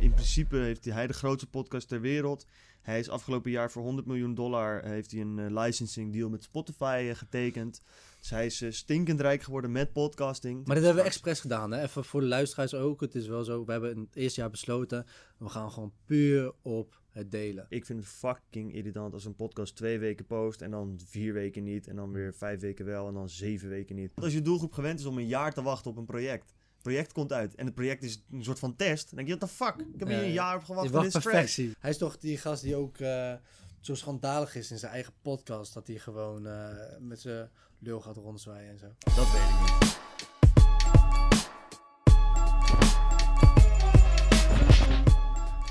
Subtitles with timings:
[0.00, 2.46] In principe heeft hij de grootste podcast ter wereld.
[2.82, 6.42] Hij is afgelopen jaar voor 100 miljoen dollar heeft hij een eh, licensing deal met
[6.42, 7.82] Spotify eh, getekend.
[8.20, 10.66] Dus hij is eh, stinkend rijk geworden met podcasting.
[10.66, 11.82] Maar dit hebben we expres gedaan, hè?
[11.82, 13.00] Even voor de luisteraars ook.
[13.00, 15.06] Het is wel zo, we hebben in het eerste jaar besloten,
[15.38, 17.66] we gaan gewoon puur op het delen.
[17.68, 21.62] Ik vind het fucking irritant als een podcast twee weken post en dan vier weken
[21.62, 21.86] niet.
[21.86, 24.12] En dan weer vijf weken wel en dan zeven weken niet.
[24.14, 26.54] Als je doelgroep gewend is om een jaar te wachten op een project.
[26.80, 29.06] Het project komt uit en het project is een soort van test.
[29.06, 29.74] Dan denk je, what the fuck?
[29.94, 30.34] Ik heb hier Ja, een ja.
[30.34, 31.76] jaar op gewacht voor dit is perfectie.
[31.78, 33.34] Hij is toch die gast die ook eh,
[33.80, 38.16] zo schandalig is in zijn eigen podcast, dat hij gewoon eh, met zijn lul gaat
[38.16, 38.86] rondzwaaien en zo.
[38.98, 39.98] Dat weet ik niet.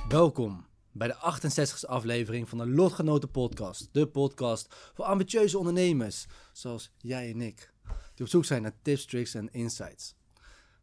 [0.08, 3.90] Welkom bij de 68e aflevering van de Lotgenoten Podcast.
[3.92, 7.74] De podcast voor ambitieuze ondernemers, zoals jij en ik,
[8.16, 10.18] die op zoek zijn naar tips, tricks en insights.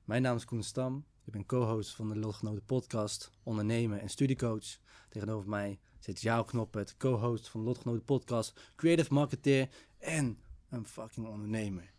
[0.06, 4.64] Mijn naam is Koen Stam, ik ben co-host van de Lotgenoten Podcast, ondernemer en studiecoach.
[5.08, 9.68] Tegenover mij zit Jao Knoppert, co-host van de Lotgenoten Podcast, creative marketeer
[9.98, 11.92] en een fucking ondernemer.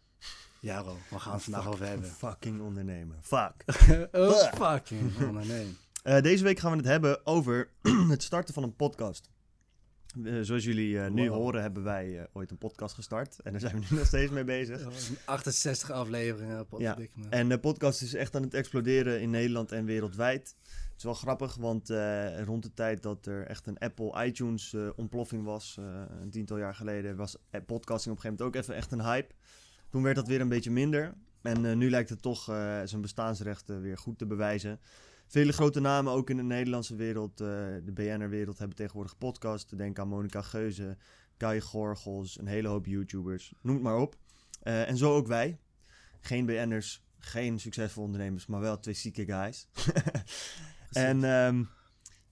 [0.60, 2.10] Jaro, we gaan het vandaag over hebben.
[2.10, 3.18] Fucking ondernemen.
[3.22, 3.64] Fuck.
[4.12, 5.76] oh, fucking ondernemer.
[6.04, 7.72] Eh, deze week gaan we het hebben over
[8.10, 9.30] het starten van een podcast.
[10.24, 11.38] Eh, zoals jullie eh, nu Wow.
[11.38, 13.40] horen, hebben wij eh, ooit een podcast gestart.
[13.40, 14.88] En daar zijn we nu nog steeds mee bezig.
[15.26, 17.08] 68 afleveringen, me.
[17.30, 20.56] En de podcast is echt aan het exploderen in Nederland en wereldwijd.
[20.64, 21.90] Het is wel grappig, want
[22.46, 25.78] rond de tijd dat er echt een Apple iTunes ontploffing was,
[26.22, 29.34] een tiental jaar geleden, was podcasting op een gegeven moment ook even echt een hype.
[29.90, 31.14] Toen werd dat weer een beetje minder.
[31.42, 32.44] En nu lijkt het toch
[32.86, 34.80] zijn bestaansrechten weer goed te bewijzen.
[35.28, 37.48] Vele grote namen, ook in de Nederlandse wereld, eh,
[37.84, 39.72] de BNR-wereld, hebben tegenwoordig podcasts.
[39.72, 40.98] Denk aan Monica Geuze,
[41.38, 44.16] Kai Gorgels, een hele hoop YouTubers, noem het maar op.
[44.62, 45.60] Eh, en zo ook wij.
[46.20, 49.68] Geen BN'ers, geen succesvolle ondernemers, maar wel twee zieke guys.
[50.92, 51.64] en ehm,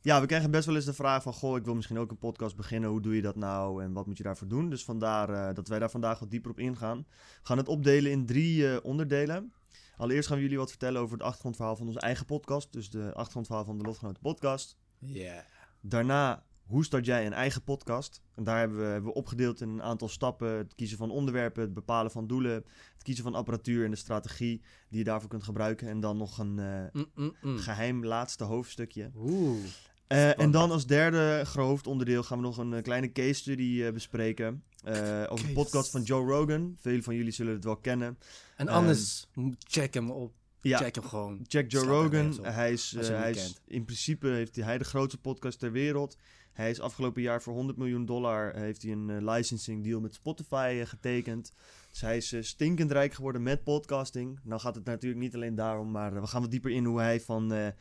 [0.01, 1.33] ja, we krijgen best wel eens de vraag van...
[1.33, 2.89] Goh, ik wil misschien ook een podcast beginnen.
[2.89, 4.69] Hoe doe je dat nou en wat moet je daarvoor doen?
[4.69, 6.97] Dus vandaar eh, dat wij daar vandaag wat dieper op ingaan.
[7.07, 9.53] We gaan het opdelen in drie onderdelen.
[9.97, 12.73] Allereerst gaan we jullie wat vertellen over het achtergrondverhaal van onze eigen podcast.
[12.73, 14.77] Dus de achtergrondverhaal van de Lotgenoten podcast.
[14.99, 15.39] Yeah.
[15.81, 18.21] Daarna, hoe start jij een eigen podcast?
[18.35, 20.57] En daar hebben we, hebben we opgedeeld in een aantal stappen.
[20.57, 22.53] Het kiezen van onderwerpen, het bepalen van doelen,
[22.93, 25.87] het kiezen van apparatuur en de strategie die je daarvoor kunt gebruiken.
[25.87, 27.57] En dan nog een eh, Mm, mm, mm.
[27.57, 29.11] geheim laatste hoofdstukje.
[29.15, 29.63] Oeh.
[30.07, 33.93] Eh, en dan als derde hoofdonderdeel gaan we nog een eh, kleine case study eh,
[33.93, 34.63] bespreken.
[34.83, 36.75] eh, over de podcast van Joe Rogan.
[36.79, 38.17] Velen van jullie zullen het wel kennen.
[38.55, 39.27] En anders,
[39.59, 40.33] check hem op.
[40.61, 41.39] Ja, Check hem gewoon.
[41.47, 42.39] Check Joe Rogan.
[42.41, 46.17] Hij is, hij is in principe heeft hij, de grootste podcast ter wereld.
[46.53, 50.83] Hij is afgelopen jaar voor 100 miljoen dollar heeft hij een licensing deal met Spotify
[50.85, 51.53] getekend.
[51.91, 54.39] Dus hij is stinkend rijk geworden met podcasting.
[54.43, 57.21] Nou gaat het natuurlijk niet alleen daarom, maar we gaan wat dieper in hoe hij
[57.21, 57.73] van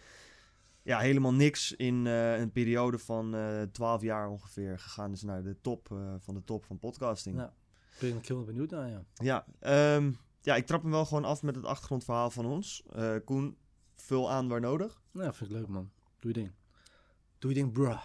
[0.85, 5.43] ja, helemaal niks in eh, een periode van eh 12 jaar ongeveer gegaan is naar
[5.43, 7.37] de top eh, van de top van podcasting.
[7.37, 7.55] Ja.
[8.01, 9.05] Ben ik heel benieuwd naar, ja.
[9.15, 12.85] Ja, ehm, ja, ik trap hem wel gewoon af met het achtergrondverhaal van ons.
[13.25, 13.57] Koen,
[13.97, 15.03] vul aan waar nodig.
[15.11, 15.91] Nou, vind ik leuk, man.
[16.19, 16.53] Doe je ding.
[17.39, 18.03] Doe je ding, bruh.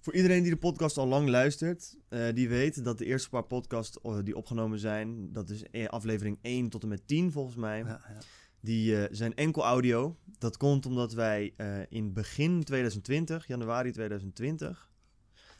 [0.00, 1.96] Voor iedereen die de podcast al lang luistert,
[2.34, 6.82] die weet dat de eerste paar podcasts die opgenomen zijn, dat is aflevering 1 tot
[6.82, 8.18] en met 10 volgens mij, Ja, ja.
[8.60, 10.16] Die eh, zijn enkel audio.
[10.38, 14.90] Dat komt omdat wij eh, in begin 2020, januari 2020,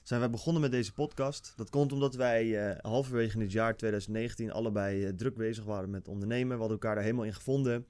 [0.02, 1.52] zijn wij begonnen met deze podcast.
[1.56, 6.08] Dat komt omdat wij eh, halverwege in het jaar 2019 allebei druk bezig waren met
[6.08, 6.52] ondernemen.
[6.52, 7.86] We hadden elkaar daar helemaal in gevonden.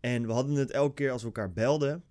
[0.00, 2.04] En we hadden het elke keer als we elkaar belden,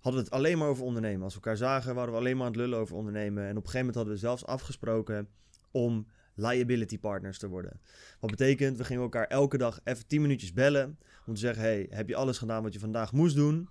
[0.00, 1.22] hadden we het alleen maar over ondernemen.
[1.22, 3.42] Als we elkaar zagen, waren we alleen maar aan het lullen over ondernemen.
[3.42, 5.28] En op een gegeven moment hadden we zelfs afgesproken
[5.70, 6.06] om
[6.38, 7.80] liability partners te worden.
[8.20, 11.86] Wat betekent, we gingen elkaar elke dag even 10 minuutjes bellen om te zeggen, hey,
[11.90, 13.68] heb je alles gedaan wat je vandaag moest doen?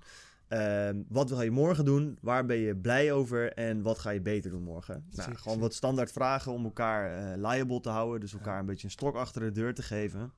[0.47, 2.17] Ehm, wat wil je morgen doen?
[2.21, 3.53] Waar ben je blij over?
[3.53, 5.05] En wat ga je beter doen morgen?
[5.11, 8.19] Nou, gewoon wat standaard vragen om elkaar eh, liable te houden.
[8.19, 10.31] Dus elkaar een beetje een stok achter de deur te geven.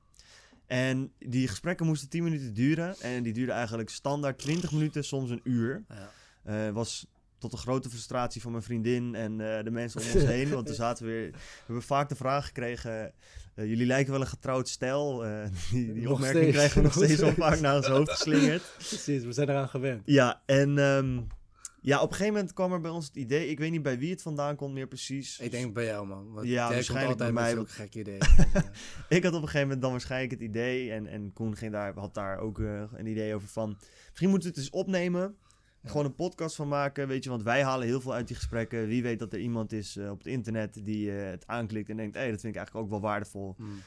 [0.66, 2.96] En die gesprekken moesten 10 minuten duren.
[3.00, 5.84] En die duurden eigenlijk standaard 20 minuten, soms een uur.
[5.88, 6.10] Ja.
[6.42, 7.06] Eh, was
[7.40, 10.50] tot de grote frustratie van mijn vriendin en eh, de mensen om ons heen.
[10.50, 11.30] Want er zaten weer.
[11.30, 13.12] We hebben vaak de vraag gekregen.
[13.54, 15.24] eh, jullie lijken wel een getrouwd stijl.
[15.24, 16.56] Eh, die die opmerking steeds.
[16.56, 17.34] krijgen we nog steeds steeds.
[17.36, 18.62] vaak naar ons hoofd geslingerd.
[18.76, 20.02] Precies, we zijn eraan gewend.
[20.04, 21.20] Ja, en ehm,
[21.82, 23.48] ja, op een gegeven moment kwam er bij ons het idee.
[23.48, 25.38] Ik weet niet bij wie het vandaan komt meer precies.
[25.38, 26.32] Ik denk bij jou, man.
[26.32, 28.20] Want Ja, waarschijnlijk bij mij, zulke gekke ideeën.
[29.08, 30.90] Ik had op een gegeven moment dan waarschijnlijk het idee.
[30.92, 33.76] En, en Koen ging daar, had daar ook een idee over van.
[34.08, 35.36] Misschien moeten we het eens opnemen.
[35.84, 37.08] Gewoon een podcast van maken.
[37.08, 38.86] Weet je, want wij halen heel veel uit die gesprekken.
[38.86, 41.96] Wie weet dat er iemand is eh, op het internet die eh, het aanklikt en
[41.96, 43.54] denkt: hé, dat vind ik eigenlijk ook wel waardevol.
[43.56, 43.82] Hmm.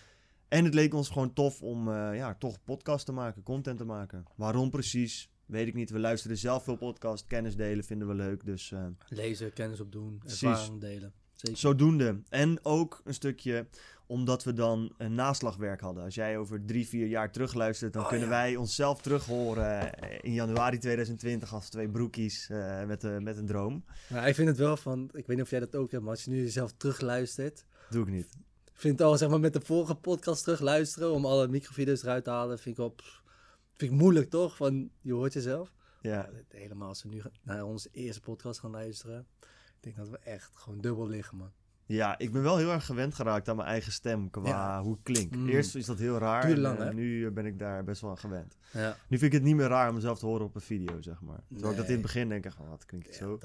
[0.48, 3.86] En het leek ons gewoon tof om eh, ja, toch podcast te maken, content te
[3.86, 4.26] maken.
[4.36, 5.32] Waarom precies?
[5.46, 5.90] Weet ik niet.
[5.90, 8.46] We luisteren zelf veel podcast, kennis delen vinden we leuk.
[8.46, 8.74] Dus
[9.08, 10.42] Lezen, kennis opdoen, Precies.
[10.42, 11.14] ervaring delen.
[11.34, 11.58] Zeker.
[11.58, 12.22] zodoende.
[12.30, 13.68] En ook een stukje
[14.14, 16.04] omdat we dan een naslagwerk hadden.
[16.04, 18.34] Als jij over drie, vier jaar terugluistert, dan Oh, kunnen ja.
[18.34, 23.38] wij onszelf terug horen eh, in januari 2020 als twee broekies eh, met, eh, met
[23.38, 23.86] een droom.
[24.10, 26.12] Maar ik vind het wel van, ik weet niet of jij dat ook hebt, maar
[26.12, 27.66] als je nu jezelf terugluistert.
[27.90, 28.38] Doe ik niet.
[28.66, 32.24] Ik vind het al, zeg maar, met de vorige podcast terugluisteren, om alle microvideo's eruit
[32.24, 33.24] te halen, vind ik pff,
[33.74, 34.56] vind ik moeilijk toch?
[34.56, 35.74] Van, je hoort jezelf.
[36.02, 39.28] Ja, helemaal als we nu naar onze eerste podcast gaan luisteren.
[39.40, 41.52] Ik denk dat we echt gewoon dubbel liggen, man.
[41.86, 44.82] Ja, ik ben wel heel erg gewend geraakt aan mijn eigen stem qua Ja.
[44.82, 45.36] hoe het klinkt.
[45.36, 45.50] Mm.
[45.50, 46.44] Eerst is dat heel raar.
[46.44, 48.58] En, lang, eh, nu ben ik daar best wel aan gewend.
[48.72, 48.98] Ja.
[49.08, 51.22] Nu vind ik het niet meer raar om mezelf te horen op een video, zeg
[51.22, 51.40] maar.
[51.48, 53.40] Terwijl ik dat in het begin denk, ik, van, wat klinkt het zo.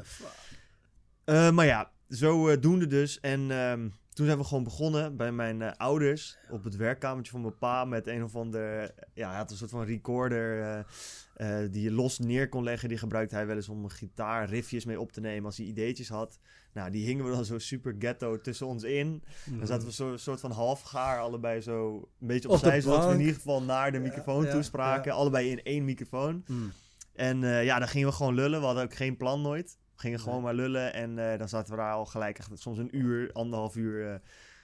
[1.24, 3.20] Eh, maar ja, zo eh, doende dus.
[3.20, 3.88] En ehm,
[4.18, 7.84] toen zijn we gewoon begonnen bij mijn eh, ouders op het werkkamertje van mijn pa
[7.84, 11.92] met een of ander, ja, hij had een soort van recorder eh, eh, die je
[11.92, 12.88] los neer kon leggen.
[12.88, 15.66] Die gebruikte hij wel eens om een gitaar riffjes mee op te nemen als hij
[15.66, 16.38] ideetjes had.
[16.72, 19.22] Nou, die hingen we dan zo super ghetto tussen ons in.
[19.58, 23.06] Dan zaten we zo een soort van half gaar, allebei zo een beetje opzij, zodat
[23.06, 25.12] we in ieder geval naar de microfoon ja, toespraken.
[25.12, 25.18] ja.
[25.18, 26.44] Allebei in één microfoon.
[26.46, 26.72] Mm.
[27.14, 28.60] En ja, dan gingen we gewoon lullen.
[28.60, 29.78] We hadden ook geen plan nooit.
[29.98, 30.92] We gingen gewoon maar lullen.
[30.92, 34.18] En eh, dan zaten we daar al gelijk echt soms een uur, anderhalf uur eh,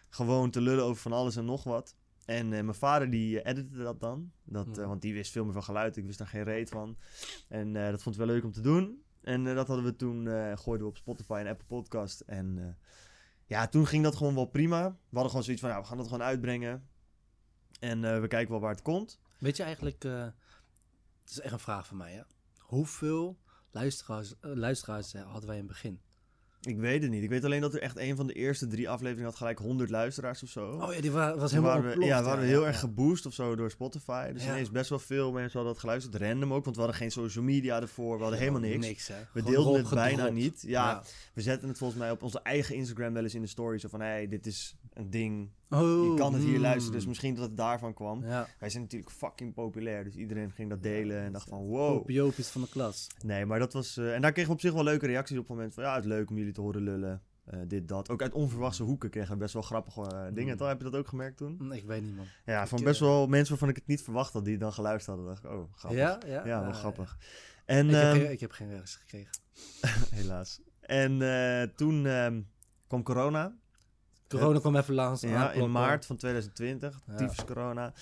[0.08, 1.94] gewoon te lullen over van alles en nog wat.
[2.24, 4.32] En eh, mijn vader die eh, editte dat dan.
[4.44, 4.86] Dat, Ja.
[4.86, 5.96] want die wist veel meer van geluid.
[5.96, 6.98] Ik wist daar geen reet van.
[7.48, 9.02] En dat vond ik wel leuk om te doen.
[9.22, 10.26] En dat hadden we toen,
[10.58, 12.20] gooiden we op Spotify en Apple Podcast.
[12.20, 12.78] En
[13.44, 14.88] ja, toen ging dat gewoon wel prima.
[14.90, 16.88] We hadden gewoon zoiets van, ja, we gaan dat gewoon uitbrengen.
[17.80, 19.20] En we kijken wel waar het komt.
[19.38, 22.22] Weet je eigenlijk, het is echt een vraag van mij, hè?
[22.58, 23.38] Hoeveel
[23.74, 25.98] luisteraars, eh, luisteraars eh, hadden wij in het begin?
[26.60, 27.22] Ik weet het niet.
[27.22, 29.90] Ik weet alleen dat er echt een van de eerste drie afleveringen had gelijk 100
[29.90, 30.68] luisteraars of zo.
[30.70, 32.78] Oh ja, die wa- was helemaal waren we, ontploft, ja, waren we heel ja, erg
[32.80, 34.32] geboost of zo door Spotify.
[34.32, 34.50] Dus Ja.
[34.50, 36.14] ineens best wel veel mensen hadden dat geluisterd.
[36.14, 38.16] Random ook, want we hadden geen social media ervoor.
[38.16, 39.08] We hadden helemaal niks.
[39.08, 39.14] hè?
[39.32, 40.32] We deelden het bijna gedropt.
[40.34, 40.62] niet.
[40.66, 41.02] Ja,
[41.34, 43.82] we zetten het volgens mij op onze eigen Instagram wel eens in de stories.
[43.82, 45.50] Zo van, hé, hey, dit is een ding.
[45.74, 46.60] Oh, Je kan het hier mm.
[46.60, 46.92] luisteren.
[46.92, 48.24] Dus misschien dat het daarvan kwam.
[48.24, 50.04] Ja, Wij zijn natuurlijk fucking populair.
[50.04, 51.96] Dus iedereen ging dat delen en dacht van, wow.
[51.98, 53.06] popiopies van de klas.
[53.24, 53.96] Nee, maar dat was...
[53.96, 55.82] eh, en daar kregen we op zich wel leuke reacties op het moment van...
[55.84, 57.22] Ja, het is leuk om jullie te horen lullen.
[57.44, 58.08] Eh, dit, dat.
[58.10, 60.52] Ook uit onverwachte hoeken kregen we best wel grappige eh, dingen.
[60.52, 60.58] Mm.
[60.58, 60.68] Toch?
[60.68, 61.56] Heb je dat ook gemerkt toen?
[61.58, 62.26] Hm, Ik weet niet, man.
[62.44, 65.34] Ja, van best wel mensen waarvan ik het niet verwacht had, die dan geluisterd hadden.
[65.34, 66.00] dacht ik, oh, grappig.
[66.00, 66.46] Ja, Ja?
[66.46, 67.18] Ja, wel Ah, grappig.
[67.64, 69.30] En, Ik, heb ehm, geen, ik heb geen reacties gekregen.
[70.20, 70.60] helaas.
[70.80, 71.18] En
[71.76, 72.40] toen ehm,
[72.86, 73.56] kwam corona.
[74.28, 75.20] Corona kwam even langs.
[75.20, 77.00] Ja, in maart van 2020.
[77.06, 77.14] Ja.
[77.14, 77.92] Tyfus corona.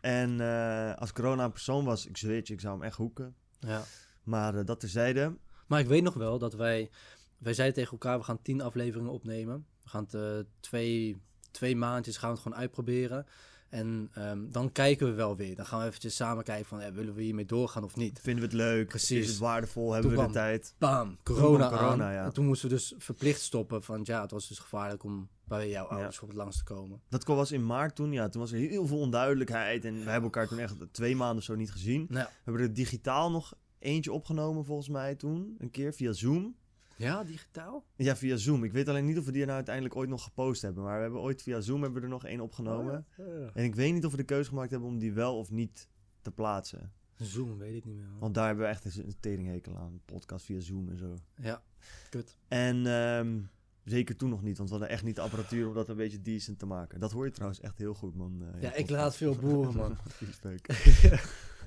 [0.00, 3.34] En eh, als corona een persoon was, ik zweer je, ik zou hem echt hoeken.
[3.58, 3.82] Ja.
[4.22, 5.36] Maar eh, dat terzijde.
[5.66, 6.90] Maar ik weet nog wel dat wij...
[7.38, 9.66] Wij zeiden tegen elkaar, we gaan tien afleveringen opnemen.
[9.82, 11.16] We gaan het eh, twee,
[11.50, 13.26] twee maandjes gaan we het gewoon uitproberen.
[13.68, 15.56] En ehm, dan kijken we wel weer.
[15.56, 18.20] Dan gaan we eventjes samen kijken van, eh, willen we hiermee doorgaan of niet?
[18.22, 18.88] Vinden we het leuk?
[18.88, 19.24] Precies.
[19.24, 19.92] Is het waardevol?
[19.92, 20.74] Hebben Toen we de kwam- tijd?
[20.78, 22.12] Bam, corona, kwam corona, aan.
[22.12, 22.24] ja.
[22.24, 23.82] En toen moesten we dus verplicht stoppen.
[23.82, 25.90] Van ja, het was dus gevaarlijk om bij jouw Ja.
[25.90, 27.00] ouders op het langs te komen.
[27.08, 28.12] Dat was in maart toen.
[28.12, 29.84] Ja, toen was er heel veel onduidelijkheid.
[29.84, 32.06] En we hebben elkaar toen echt twee maanden of zo niet gezien.
[32.08, 35.54] Nou, We hebben er digitaal nog eentje opgenomen volgens mij toen.
[35.58, 36.56] Een keer via Zoom.
[36.98, 37.84] Ja, digitaal?
[37.96, 38.64] Ja, via Zoom.
[38.64, 40.84] Ik weet alleen niet of we die er nou uiteindelijk ooit nog gepost hebben.
[40.84, 43.06] Maar we hebben ooit via Zoom hebben we er nog één opgenomen.
[43.18, 43.50] Oh, ja.
[43.54, 45.88] En ik weet niet of we de keuze gemaakt hebben om die wel of niet
[46.22, 46.92] te plaatsen.
[47.16, 48.08] Zoom, weet ik niet meer.
[48.08, 48.18] man.
[48.18, 50.00] Want daar hebben we echt een teringhekel aan.
[50.04, 51.14] Podcast via Zoom en zo.
[51.42, 51.62] Ja,
[52.10, 52.38] kut.
[52.48, 53.40] En ehm,
[53.84, 54.56] zeker toen nog niet.
[54.56, 57.00] Want we hadden echt niet de apparatuur om dat een beetje decent te maken.
[57.00, 58.42] Dat hoor je trouwens echt heel goed, man.
[58.54, 59.96] eh, Ja, ik laat veel boeren, man.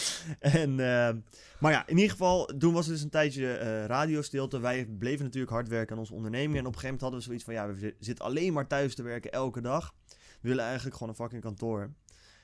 [0.38, 1.18] en, ehm,
[1.60, 4.60] maar ja, in ieder geval, toen was er dus een tijdje eh radiostilte.
[4.60, 6.58] Wij bleven natuurlijk hard werken aan onze onderneming.
[6.58, 8.66] En op een gegeven moment hadden we zoiets van, ja, we zi- zitten alleen maar
[8.66, 9.94] thuis te werken elke dag.
[10.40, 11.92] We willen eigenlijk gewoon een fucking kantoor.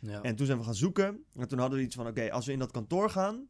[0.00, 0.22] Ja.
[0.22, 1.24] En toen zijn we gaan zoeken.
[1.36, 3.48] En toen hadden we iets van, oké, als we in dat kantoor gaan...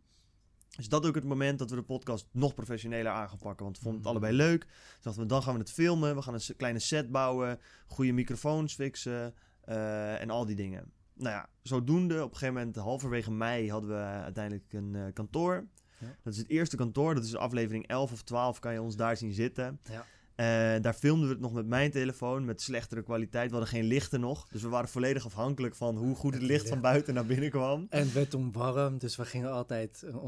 [0.77, 3.65] is dat ook het moment dat we de podcast nog professioneler aan gaan pakken.
[3.65, 4.19] Want we vonden het Mhm.
[4.23, 4.61] allebei leuk.
[4.65, 6.15] Dus dachten we, dan gaan we het filmen.
[6.17, 7.59] We gaan een kleine set bouwen.
[7.87, 9.35] Goede microfoons fixen.
[9.61, 10.93] eh, en al die dingen.
[11.19, 12.15] Nou ja, zodoende.
[12.15, 15.67] Op een gegeven moment, halverwege mei, hadden we uiteindelijk een eh, kantoor.
[15.99, 16.17] Ja.
[16.23, 17.15] Dat is het eerste kantoor.
[17.15, 18.59] Dat is aflevering 11 of 12.
[18.59, 19.81] Kan je ons daar zien zitten.
[19.91, 20.05] Ja.
[20.39, 20.47] Eh,
[20.81, 22.45] daar filmden we het nog met mijn telefoon.
[22.45, 23.47] Met slechtere kwaliteit.
[23.51, 24.49] We hadden geen lichten nog.
[24.49, 27.87] Dus we waren volledig afhankelijk van hoe goed het licht van buiten naar binnen kwam.
[27.91, 30.21] En het werd toen warm, dus we gingen altijd, eh, eh,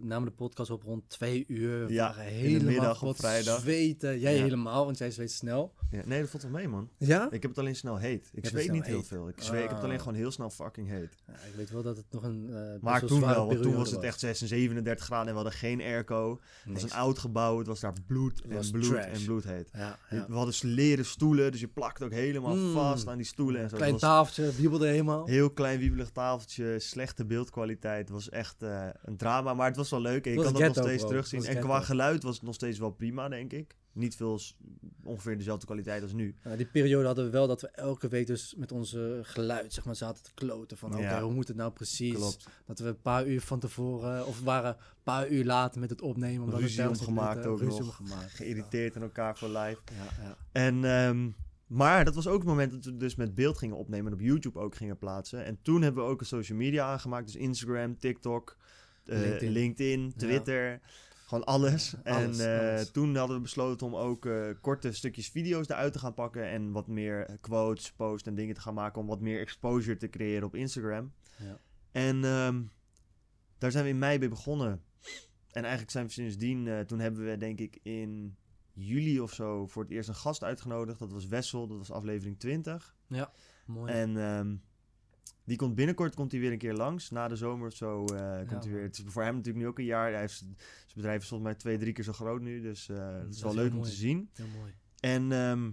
[0.00, 1.92] namen de podcast op rond twee uur.
[1.92, 3.60] Ja, waren in de helemaal middag op vrijdag.
[3.60, 4.18] zweten.
[4.18, 4.42] Jij Ja.
[4.42, 5.74] helemaal, want jij zweet snel.
[5.90, 6.88] Ja, nee, dat valt wel mee, man.
[6.98, 7.24] Ja?
[7.30, 8.30] Ik heb het alleen snel heet.
[8.32, 9.28] Ik zweet niet heel veel.
[9.28, 10.02] Ik, zweet, ik heb het alleen Ah.
[10.02, 11.14] gewoon heel snel fucking heet.
[11.26, 12.46] Ja, ik weet wel dat het nog een.
[12.46, 15.40] best Maar toen wel, want toen was het echt 6 en 37 graden en we
[15.40, 16.40] hadden geen airco.
[16.64, 19.04] Het was een oud gebouw, het was daar bloed en bloed trash.
[19.06, 19.68] en bloed heet.
[19.72, 20.24] Ja, ja.
[20.28, 22.72] We hadden leren stoelen, dus je plakt ook helemaal Mm.
[22.72, 23.76] vast aan die stoelen en zo.
[23.76, 25.26] Klein tafeltje, wiebelde helemaal.
[25.26, 28.08] heel klein wiebelig tafeltje, slechte beeldkwaliteit.
[28.10, 30.24] Was echt eh, een drama, maar het was wel leuk.
[30.26, 31.08] En je Het kan dat nog steeds bro.
[31.10, 31.44] terugzien.
[31.44, 33.76] En qua geluid was het nog steeds wel prima, denk ik.
[33.98, 34.40] Niet veel,
[35.02, 36.34] ongeveer dezelfde kwaliteit als nu.
[36.44, 39.84] Ja, die periode hadden we wel dat we elke week dus met onze geluid zeg
[39.84, 40.76] maar, zaten te kloten.
[40.76, 41.22] Van oké, Ja.
[41.22, 42.14] hoe moet het nou precies?
[42.14, 42.48] Klopt.
[42.66, 45.90] Dat we een paar uur van tevoren, of we waren een paar uur later met
[45.90, 46.44] het opnemen.
[46.44, 48.00] Omdat Ruzie het ook Ruzie nog.
[48.00, 48.30] omgemaakt.
[48.30, 49.78] Geïrriteerd aan elkaar voor live.
[49.96, 50.36] Ja, ja.
[50.52, 51.30] En, ehm,
[51.66, 54.20] maar dat was ook het moment dat we dus met beeld gingen opnemen en op
[54.24, 55.44] YouTube ook gingen plaatsen.
[55.44, 57.26] En toen hebben we ook een social media aangemaakt.
[57.26, 58.56] Dus Instagram, TikTok,
[59.04, 59.50] eh, LinkedIn.
[59.52, 60.80] LinkedIn, Twitter.
[61.28, 61.94] Gewoon alles.
[62.04, 65.98] Alles, en eh, toen hadden we besloten om ook eh, korte stukjes video's eruit te
[65.98, 66.48] gaan pakken.
[66.50, 69.00] En wat meer eh, quotes, posts en dingen te gaan maken.
[69.00, 71.12] Om wat meer exposure te creëren op Instagram.
[71.36, 71.60] Ja.
[71.92, 72.62] En ehm,
[73.58, 74.82] daar zijn we in mei mee begonnen.
[75.50, 78.36] En eigenlijk zijn we sindsdien, toen hebben we denk ik in
[78.72, 80.98] juli of zo voor het eerst een gast uitgenodigd.
[80.98, 82.96] Dat was Wessel, dat was aflevering 20.
[83.66, 83.92] Mooi.
[83.92, 84.56] En ehm,
[85.48, 87.10] die komt binnenkort komt hij weer een keer langs.
[87.10, 88.82] Na de zomer of zo eh, komt hij weer.
[88.82, 90.10] Het is voor hem natuurlijk nu ook een jaar.
[90.10, 90.56] Hij heeft, zijn
[90.94, 92.60] bedrijf is volgens mij twee, drie keer zo groot nu.
[92.60, 94.30] Dus eh het is is wel leuk om te zien.
[94.32, 94.72] Heel mooi.
[95.00, 95.70] En ehm,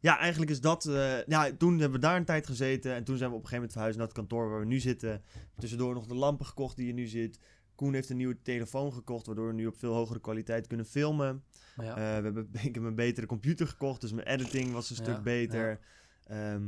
[0.00, 0.86] ja, eigenlijk is dat...
[0.86, 2.94] eh, ja, toen hebben we daar een tijd gezeten.
[2.94, 4.78] En toen zijn we op een gegeven moment verhuisd naar het kantoor waar we nu
[4.80, 5.22] zitten.
[5.58, 7.38] Tussendoor nog de lampen gekocht die je nu ziet.
[7.74, 11.44] Koen heeft een nieuwe telefoon gekocht, waardoor we nu op veel hogere kwaliteit kunnen filmen.
[11.76, 15.02] Ja, we hebben ik heb een betere computer gekocht, dus mijn editing was een Ja,
[15.02, 15.80] stuk beter.
[16.24, 16.62] Ehm,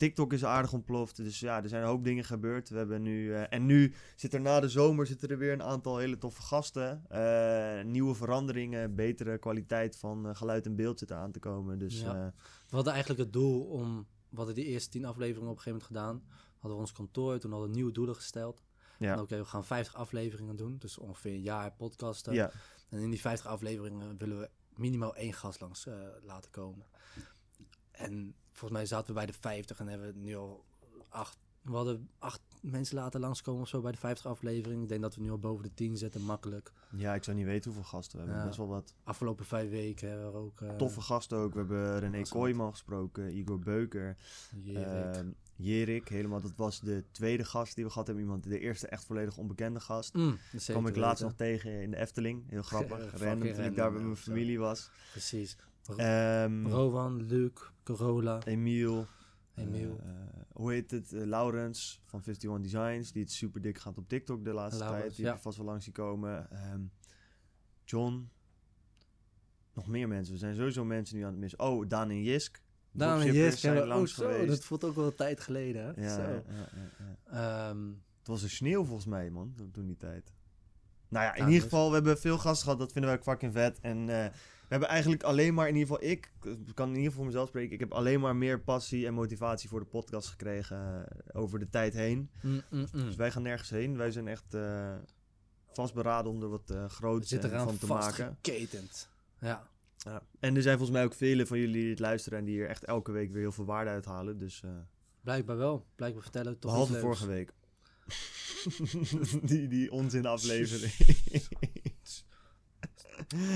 [0.00, 2.68] TikTok is aardig ontploft, dus ja, er zijn een hoop dingen gebeurd.
[2.68, 5.62] We hebben nu, eh, en nu zit er na de zomer zitten er weer een
[5.62, 7.04] aantal hele toffe gasten.
[7.08, 11.78] Eh, nieuwe veranderingen, betere kwaliteit van eh, geluid en beeld zitten aan te komen.
[11.78, 12.32] Dus Ja.
[12.68, 15.86] we hadden eigenlijk het doel om, we hadden die eerste tien afleveringen op een gegeven
[15.88, 16.40] moment gedaan.
[16.52, 18.62] Hadden we ons kantoor, toen hadden we nieuwe doelen gesteld.
[18.98, 19.20] ja.
[19.20, 22.32] Oké, we gaan 50 afleveringen doen, dus ongeveer een jaar podcasten.
[22.32, 22.50] ja,
[22.88, 25.86] En in die 50 afleveringen willen we minimaal één gast langs
[26.22, 26.86] laten komen.
[28.00, 30.64] En volgens mij zaten we bij de 50 en hebben we nu al
[31.08, 31.38] acht.
[31.62, 34.82] We hadden acht mensen laten langskomen of zo bij de 50 aflevering.
[34.82, 36.72] Ik denk dat we nu al boven de 10 zitten, makkelijk.
[36.96, 38.40] ja, ik zou niet weten hoeveel gasten we hebben.
[38.40, 38.46] Ja.
[38.46, 40.60] Best wel wat Afgelopen vijf weken hebben we ook.
[40.60, 41.52] eh, toffe gasten ook.
[41.52, 42.22] We hebben René.
[42.28, 44.16] Kooijman gesproken, Igor Beuker.
[44.62, 45.14] Jerik.
[45.16, 46.40] Ehm, Jerik, helemaal.
[46.40, 48.24] Dat was de tweede gast die we gehad hebben.
[48.24, 50.14] Iemand, de eerste echt volledig onbekende gast.
[50.14, 52.50] Mm, kwam ik laatst nog tegen in de Efteling.
[52.50, 53.12] Heel grappig.
[53.22, 54.90] Random toen ik daar bij mijn familie was.
[55.10, 55.56] Precies.
[55.98, 57.52] Ehm Rowan, Luc,
[57.84, 59.06] Corolla, Emiel.
[59.54, 59.98] Emiel.
[60.02, 60.10] eh,
[60.52, 61.12] hoe heet het?
[61.12, 63.12] Eh, Laurens van 51 Designs.
[63.12, 65.16] Die het super dik gaat op TikTok de laatste Laurens, tijd.
[65.16, 65.30] Die ja.
[65.30, 66.50] heb je vast wel langs zien komen.
[66.50, 66.80] Ehm,
[67.84, 68.28] John.
[69.74, 70.32] Nog meer mensen.
[70.32, 71.58] We zijn sowieso mensen nu aan het missen.
[71.60, 72.62] Oh, Daan en Jisk.
[72.92, 74.22] Daan en Jisk zijn ook langs zo.
[74.22, 74.48] geweest.
[74.48, 75.84] Dat voelt ook wel een tijd geleden.
[75.84, 76.02] Hè?
[76.02, 76.22] Ja, Zo.
[76.22, 77.68] ja.
[77.70, 80.32] Ehm, Het was een sneeuw volgens mij, man, toen- die tijd.
[81.08, 82.78] Nou ja, in Ja, ieder geval, we hebben veel gasten gehad.
[82.78, 83.80] Dat vinden wij ook fucking vet.
[83.80, 84.30] En eh,
[84.70, 86.32] hebben eigenlijk alleen maar, in ieder geval ik,
[86.74, 87.72] kan in ieder geval voor mezelf spreken.
[87.72, 91.68] Ik heb alleen maar meer passie en motivatie voor de podcast gekregen eh, over de
[91.68, 92.30] tijd heen.
[92.42, 93.04] mm, mm, mm.
[93.04, 93.96] Dus wij gaan nergens heen.
[93.96, 94.94] Wij zijn echt eh,
[95.72, 97.78] vastberaden om er wat We groots van te maken.
[97.86, 99.08] vastgeketend.
[99.40, 99.68] Ja.
[99.96, 100.22] Ja.
[100.40, 102.68] En er zijn volgens mij ook velen van jullie die het luisteren en die hier
[102.68, 104.38] echt elke week weer heel veel waarde uithalen.
[104.38, 104.62] Dus
[105.20, 105.86] Blijkbaar wel.
[105.96, 107.52] Blijkbaar vertellen we toch behalve vorige week.
[109.42, 110.92] die, die onzin aflevering.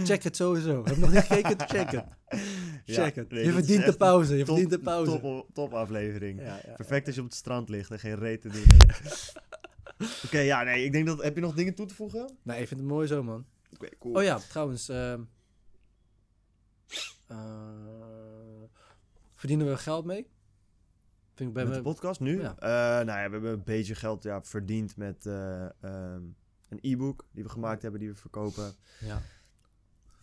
[0.04, 0.84] Check het sowieso.
[0.84, 1.58] Heb je nog niet gekeken?
[1.68, 2.04] Check het.
[2.84, 3.30] Check het.
[3.30, 4.32] nee, je verdient de pauze.
[4.32, 5.20] Je top- verdient de pauze.
[5.20, 6.40] Top, top aflevering.
[6.40, 6.74] Ja, ja.
[6.74, 8.64] Perfect als je op het strand ligt en geen reet te doen.
[10.24, 11.22] Oké, ja, nee, ik denk dat...
[11.22, 12.36] Heb je nog dingen toe te voegen?
[12.42, 13.44] Nee, ik vind het mooi zo, man.
[13.74, 14.14] Oké, cool.
[14.14, 14.88] Oh ja, trouwens.
[14.88, 15.20] ehm,
[17.26, 18.62] eh,
[19.34, 20.26] verdienen we geld mee?
[21.34, 22.40] Vind ik bij met de podcast nu?
[22.40, 22.56] Ja.
[22.58, 26.22] Eh, nou ja, we hebben een beetje geld ja, verdiend met eh, ehm,
[26.68, 28.72] een e-book die we gemaakt hebben, die we verkopen.
[29.00, 29.22] Ja.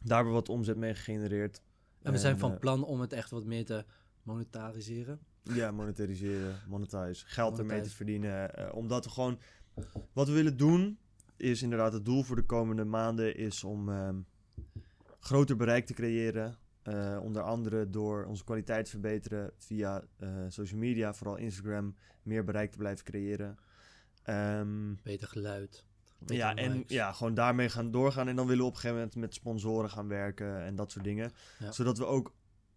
[0.03, 1.61] Daar hebben we wat omzet mee gegenereerd.
[2.01, 3.85] En we zijn van eh, plan om het echt wat meer te
[4.23, 5.19] monetariseren.
[5.43, 7.25] Ja, monetariseren, monetize.
[7.27, 8.55] Geld ermee te verdienen.
[8.55, 9.39] eh, omdat we gewoon...
[10.13, 10.99] Wat we willen doen,
[11.37, 13.35] is inderdaad het doel voor de komende maanden...
[13.35, 14.19] is om ehm,
[15.19, 16.57] groter bereik te creëren.
[16.83, 20.03] eh, onder andere door onze kwaliteit te verbeteren via
[20.47, 21.13] social media.
[21.13, 21.95] Vooral Instagram.
[22.23, 23.57] Meer bereik te blijven creëren.
[24.23, 25.85] Ehm, Beter geluid.
[26.25, 26.91] Ja, en likes.
[26.91, 28.27] ja, gewoon daarmee gaan doorgaan.
[28.27, 31.05] En dan willen we op een gegeven moment met sponsoren gaan werken en dat soort
[31.05, 31.31] dingen.
[31.59, 31.71] Ja.
[31.71, 32.33] Zodat we ook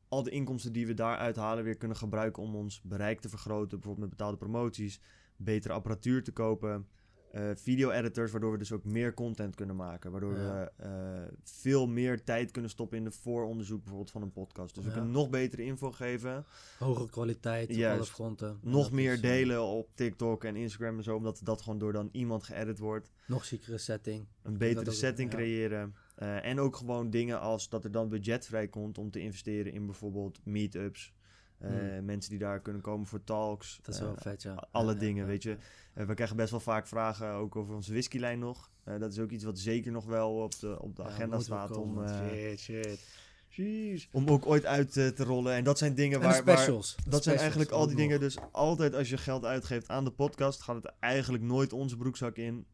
[0.09, 3.69] al de inkomsten die we daaruit halen weer kunnen gebruiken om ons bereik te vergroten.
[3.79, 5.01] Bijvoorbeeld met betaalde promoties,
[5.37, 6.89] betere apparatuur te kopen,
[7.35, 10.11] eh, video-editors, waardoor we dus ook meer content kunnen maken.
[10.11, 10.71] Waardoor Ja.
[10.77, 14.75] we eh, veel meer tijd kunnen stoppen in de vooronderzoek bijvoorbeeld van een podcast.
[14.75, 16.45] Dus we kunnen nog betere info geven.
[16.79, 17.97] Hogere kwaliteit op Juist.
[18.01, 18.49] alle fronten.
[18.49, 21.17] En Nog meer is, eh, delen op TikTok en Instagram en zo.
[21.17, 23.13] Omdat dat gewoon door dan iemand geëdit wordt.
[23.27, 24.27] nog ziekere setting.
[24.43, 25.37] Een betere ook- setting ja.
[25.37, 25.95] creëren.
[26.43, 30.41] En ook gewoon dingen als dat er dan budget vrijkomt om te investeren in bijvoorbeeld
[30.45, 31.13] meetups.
[31.59, 32.05] Eh, Hmm.
[32.05, 33.79] Mensen die daar kunnen komen voor talks.
[33.83, 34.69] Dat is eh, wel vet, ja.
[34.71, 35.29] alle Ja, dingen, ja.
[35.29, 35.57] weet je.
[35.95, 38.71] Eh, we krijgen best wel vaak vragen ook over onze whiskylijn nog.
[38.85, 41.71] Eh, dat is ook iets wat zeker nog wel op de, op de agenda staat
[41.71, 43.23] komen, om, eh, Shit, shit.
[43.49, 44.09] Jeez.
[44.13, 45.53] om ook ooit uit eh, te rollen.
[45.55, 46.95] En dat zijn dingen waar, waar, specials.
[46.95, 47.97] Dat zijn specials eigenlijk al die nog.
[48.05, 48.21] dingen.
[48.21, 52.37] Dus altijd als je geld uitgeeft aan de podcast, gaat het eigenlijk nooit onze broekzak
[52.37, 52.67] in.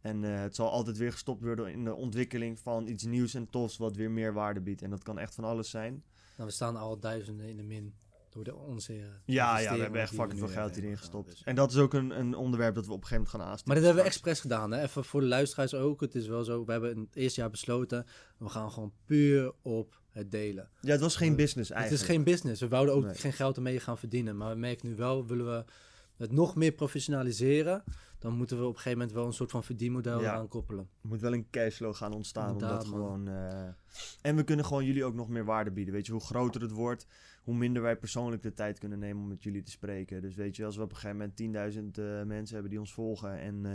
[0.00, 3.50] En eh, het zal altijd weer gestopt worden in de ontwikkeling van iets nieuws en
[3.50, 4.82] tofs wat weer meer waarde biedt.
[4.82, 6.02] En dat kan echt van alles zijn.
[6.36, 7.94] Nou, we staan al duizenden in de min
[8.34, 11.28] door de onze eh, Ja, ja, we hebben echt fucking veel geld hierin gestopt.
[11.30, 13.50] dus- En dat is ook een, een onderwerp dat we op een gegeven moment gaan
[13.50, 13.66] aanstippen.
[13.72, 14.82] Maar dit hebben we expres gedaan, hè?
[14.82, 16.00] Even voor de luisteraars ook.
[16.00, 18.06] Het is wel zo, we hebben in het eerste jaar besloten,
[18.38, 20.68] we gaan gewoon puur op het delen.
[20.80, 22.08] Ja, het was geen business Het eigenlijk.
[22.08, 22.60] is geen business.
[22.60, 23.14] We wouden ook Nee.
[23.14, 24.36] geen geld ermee gaan verdienen.
[24.36, 25.64] Maar we merken nu wel, willen we
[26.16, 27.84] het nog meer professionaliseren,
[28.18, 30.32] dan moeten we op een gegeven moment wel een soort van verdienmodel Ja.
[30.32, 30.88] eraan koppelen.
[31.02, 32.52] Er moet wel een cashflow gaan ontstaan.
[32.52, 33.68] Omdat Inderdaad, gewoon, eh,
[34.22, 35.94] En we kunnen gewoon jullie ook nog meer waarde bieden.
[35.94, 37.06] Weet je, hoe groter het wordt,
[37.44, 40.22] hoe minder wij persoonlijk de tijd kunnen nemen om met jullie te spreken.
[40.22, 42.92] Dus weet je, als we op een gegeven moment 10.000 eh, mensen hebben die ons
[42.92, 43.72] volgen en eh,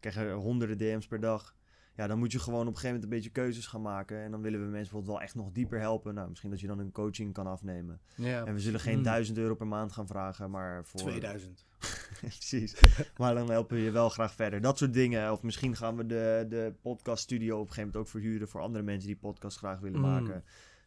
[0.00, 1.54] krijgen honderden DM's per dag.
[1.96, 4.22] Ja, dan moet je gewoon op een gegeven moment een beetje keuzes gaan maken.
[4.22, 6.14] En dan willen we mensen bijvoorbeeld wel echt nog dieper helpen.
[6.14, 8.00] Nou, misschien dat je dan een coaching kan afnemen.
[8.14, 9.02] Ja, En we zullen geen Mm.
[9.02, 11.00] 1000 euro per maand gaan vragen, maar voor...
[11.00, 11.64] 2000.
[12.20, 12.76] Precies.
[13.16, 14.60] Maar dan helpen we je wel graag verder.
[14.60, 15.32] Dat soort dingen.
[15.32, 18.60] Of misschien gaan we de, de podcast studio op een gegeven moment ook verhuren voor
[18.60, 20.06] andere mensen die podcast graag willen Mm.
[20.06, 20.44] maken.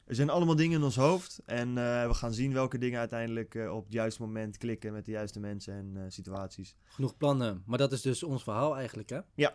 [0.10, 1.42] Er zijn allemaal dingen in ons hoofd.
[1.46, 5.06] En eh, we gaan zien welke dingen uiteindelijk eh, op het juiste moment klikken met
[5.06, 6.76] de juiste mensen en eh, situaties.
[6.86, 7.64] Genoeg plannen.
[7.66, 9.20] Maar dat is dus ons verhaal eigenlijk, hè?
[9.36, 9.54] Ja.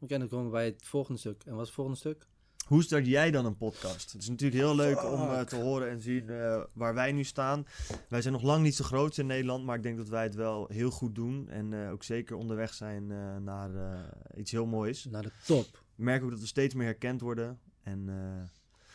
[0.00, 1.42] Oké, dan komen we bij het volgende stuk.
[1.44, 2.26] En wat is het volgende stuk?
[2.66, 4.12] Hoe start jij dan een podcast?
[4.12, 7.24] Het is natuurlijk heel leuk om eh, te horen en zien eh, waar wij nu
[7.24, 7.66] staan.
[8.08, 10.34] Wij zijn nog lang niet zo groot in Nederland, maar ik denk dat wij het
[10.34, 11.48] wel heel goed doen.
[11.48, 15.04] En eh, ook zeker onderweg zijn eh, naar eh, iets heel moois.
[15.04, 15.64] Naar de top.
[15.66, 17.58] Ik merk ook dat we steeds meer herkend worden.
[17.82, 18.48] En, eh,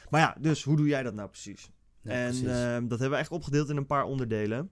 [0.09, 1.71] Maar ja, dus hoe doe jij dat nou precies?
[2.01, 2.47] Ja, en precies.
[2.47, 4.71] ehm, dat hebben we eigenlijk opgedeeld in een paar onderdelen.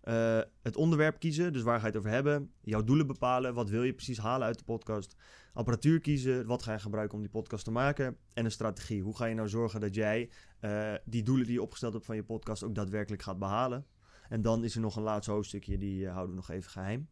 [0.00, 2.52] Eh, het onderwerp kiezen, dus waar ga je het over hebben?
[2.60, 5.14] Jouw doelen bepalen, wat wil je precies halen uit de podcast?
[5.52, 8.16] Apparatuur kiezen, wat ga je gebruiken om die podcast te maken?
[8.34, 11.62] En een strategie, hoe ga je nou zorgen dat jij eh, die doelen die je
[11.62, 13.86] opgesteld hebt van je podcast ook daadwerkelijk gaat behalen?
[14.28, 17.08] En dan is er nog een laatste hoofdstukje, die eh, houden we nog even geheim.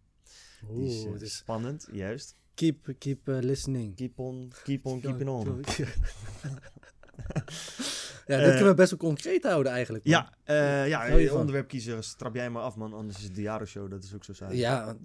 [0.72, 2.34] Die is Oeh, eh, is spannend, juist.
[2.54, 3.94] keep, keep listening.
[3.96, 5.60] Keep on, keep on, keeping on.
[8.26, 10.04] ja, dit Eh, kunnen we best wel concreet houden eigenlijk.
[10.04, 10.12] man.
[10.12, 13.64] Ja, eh ja onderwerp kiezen, strap jij maar af man, anders is het de Jaro
[13.64, 14.56] Show, dat is ook zo saai.
[14.56, 14.96] Ja,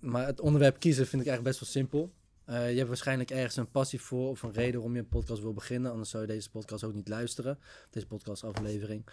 [0.00, 2.12] maar het onderwerp kiezen vind ik eigenlijk best wel simpel.
[2.50, 5.42] Eh, je hebt waarschijnlijk ergens een passie voor of een reden waarom je een podcast
[5.42, 5.90] wil beginnen.
[5.90, 7.58] Anders zou je deze podcast ook niet luisteren.
[7.90, 9.06] Deze podcastaflevering.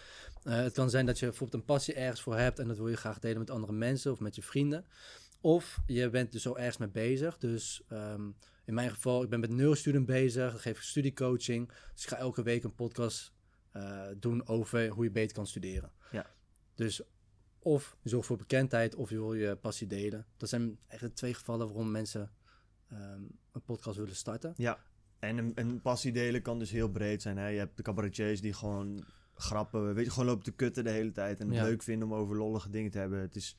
[0.44, 2.88] Eh, het kan zijn dat je bijvoorbeeld een passie ergens voor hebt en dat wil
[2.88, 4.86] je graag delen met andere mensen of met je vrienden.
[5.42, 7.38] Of je bent dus zo ergens mee bezig.
[7.38, 8.30] Dus ehm,
[8.68, 10.52] in mijn geval, ik ben met Neurostudent bezig.
[10.52, 11.68] Dan geef ik studiecoaching.
[11.94, 13.34] Dus ik ga elke week een podcast
[13.72, 15.92] eh, doen over hoe je beter kan studeren.
[16.12, 16.26] Ja.
[16.76, 17.02] Dus
[17.60, 20.26] of je zorgt voor bekendheid of je wil je passie delen.
[20.38, 22.32] Dat zijn eigenlijk de twee gevallen waarom mensen
[22.90, 24.54] ehm, een podcast willen starten.
[24.58, 24.80] Ja,
[25.20, 27.38] en een, een passie delen kan dus heel breed zijn.
[27.38, 27.48] Hè?
[27.48, 31.12] Je hebt de cabaretiers die gewoon grappen, weet je, gewoon lopen te kutten de hele
[31.12, 31.40] tijd.
[31.40, 31.64] En het Ja.
[31.64, 33.20] leuk vinden om over lollige dingen te hebben.
[33.20, 33.56] Het is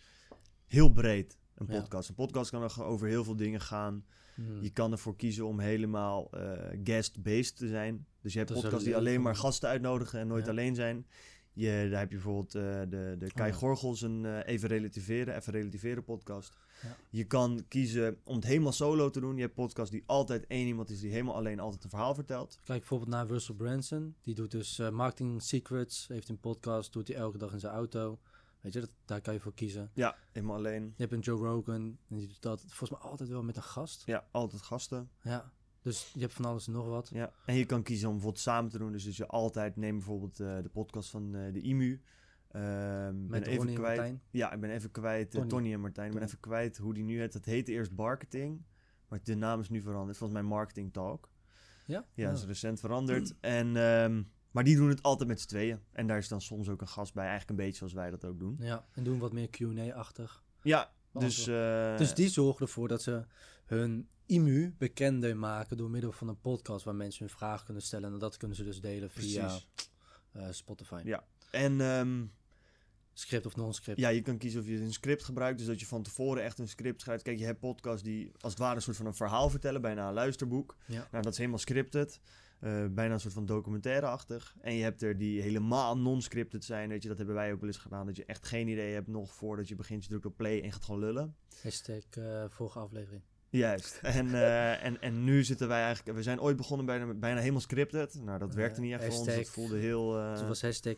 [0.66, 1.81] heel breed, een Ja.
[1.81, 2.09] podcast.
[2.09, 4.05] Een podcast kan er over heel veel dingen gaan.
[4.38, 4.62] Hmm.
[4.62, 8.07] Je kan ervoor kiezen om helemaal eh, guest-based te zijn.
[8.22, 10.51] Dus je hebt Dat podcasts die alleen maar gasten uitnodigen en nooit Ja.
[10.51, 11.07] alleen zijn.
[11.53, 13.57] Je, daar heb je bijvoorbeeld eh, de, de Kai ja.
[13.57, 16.57] Gorgels, een eh, Even Relativeren, Even Relativeren podcast.
[16.83, 16.96] Ja.
[17.11, 19.37] Je kan kiezen om het helemaal solo te doen.
[19.37, 22.59] Je hebt podcasts die altijd één iemand is die helemaal alleen altijd een verhaal vertelt.
[22.64, 24.14] Kijk bijvoorbeeld naar Russell Branson.
[24.22, 26.07] Die doet dus marketing secrets.
[26.09, 26.92] Heeft een podcast.
[26.92, 28.18] Doet hij elke dag in zijn auto.
[28.61, 29.90] Weet je, dat, daar kan je voor kiezen.
[29.94, 30.83] Ja, helemaal alleen.
[30.85, 31.99] Je hebt een Joe Rogan.
[32.09, 34.03] En die doet dat volgens mij altijd wel met een gast.
[34.07, 35.11] Ja, altijd gasten.
[35.23, 35.53] Ja.
[35.83, 37.09] Dus je hebt van alles en nog wat.
[37.12, 37.33] Ja.
[37.47, 38.92] En je kan kiezen om bijvoorbeeld samen te doen.
[38.92, 42.03] Dus, dus je altijd, neem bijvoorbeeld eh, de podcast van eh, de IMU.
[42.51, 43.79] Ehm, Met ben even kwijt.
[43.97, 44.23] Martijn.
[44.31, 45.27] Ja, ik ben even kwijt.
[45.27, 45.49] eh, Tony.
[45.49, 46.07] Tony en Martijn.
[46.09, 47.33] Ik ben even kwijt hoe die nu heet.
[47.33, 48.62] Dat heette eerst marketing.
[49.09, 50.16] Maar de naam is nu veranderd.
[50.16, 51.31] Volgens mij Marketing Talk.
[51.87, 52.07] Ja?
[52.14, 53.35] Ja, dat is recent veranderd.
[53.40, 54.23] En, ehm,
[54.59, 55.81] maar die doen het altijd met z'n tweeën.
[55.92, 57.27] En daar is dan soms ook een gast bij.
[57.27, 58.57] Eigenlijk een beetje zoals wij dat ook doen.
[58.61, 60.42] Ja, en doen wat meer Q&A-achtig.
[60.62, 63.25] Ja, Dus, eh, Dus die zorgen ervoor dat ze
[63.66, 68.12] hun IMU bekender maken door middel van een podcast waar mensen hun vragen kunnen stellen.
[68.12, 69.59] En dat kunnen ze dus delen via
[70.33, 71.01] eh, Spotify.
[71.05, 71.25] Ja.
[71.51, 72.25] En ehm,
[73.12, 73.99] Script of non-script.
[73.99, 75.59] ja, je kan kiezen of je een script gebruikt.
[75.59, 77.23] Dus dat je van tevoren echt een script schrijft.
[77.23, 79.81] Kijk, je hebt podcasts die als het ware een soort van een verhaal vertellen.
[79.81, 80.77] Bijna een luisterboek.
[80.87, 81.09] Ja.
[81.11, 82.21] Nou, dat is helemaal scripted.
[82.61, 84.57] Eh, bijna een soort van documentaire-achtig.
[84.61, 86.88] En je hebt er die helemaal non-scripted zijn.
[86.88, 88.07] Weet je, dat hebben wij ook wel eens gedaan.
[88.07, 90.03] Dat je echt geen idee hebt nog voordat je begint.
[90.03, 91.35] Je drukt op play en gaat gewoon lullen.
[91.62, 93.23] Hashtag eh, vorige aflevering.
[93.51, 94.01] Juist.
[94.03, 96.16] En, eh, en, en nu zitten wij eigenlijk...
[96.16, 98.21] We zijn ooit begonnen bijna, bijna helemaal scripted.
[98.23, 99.35] Nou, dat werkte niet echt voor ons.
[99.35, 100.14] Dat voelde heel...
[100.16, 100.97] het was hashtag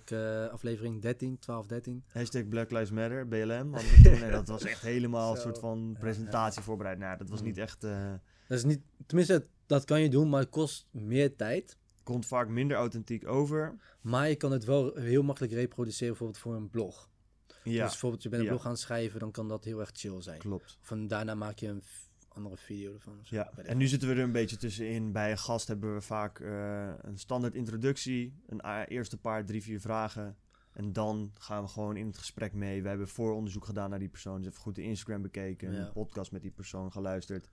[0.50, 2.04] aflevering 13, 12, 13.
[2.12, 3.74] Hashtag Black Lives Matter, BLM.
[4.02, 4.22] toen.
[4.22, 6.98] En dat was echt helemaal een soort van presentatie voorbereid.
[6.98, 7.46] Nou, dat was Mm.
[7.46, 7.80] niet echt...
[7.80, 11.78] Dat is niet, tenminste, dat kan je doen, maar het kost meer tijd.
[12.02, 13.76] komt vaak minder authentiek over.
[14.00, 17.08] Maar je kan het wel heel makkelijk reproduceren, bijvoorbeeld voor een blog.
[17.46, 18.54] Ja, Dus bijvoorbeeld je bent een Ja.
[18.54, 20.38] blog aan het schrijven, dan kan dat heel erg chill zijn.
[20.38, 20.78] klopt.
[20.82, 21.82] Of een- daarna maak je een
[22.28, 23.18] andere video ervan.
[23.20, 23.34] of zo.
[23.36, 25.12] Ja, en nu zitten we er een beetje tussenin.
[25.12, 29.80] Bij een gast hebben we vaak eh, een standaard introductie, een eerste paar, drie, vier
[29.80, 30.36] vragen.
[30.72, 32.82] En dan gaan we gewoon in het gesprek mee.
[32.82, 34.36] We hebben vooronderzoek gedaan naar die persoon.
[34.38, 35.78] Dus even goed de Instagram bekeken, Ja.
[35.86, 37.50] een podcast met die persoon geluisterd.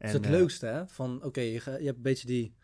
[0.00, 0.86] Dat is En, het eh, leukste, hè?
[0.88, 2.54] Van, oké, je, je hebt een beetje die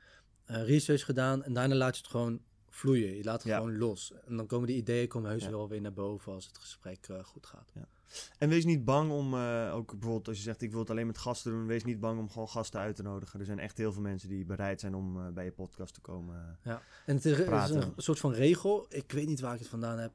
[0.45, 3.17] eh, research gedaan en daarna laat je het gewoon vloeien.
[3.17, 3.57] Je laat het Ja.
[3.57, 4.13] gewoon los.
[4.27, 5.51] En dan komen die ideeën komen heus Ja.
[5.51, 7.73] wel weer naar boven als het gesprek eh, goed gaat.
[8.39, 9.35] En wees niet bang om,
[9.71, 12.19] ook bijvoorbeeld als je zegt ik wil het alleen met gasten doen, wees niet bang
[12.19, 13.41] om gewoon gasten uit te nodigen.
[13.41, 16.59] Er zijn echt heel veel mensen die bereid zijn om bij je podcast te komen.
[16.63, 16.81] En
[17.15, 18.87] het is, een soort van regel.
[18.89, 20.13] Ik weet niet waar ik het vandaan heb.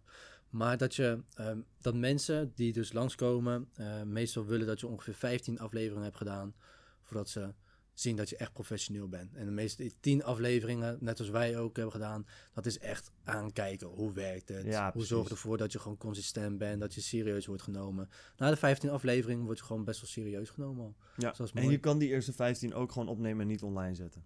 [0.49, 3.69] Maar dat, je, ehm, dat mensen die dus langskomen,
[4.05, 6.53] meestal willen dat je ongeveer 15 afleveringen hebt gedaan.
[7.11, 7.53] Voordat ze
[7.93, 9.33] zien dat je echt professioneel bent.
[9.35, 13.87] En de meeste 10 afleveringen, net als wij ook hebben gedaan, dat is echt aankijken.
[13.87, 14.65] Hoe werkt het?
[14.65, 18.09] Ja, hoe zorg je ervoor dat je gewoon consistent bent, dat je serieus wordt genomen.
[18.37, 20.95] Na de 15 afleveringen word je gewoon best wel serieus genomen al.
[21.17, 21.31] Ja.
[21.31, 24.23] Dus En je kan die eerste 15 ook gewoon opnemen en niet online zetten.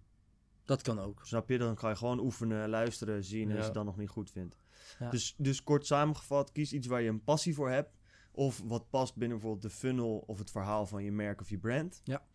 [0.64, 1.20] Dat kan ook.
[1.24, 1.58] Snap je?
[1.58, 3.64] Dan kan je gewoon oefenen, luisteren, zien en als je Ja.
[3.64, 4.56] het dan nog niet goed vindt.
[4.98, 5.10] Ja.
[5.10, 7.94] Dus, dus kort samengevat, kies iets waar je een passie voor hebt.
[8.32, 11.58] Of wat past binnen bijvoorbeeld de funnel of het verhaal van je merk of je
[11.58, 12.00] brand.
[12.04, 12.26] Ja.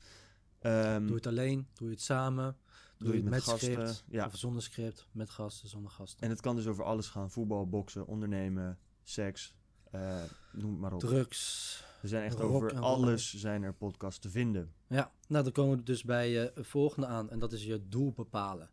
[0.62, 2.58] Ehm, Doe het alleen, doe je het samen,
[2.98, 4.26] doe, je het met, gasten, script, Ja.
[4.26, 6.24] of zonder script, met gasten, zonder gasten.
[6.24, 7.32] En het kan dus over alles gaan.
[7.32, 9.56] Voetbal, boksen, ondernemen, seks,
[9.92, 11.00] eh, noem het maar op.
[11.00, 11.84] Drugs.
[12.02, 14.74] Er zijn echt over alles zijn er podcasts te vinden.
[14.88, 17.88] Ja, nou dan komen we dus bij eh, het volgende aan en dat is je
[17.88, 18.70] doel bepalen.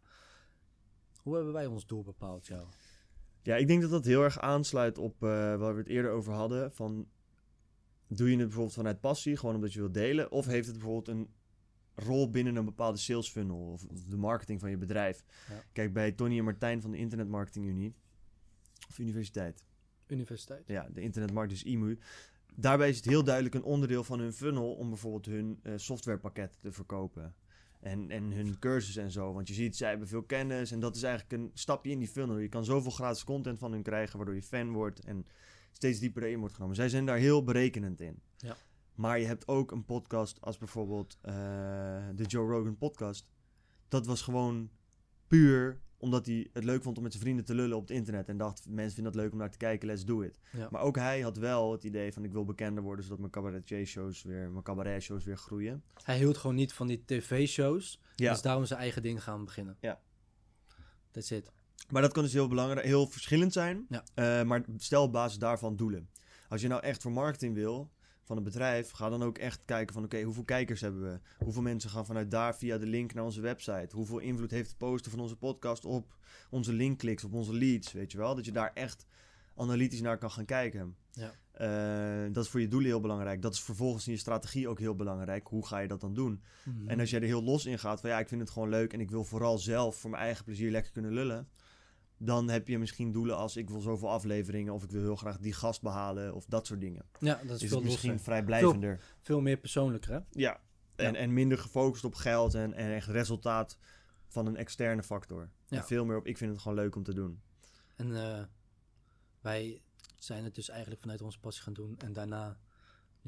[1.22, 2.66] Hoe hebben wij ons doel bepaald, jou?
[3.42, 6.33] Ja, ik denk dat dat heel erg aansluit op eh, waar we het eerder over
[6.33, 6.72] hadden.
[6.72, 7.09] Van,
[8.09, 10.31] doe je het bijvoorbeeld vanuit passie, gewoon omdat je wilt delen?
[10.31, 11.29] Of heeft het bijvoorbeeld een
[11.98, 15.24] rol binnen een bepaalde sales funnel of de marketing van je bedrijf?
[15.48, 15.62] Ja.
[15.72, 17.94] Kijk, bij Tony en Martijn van de Internet Marketing Unie,
[18.88, 19.64] of Universiteit,
[20.06, 20.62] Universiteit.
[20.66, 21.98] ja, de Internetmarkt, dus IMU.
[22.54, 26.61] Daarbij is het heel duidelijk een onderdeel van hun funnel om bijvoorbeeld hun eh, softwarepakketten
[26.61, 27.34] te verkopen.
[27.80, 29.32] En, en hun cursus en zo.
[29.32, 30.70] Want je ziet, zij hebben veel kennis.
[30.70, 32.38] En dat is eigenlijk een stapje in die funnel.
[32.38, 35.26] Je kan zoveel gratis content van hun krijgen, waardoor je fan wordt en
[35.72, 36.76] steeds dieper erin wordt genomen.
[36.76, 38.20] Zij zijn daar heel berekenend in.
[38.37, 38.56] Ja.
[38.98, 41.34] Maar je hebt ook een podcast als bijvoorbeeld eh,
[42.14, 43.26] de Joe Rogan podcast.
[43.88, 44.70] Dat was gewoon
[45.26, 48.28] puur omdat hij het leuk vond om met zijn vrienden te lullen op het internet.
[48.28, 50.38] En dacht, mensen vinden dat leuk om naar te kijken, let's do it.
[50.52, 50.68] Ja.
[50.70, 54.22] Maar ook hij had wel het idee van, ik wil bekender worden, zodat mijn cabaret-shows
[54.22, 55.82] weer, mijn cabaret-shows weer groeien.
[56.02, 59.76] Hij hield gewoon niet van die tv-shows, Ja, dus daarom zijn eigen ding gaan beginnen.
[59.80, 60.00] Ja.
[61.11, 61.50] That's it.
[61.90, 63.87] maar dat kan dus heel belangrijk, heel verschillend zijn.
[63.88, 64.04] Ja.
[64.14, 66.08] Eh, maar stel op basis daarvan doelen.
[66.48, 67.90] Als je nou echt voor marketing wil
[68.28, 71.44] van een bedrijf, ga dan ook echt kijken van, oké, hoeveel kijkers hebben we?
[71.44, 73.96] Hoeveel mensen gaan vanuit daar via de link naar onze website?
[73.96, 76.16] Hoeveel invloed heeft het posten van onze podcast op
[76.50, 78.34] onze linkkliks, op onze leads, weet je wel?
[78.34, 79.06] Dat je daar echt
[79.56, 80.96] analytisch naar kan gaan kijken.
[81.12, 81.32] Ja.
[81.52, 83.42] Eh, dat is voor je doelen heel belangrijk.
[83.42, 85.46] Dat is vervolgens in je strategie ook heel belangrijk.
[85.46, 86.42] Hoe ga je dat dan doen?
[86.64, 86.88] Mhm.
[86.88, 88.92] En als jij er heel los in gaat van ja, ik vind het gewoon leuk
[88.92, 91.48] en ik wil vooral zelf voor mijn eigen plezier lekker kunnen lullen.
[92.20, 95.38] Dan heb je misschien doelen als ik wil zoveel afleveringen of ik wil heel graag
[95.38, 97.04] die gast behalen of dat soort dingen.
[97.20, 98.24] ja, dat is Is veel misschien losser.
[98.24, 99.00] vrijblijvender.
[99.22, 100.18] Veel meer persoonlijker, hè?
[100.31, 100.61] Ja.
[100.96, 101.18] En, Ja.
[101.18, 103.78] en minder gefocust op geld en, en echt resultaat
[104.26, 105.50] van een externe factor.
[105.68, 105.76] Ja.
[105.78, 107.40] En veel meer op ik vind het gewoon leuk om te doen.
[107.96, 108.42] En eh,
[109.40, 109.83] wij
[110.18, 111.94] zijn het dus eigenlijk vanuit onze passie gaan doen.
[111.98, 112.59] En daarna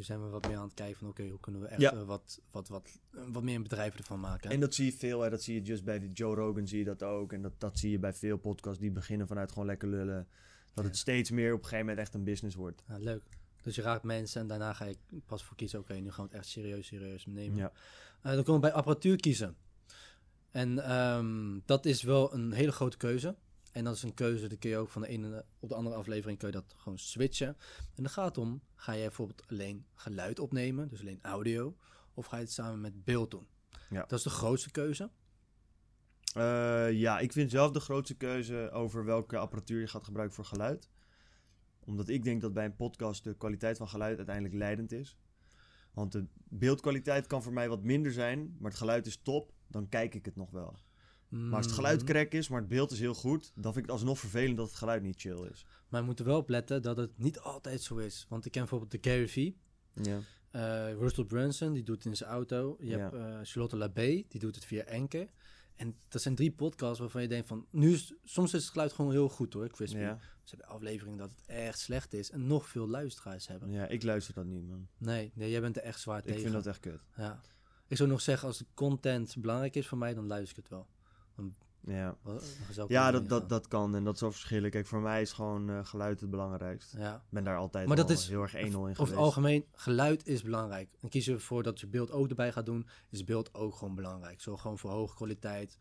[0.01, 1.93] nu zijn we wat meer aan het kijken van oké, hoe kunnen we echt Ja.
[1.93, 2.99] eh, wat, wat, wat,
[3.33, 4.51] wat meer een bedrijf ervan maken.
[4.51, 5.31] En dat zie je veel, hè.
[5.31, 7.33] dat zie je just bij de Joe Rogan zie je dat ook.
[7.33, 10.29] En dat, dat zie je bij veel podcasts die beginnen vanuit gewoon lekker lullen.
[10.75, 11.01] Dat het Ja.
[11.01, 12.83] steeds meer op een gegeven moment echt een business wordt.
[12.89, 13.23] Ja, leuk.
[13.63, 15.79] Dus je raakt mensen en daarna ga je pas voor kiezen.
[15.79, 17.57] Oké, nu gaan we het echt serieus, serieus nemen.
[17.57, 17.73] Ja.
[18.23, 19.57] Eh, dan komen we bij apparatuur kiezen.
[20.51, 23.37] En ehm, dat is wel een hele grote keuze.
[23.73, 25.97] En dat is een keuze, dan kun je ook van de ene op de andere
[25.97, 27.57] aflevering kun je dat gewoon switchen.
[27.95, 31.77] En dan gaat het om, ga je bijvoorbeeld alleen geluid opnemen, dus alleen audio,
[32.15, 33.47] of ga je het samen met beeld doen?
[33.91, 34.01] Ja.
[34.01, 35.11] Dat is de grootste keuze.
[36.35, 40.45] Eh, ja, ik vind zelf de grootste keuze over welke apparatuur je gaat gebruiken voor
[40.45, 40.89] geluid.
[41.81, 45.17] Omdat ik denk dat bij een podcast de kwaliteit van geluid uiteindelijk leidend is.
[45.93, 49.89] Want de beeldkwaliteit kan voor mij wat minder zijn, maar het geluid is top, dan
[49.89, 50.79] kijk ik het nog wel.
[51.31, 52.11] Maar als het geluid Mhm.
[52.11, 54.67] crack is, maar het beeld is heel goed, dan vind ik het alsnog vervelend dat
[54.69, 55.65] het geluid niet chill is.
[55.89, 58.27] Maar we moeten wel opletten dat het niet altijd zo is.
[58.29, 59.57] Want ik ken bijvoorbeeld de Gary Vee.
[59.95, 60.19] Ja.
[60.51, 62.77] Eh, Russell Brunson, die doet het in zijn auto.
[62.81, 62.99] Je Ja.
[62.99, 65.27] hebt eh, Charlotte Labé, die doet het via Anchor.
[65.77, 67.67] En dat zijn drie podcasts waarvan je denkt van...
[67.71, 69.99] Nu is, soms is het geluid gewoon heel goed hoor, Crispy.
[69.99, 70.19] Ja.
[70.45, 72.31] Ze hebben afleveringen dat het echt slecht is.
[72.31, 73.71] En nog veel luisteraars hebben.
[73.71, 74.89] ja, ik luister dat niet, man.
[74.99, 76.41] Nee, nee, jij bent er echt zwaar Ik tegen.
[76.41, 77.01] vind dat echt kut.
[77.17, 77.41] Ja.
[77.87, 80.73] Ik zou nog zeggen, als de content belangrijk is voor mij, dan luister ik het
[80.73, 80.87] wel.
[81.85, 82.17] Ja,
[82.77, 84.71] ik ja dat, dat, dat kan en dat is wel verschillen.
[84.71, 86.93] Kijk, voor mij is gewoon eh, geluid het belangrijkst.
[86.95, 87.23] Ik Ja.
[87.29, 89.11] ben daar altijd Maar dat is- heel erg 1-0 in Over geweest.
[89.11, 90.89] het algemeen, geluid is belangrijk.
[91.01, 92.87] Dan kies je ervoor dat je beeld ook erbij gaat doen.
[93.11, 94.41] Is beeld ook gewoon belangrijk.
[94.41, 95.79] Zo gewoon voor hoge kwaliteit.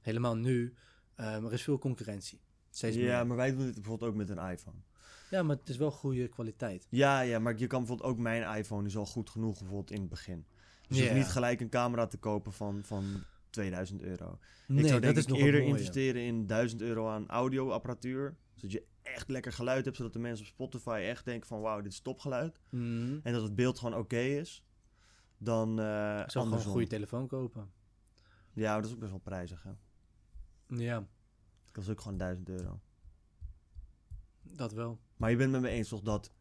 [0.00, 0.74] Helemaal nu.
[1.14, 2.40] ehm, er is veel concurrentie.
[2.70, 3.26] Steeds Ja, meer.
[3.26, 4.76] maar wij doen het bijvoorbeeld ook met een iPhone.
[5.30, 6.86] Ja, maar het is wel goede kwaliteit.
[6.90, 10.00] Ja, ja, maar je kan bijvoorbeeld ook mijn iPhone is al goed genoeg bijvoorbeeld in
[10.00, 10.46] het begin.
[10.88, 13.04] Dus je hoeft niet gelijk een camera te kopen van, van
[13.52, 14.38] 2000 euro.
[14.66, 15.72] Nee, ik zou dat denk ik nog eerder mooie.
[15.72, 18.36] investeren in 1000 euro aan audioapparatuur.
[18.54, 21.80] Zodat je echt lekker geluid hebt, zodat de mensen op Spotify echt denken van wauw,
[21.80, 22.60] dit is topgeluid.
[22.68, 23.18] Mhm.
[23.22, 24.64] En dat het beeld gewoon oké is.
[25.38, 25.76] Dan Ik
[26.30, 27.72] zou gewoon een goede telefoon kopen.
[28.52, 29.62] Ja, dat is ook best wel prijzig.
[29.62, 29.70] Hè?
[30.76, 31.06] Ja,
[31.72, 32.80] Dat is ook gewoon 1000 euro.
[34.42, 35.00] dat wel.
[35.16, 36.32] Maar je bent met me eens toch dat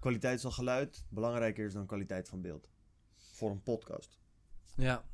[0.00, 2.68] kwaliteit van geluid belangrijker is dan kwaliteit van beeld.
[3.16, 4.18] Voor een podcast.
[4.76, 5.04] Ja,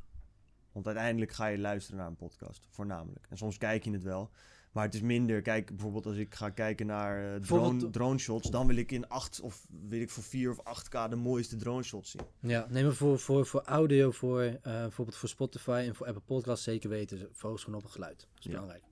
[0.72, 3.26] Want uiteindelijk ga je luisteren naar een podcast, voornamelijk.
[3.28, 4.30] En soms kijk je het wel.
[4.72, 5.42] Maar het is minder.
[5.42, 9.08] Kijk, bijvoorbeeld als ik ga kijken naar eh, drone, drone shots, dan wil ik in
[9.08, 12.20] 8 of weet ik voor 4 of 8K de mooiste drone shots zien.
[12.40, 12.66] ja.
[12.70, 16.64] neem maar voor, voor, voor audio, voor eh, bijvoorbeeld voor Spotify en voor Apple Podcasts
[16.64, 17.28] zeker weten.
[17.32, 18.18] Focus gewoon op het geluid.
[18.20, 18.50] Dat is Ja.
[18.50, 18.82] belangrijk.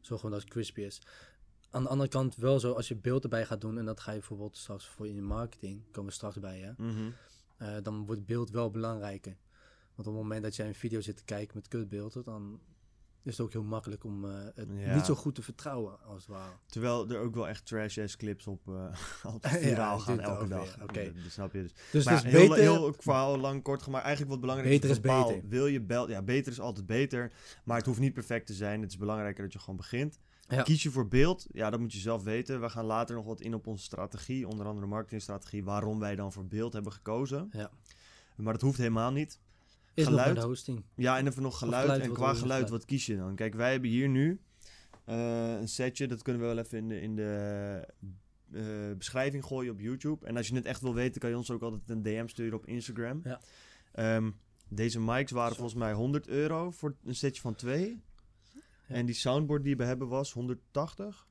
[0.00, 1.00] Zorg gewoon dat het crispy is.
[1.70, 4.10] Aan de andere kant wel zo, als je beeld erbij gaat doen en dat ga
[4.12, 6.72] je bijvoorbeeld straks voor in je marketing, komen we straks bij, hè?
[7.56, 9.36] Eh, dan wordt beeld wel belangrijker.
[10.04, 12.60] Want op het moment dat jij een video zit te kijken met kutbeelden, dan
[13.22, 14.94] is het ook heel makkelijk om eh, het Ja.
[14.94, 16.52] niet zo goed te vertrouwen, als het ware.
[16.66, 20.82] Terwijl er ook wel echt trash-ass clips op, eh op viraal gaan elke dag.
[20.82, 21.12] oké.
[21.22, 21.72] Dat snap je dus.
[21.92, 22.62] Dus maar het is heel, beter...
[22.62, 24.02] heel verhaal lang kort gemaakt.
[24.04, 25.48] Eigenlijk wat belangrijk Beter is bepaal, beter.
[25.48, 27.32] Wil je bel ja, beter is altijd beter.
[27.64, 28.80] Maar het hoeft niet perfect te zijn.
[28.82, 30.18] Het is belangrijker dat je gewoon begint.
[30.48, 30.62] Ja.
[30.62, 31.46] Kies je voor beeld?
[31.52, 32.60] Ja, dat moet je zelf weten.
[32.60, 34.48] We gaan later nog wat in op onze strategie.
[34.48, 35.64] Onder andere marketingstrategie.
[35.64, 37.48] Waarom wij dan voor beeld hebben gekozen.
[37.52, 37.70] Ja.
[38.36, 39.40] Maar dat hoeft helemaal niet.
[39.94, 40.32] Is nog geluid.
[40.34, 40.84] bij de hosting.
[40.94, 41.82] Ja, en even nog geluid.
[41.84, 43.34] geluid, en qua geluid, wat kies je dan?
[43.34, 44.40] Kijk, wij hebben hier nu
[45.04, 46.06] eh, een setje.
[46.06, 47.88] Dat kunnen we wel even in de, in de
[48.52, 50.26] eh, beschrijving gooien op YouTube.
[50.26, 52.58] En als je het echt wil weten, kan je ons ook altijd een DM sturen
[52.58, 53.20] op Instagram.
[53.24, 53.40] Ja.
[53.92, 54.30] Ehm,
[54.68, 55.56] deze mics waren Zo.
[55.60, 58.02] volgens mij 100 euro voor een setje van twee.
[58.86, 58.94] Ja.
[58.94, 61.26] En die soundboard die we hebben was 180.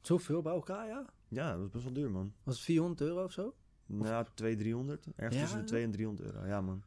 [0.00, 1.04] Zoveel bij elkaar, ja?
[1.28, 2.32] Ja, dat was best wel duur, man.
[2.42, 3.54] Was het 400 euro of zo?
[3.86, 5.06] Nou, 200, 300.
[5.16, 5.40] Ergens Ja?
[5.42, 6.46] tussen de 2 en 300 euro.
[6.46, 6.82] Ja, man.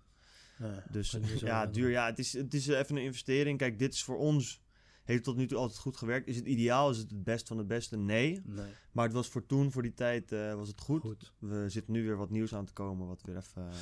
[0.60, 1.90] Ja, Dus ja, duur.
[1.90, 3.58] Ja, het is, het is even een investering.
[3.58, 4.62] Kijk, dit is voor ons.
[5.04, 6.28] Heeft tot nu toe altijd goed gewerkt.
[6.28, 6.90] Is het ideaal?
[6.90, 7.98] Is het het best van het beste?
[7.98, 8.42] Nee.
[8.46, 11.02] Nee, Maar het was voor toen, voor die tijd, eh, was het goed.
[11.02, 11.34] goed.
[11.40, 13.08] We zitten nu weer wat nieuws aan te komen.
[13.08, 13.68] Wat weer even.
[13.70, 13.74] eh,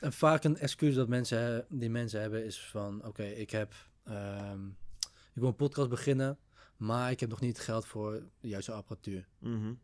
[0.00, 3.04] En vaak een excuus dat mensen, die mensen hebben is van...
[3.06, 3.74] Oké, ik heb...
[4.04, 4.66] ehm,
[5.08, 6.38] ik wil een podcast beginnen,
[6.76, 9.28] maar ik heb nog niet het geld voor de juiste apparatuur.
[9.38, 9.74] mhm.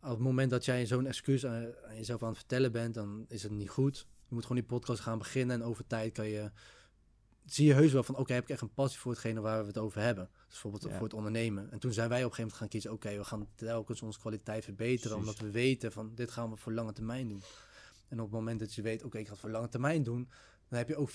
[0.00, 3.24] Op het moment dat jij zo'n excuus aan, aan jezelf aan het vertellen bent, dan
[3.28, 4.06] is het niet goed.
[4.28, 6.50] Je moet gewoon die podcast gaan beginnen en over tijd kan je...
[7.44, 9.66] Zie je heus wel van, oké, heb ik echt een passie voor hetgene waar we
[9.66, 10.28] het over hebben.
[10.34, 10.92] Dus bijvoorbeeld Ja.
[10.92, 11.70] voor het ondernemen.
[11.70, 14.18] En toen zijn wij op een gegeven moment gaan kiezen, oké, we gaan telkens onze
[14.18, 15.18] kwaliteit verbeteren.
[15.18, 15.34] Precies.
[15.34, 17.42] Omdat we weten van, dit gaan we voor lange termijn doen.
[18.08, 20.28] En op het moment dat je weet, oké, ik ga het voor lange termijn doen,
[20.68, 21.10] dan heb je ook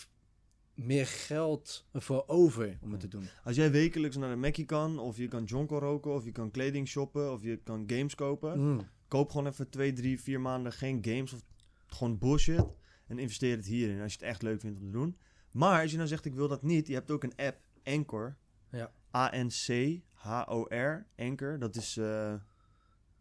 [0.74, 3.28] meer geld ervoor over om het te doen.
[3.44, 6.52] Als jij wekelijks naar de Mackie kan, of je kan jonko roken, of je kan
[6.52, 8.60] kleding shoppen, of je kan games kopen.
[8.60, 8.88] Mm.
[9.08, 11.42] Koop gewoon even twee, drie, vier maanden geen games of
[11.88, 12.66] gewoon bullshit.
[13.12, 15.18] En investeer het hierin als je het echt leuk vindt om te doen.
[15.52, 18.38] Maar als je nou zegt ik wil dat niet, je hebt ook een app, Anchor.
[18.70, 18.92] Ja.
[19.16, 21.60] A-N-C-H-O-R, Anchor.
[21.60, 22.34] Dat is eh,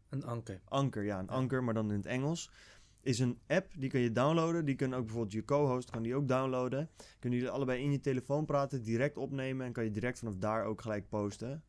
[0.08, 0.60] Een anker.
[0.64, 2.50] Anker, ja, een Anker, maar dan in het Engels.
[3.00, 4.64] Is een app, die kan je downloaden.
[4.64, 6.90] Die kan ook bijvoorbeeld je co-host, kan die ook downloaden.
[7.18, 9.66] Kunnen jullie allebei in je telefoon praten, direct opnemen.
[9.66, 11.62] En kan je direct vanaf daar ook gelijk posten.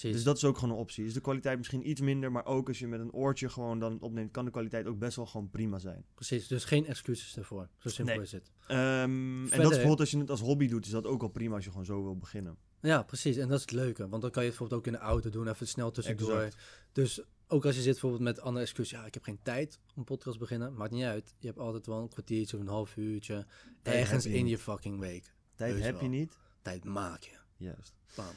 [0.00, 0.16] Precies.
[0.16, 1.04] Dus dat is ook gewoon een optie.
[1.04, 4.00] Is de kwaliteit misschien iets minder, maar ook als je met een oortje gewoon dan
[4.00, 6.04] opneemt, kan de kwaliteit ook best wel gewoon prima zijn.
[6.14, 7.68] Precies, dus geen excuses daarvoor.
[7.78, 8.24] Zo simpel Nee.
[8.24, 8.50] is het.
[8.66, 11.28] Ehm, en dat is bijvoorbeeld als je het als hobby doet, is dat ook al
[11.28, 12.56] prima als je gewoon zo wil beginnen.
[12.80, 13.36] Ja, precies.
[13.36, 14.08] En dat is het leuke.
[14.08, 16.40] Want dan kan je het bijvoorbeeld ook in de auto doen, even snel tussendoor.
[16.40, 16.56] Exact.
[16.92, 20.04] Dus ook als je zit bijvoorbeeld met andere excuus, ja, ik heb geen tijd om
[20.04, 21.34] podcast te beginnen, maakt niet uit.
[21.38, 23.46] Je hebt altijd wel een kwartiertje of een half uurtje
[23.82, 24.50] Tijd ergens je in niet.
[24.50, 25.34] je fucking week.
[25.54, 26.02] Tijd heb wel.
[26.02, 26.38] je niet.
[26.62, 27.36] Tijd maak je.
[27.56, 27.94] Juist.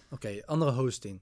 [0.09, 1.21] Oké, andere hosting.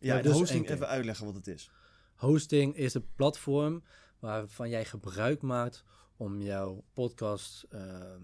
[0.00, 1.70] Ja, Ja, de dus hosting even uitleggen wat het is.
[2.14, 3.82] Hosting is het platform
[4.18, 5.84] waarvan jij gebruik maakt
[6.16, 8.20] om jouw podcast ehm,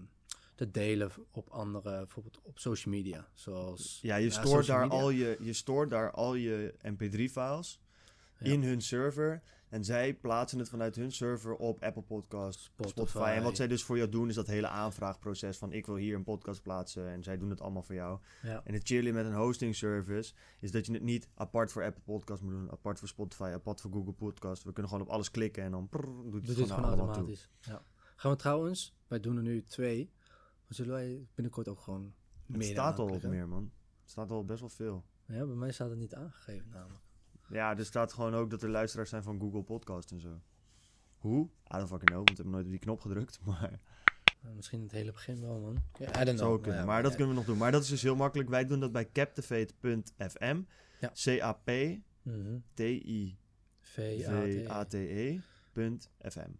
[0.55, 3.27] te delen op andere, bijvoorbeeld op social media.
[3.33, 4.97] Zoals Ja, je Ja, stoort daar media.
[4.99, 7.79] al je, je stoort daar al je mp3-files
[8.39, 8.51] Ja.
[8.51, 9.41] in hun server.
[9.69, 12.91] En zij plaatsen het vanuit hun server op Apple Podcasts, Spotify.
[12.91, 13.33] Spotify.
[13.35, 16.15] En wat zij dus voor jou doen, is dat hele aanvraagproces van ik wil hier
[16.15, 17.07] een podcast plaatsen.
[17.07, 18.19] En zij doen het allemaal voor jou.
[18.41, 21.83] ja, En het chillen met een hosting service is dat je het niet apart voor
[21.83, 24.63] Apple Podcasts moet doen, apart voor Spotify, apart voor Google Podcasts.
[24.63, 27.49] We kunnen gewoon op alles klikken en dan prrr, doet het doe dit gewoon automatisch.
[27.59, 27.81] Ja.
[28.15, 30.11] Gaan we trouwens, wij doen er nu twee.
[30.67, 32.13] Maar zullen wij binnenkort ook gewoon
[32.45, 33.71] Het meer staat al meer, man.
[34.01, 35.05] Het staat al best wel veel.
[35.25, 37.06] Ja, bij mij staat het niet aangegeven namelijk.
[37.49, 40.41] Ja, er staat gewoon ook dat er luisteraars zijn van Google Podcast en zo.
[41.17, 41.45] Hoe?
[41.45, 43.39] I don't fucking know, want ik heb nooit op die knop gedrukt.
[43.45, 43.79] Maar
[44.45, 45.83] Uh, misschien in het hele begin wel, man.
[45.99, 46.61] Ja, I don't know.
[46.61, 46.79] kunnen.
[46.79, 47.17] ja, maar dat ja.
[47.17, 47.57] kunnen we nog doen.
[47.57, 48.49] Maar dat is dus heel makkelijk.
[48.49, 50.61] Wij doen dat bij captivate.fm.
[50.99, 51.11] Ja.
[52.23, 52.59] Mhm.
[54.97, 56.51] C-A-P-T-I-V-A-T-E.fm.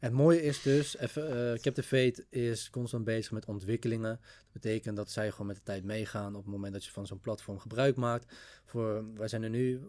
[0.00, 4.20] Het mooie is dus, even, eh Captivate is constant bezig met ontwikkelingen.
[4.20, 7.06] Dat betekent dat zij gewoon met de tijd meegaan op het moment dat je van
[7.06, 8.34] zo'n platform gebruik maakt.
[8.64, 9.82] Voor, wij zijn er nu eh,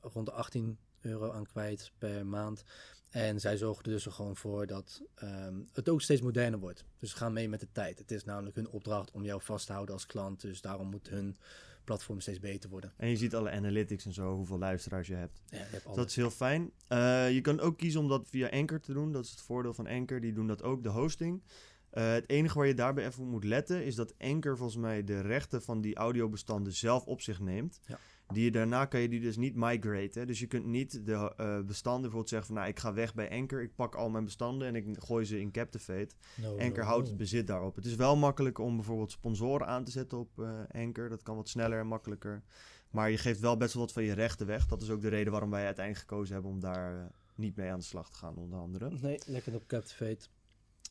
[0.00, 2.64] rond de 18 euro aan kwijt per maand.
[3.10, 6.84] En zij zorgen er dus er gewoon voor dat ehm, het ook steeds moderner wordt.
[6.98, 7.98] Dus ze gaan mee met de tijd.
[7.98, 10.40] Het is namelijk hun opdracht om jou vast te houden als klant.
[10.40, 11.38] Dus daarom moet hun
[11.84, 12.92] platform steeds beter worden.
[12.96, 15.42] En je ziet alle analytics en zo, hoeveel luisteraars je hebt.
[15.46, 16.70] Ja, je hebt Dus dat is heel fijn.
[16.88, 19.12] Eh, je kan ook kiezen om dat via Anchor te doen.
[19.12, 20.20] Dat is het voordeel van Anchor.
[20.20, 21.42] Die doen dat ook, de hosting.
[21.90, 23.84] Eh, het enige waar je daarbij even op moet letten...
[23.84, 27.80] is dat Anchor volgens mij de rechten van die audiobestanden zelf op zich neemt.
[27.86, 27.98] Ja.
[28.32, 30.26] Die je, daarna kan je die dus niet migraten.
[30.26, 32.56] Dus je kunt niet de eh, bestanden bijvoorbeeld zeggen van...
[32.56, 33.62] nou, ik ga weg bij Anchor.
[33.62, 36.14] Ik pak al mijn bestanden en ik gooi ze in Captivate.
[36.36, 37.08] No, Anchor no, houdt no.
[37.08, 37.76] het bezit daarop.
[37.76, 41.08] Het is wel makkelijk om bijvoorbeeld sponsoren aan te zetten op eh, Anchor.
[41.08, 42.42] Dat kan wat sneller en makkelijker.
[42.90, 44.66] Maar je geeft wel best wel wat van je rechten weg.
[44.66, 47.04] Dat is ook de reden waarom wij uiteindelijk gekozen hebben om daar eh,
[47.34, 48.90] niet mee aan de slag te gaan, onder andere.
[49.00, 50.26] Nee, lekker op Captivate.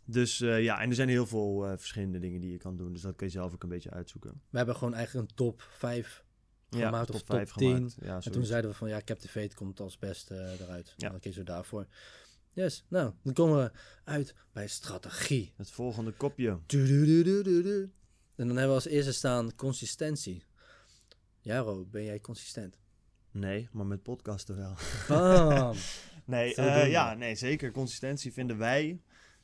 [0.06, 2.94] Dus ja, en er zijn heel veel verschillende dingen die je kan doen.
[2.94, 4.42] Dus dat kun je zelf ook een beetje uitzoeken.
[4.50, 6.24] We hebben gewoon eigenlijk een top 5
[6.80, 7.76] Ja, of top vijf 10.
[7.76, 7.96] gemaakt.
[8.02, 10.94] Ja, En toen zeiden we van ja, Captivate komt als beste eh, eruit.
[10.98, 11.10] Ja.
[11.10, 11.88] Dan kiezen we daarvoor.
[12.54, 13.72] Yes, nou, dan komen we
[14.04, 15.54] uit bij strategie.
[15.58, 16.60] Het volgende kopje.
[18.36, 20.44] En dan hebben we als eerste staan consistentie.
[21.42, 22.78] Jaro, ben jij consistent?
[23.32, 24.76] Nee, maar met podcasten wel.
[25.08, 25.76] Bam!
[26.26, 27.72] Nee, eh, ja, nee, zeker.
[27.72, 29.02] Consistentie vinden wij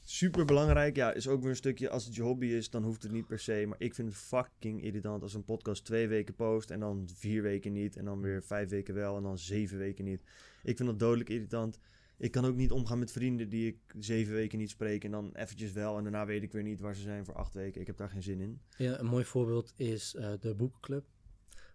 [0.10, 0.96] super belangrijk.
[0.96, 3.28] Ja, is ook weer een stukje, als het je hobby is, dan hoeft het niet
[3.28, 3.66] per se.
[3.68, 7.42] Maar ik vind het fucking irritant als een podcast twee weken post en dan vier
[7.42, 7.96] weken niet.
[7.96, 10.22] En dan weer vijf weken wel en dan zeven weken niet.
[10.64, 11.80] Ik vind dat dodelijk irritant.
[12.18, 15.36] Ik kan ook niet omgaan met vrienden die ik zeven weken niet spreek en dan
[15.36, 15.98] eventjes wel.
[15.98, 17.82] En daarna weet ik weer niet waar ze zijn voor acht weken.
[17.82, 18.62] Ik heb daar geen zin in.
[18.78, 21.06] ja, een mooi voorbeeld is eh, de boekenclub.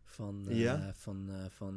[0.05, 0.93] Van, eh, Ja?
[0.95, 1.77] van, eh, van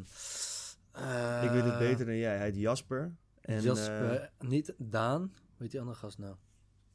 [1.44, 2.36] ik weet het beter dan jij.
[2.38, 3.16] Hij heet Jasper.
[3.42, 5.34] En, Jasper, niet Daan.
[5.56, 6.36] Hoe heet die andere gast nou?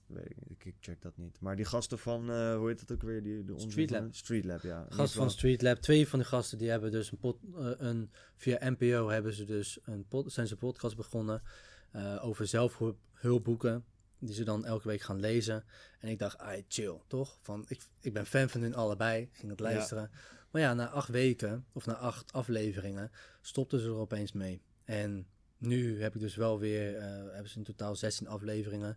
[0.07, 1.41] weet ik, niet, ik check dat niet.
[1.41, 3.23] Maar die gasten van, eh, hoe heet het ook weer?
[3.23, 4.15] Die, de Streetlab.
[4.15, 4.77] Streetlab, ja.
[4.77, 5.79] In ieder Gast van Streetlab.
[5.79, 9.45] Twee van de gasten die hebben dus een, pod, eh, een via NPO hebben ze
[9.45, 11.43] dus een pod, zijn ze podcast begonnen
[11.91, 13.85] eh, over zelfhulpboeken
[14.19, 15.65] die ze dan elke week gaan lezen.
[15.99, 17.39] En ik dacht, ai, chill, toch?
[17.43, 19.65] Van, ik, ik ben fan van hun allebei, ging het Ja.
[19.65, 20.11] luisteren.
[20.51, 24.63] Maar ja, na acht weken of na acht afleveringen stopten ze er opeens mee.
[24.85, 25.27] En
[25.61, 28.97] nu heb ik dus wel weer, eh, hebben ze in totaal 16 afleveringen.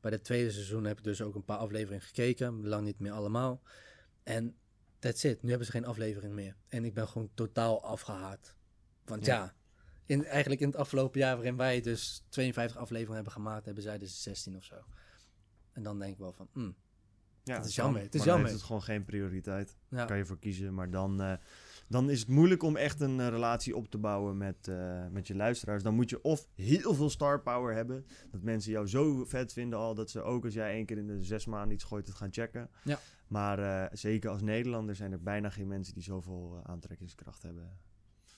[0.00, 3.12] Bij het tweede seizoen heb ik dus ook een paar afleveringen gekeken, lang niet meer
[3.12, 3.62] allemaal.
[4.22, 4.56] En
[4.98, 5.42] that's it.
[5.42, 6.56] Nu hebben ze geen aflevering meer.
[6.68, 8.56] En ik ben gewoon totaal afgehaakt.
[9.04, 9.34] Want Ja.
[9.34, 9.54] ja,
[10.06, 13.98] in, eigenlijk in het afgelopen jaar waarin wij dus 52 afleveringen hebben gemaakt, hebben zij
[13.98, 14.74] dus 16 of zo.
[15.72, 16.74] En dan denk ik wel van, mm,
[17.44, 18.52] Ja, Het is jammer, het is dan jammer.
[18.52, 19.76] het gewoon geen prioriteit.
[19.88, 20.74] ja, kan je voor kiezen.
[20.74, 21.32] Maar dan, eh,
[21.88, 25.26] dan is het moeilijk om echt een eh, relatie op te bouwen met, eh, met
[25.26, 25.82] je luisteraars.
[25.82, 28.06] Dan moet je of heel veel star power hebben.
[28.30, 29.94] Dat mensen jou zo vet vinden al.
[29.94, 32.32] Dat ze ook als jij één keer in de zes maanden iets gooit het gaan
[32.32, 32.70] checken.
[32.84, 32.98] Ja.
[33.28, 37.78] Maar eh, zeker als Nederlander zijn er bijna geen mensen die zoveel aantrekkingskracht hebben.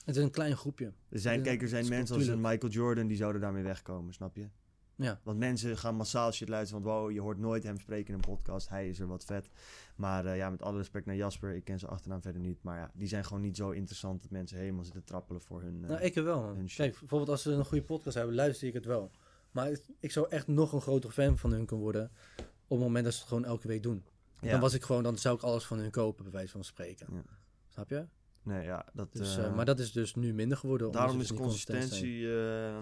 [0.05, 0.93] het is een klein groepje.
[1.09, 2.41] Er zijn, kijk, er zijn mensen als een.
[2.41, 4.49] Michael Jordan die zouden daarmee wegkomen, snap je?
[4.97, 5.19] Ja.
[5.23, 6.83] Want mensen gaan massaal shit luisteren.
[6.83, 8.69] Want wow, je hoort nooit hem spreken in een podcast.
[8.69, 9.49] Hij is er wat vet.
[9.97, 11.55] Maar eh, ja, met alle respect naar Jasper.
[11.55, 12.63] Ik ken zijn achternaam verder niet.
[12.63, 15.83] Maar ja, die zijn gewoon niet zo interessant dat mensen helemaal zitten trappelen voor hun...
[15.83, 16.41] eh, Nou, ik wel.
[16.41, 16.65] man.
[16.75, 19.11] Kijk, bijvoorbeeld als ze een goede podcast hebben, luister ik het wel.
[19.51, 22.79] Maar ik- ik zou echt nog een grotere fan van hun kunnen worden op het
[22.79, 24.03] moment dat ze het gewoon elke week doen.
[24.41, 24.51] ja.
[24.51, 27.07] Dan was ik gewoon, dan zou ik alles van hun kopen, bij wijze van spreken.
[27.11, 27.21] Ja.
[27.67, 28.05] Snap je?
[28.43, 29.13] Nee, ja, dat...
[29.13, 30.91] Dus, eh, maar dat is dus nu minder geworden.
[30.91, 32.27] daarom ze is dus consistentie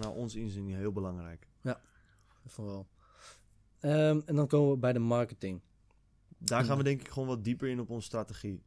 [0.02, 1.48] naar ons inzien heel belangrijk.
[2.48, 2.88] Van wel.
[3.80, 5.62] Ehm, en dan komen we bij de marketing.
[6.38, 8.64] Daar gaan we denk ik gewoon wat dieper in op onze strategie.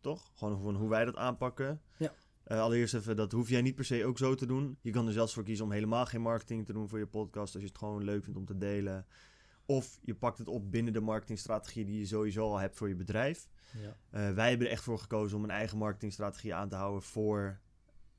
[0.00, 0.30] Toch?
[0.34, 1.80] Gewoon van hoe wij dat aanpakken.
[1.96, 2.12] Ja.
[2.44, 4.78] Eh, allereerst even, dat hoef jij niet per se ook zo te doen.
[4.80, 7.54] Je kan er zelfs voor kiezen om helemaal geen marketing te doen voor je podcast.
[7.54, 9.06] Als je het gewoon leuk vindt om te delen.
[9.66, 12.94] Of je pakt het op binnen de marketingstrategie die je sowieso al hebt voor je
[12.94, 13.48] bedrijf.
[13.72, 13.96] Ja.
[14.10, 17.60] Eh, wij hebben er echt voor gekozen om een eigen marketingstrategie aan te houden voor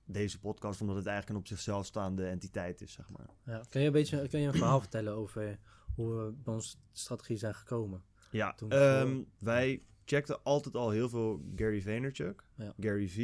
[0.06, 0.82] deze podcast.
[0.82, 3.30] Omdat het eigenlijk een op zichzelf staande entiteit is, zeg maar.
[3.46, 3.64] Ja.
[3.70, 5.60] Kan je een beetje kan je een verhaal vertellen over
[5.96, 8.04] hoe we bij onze strategie zijn gekomen?
[8.34, 12.74] Ja, ehm, wij checkten altijd al heel veel Gary Vaynerchuk, Ja.
[12.80, 13.18] Gary V.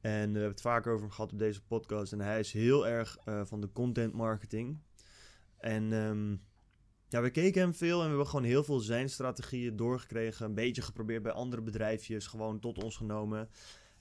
[0.00, 2.12] En we hebben het vaker over hem gehad op deze podcast.
[2.12, 4.78] En hij is heel erg eh, van de content marketing.
[5.56, 6.36] En ehm,
[7.08, 10.46] ja, we keken hem veel en we hebben gewoon heel veel zijn strategieën doorgekregen.
[10.46, 13.48] Een beetje geprobeerd bij andere bedrijfjes, gewoon tot ons genomen.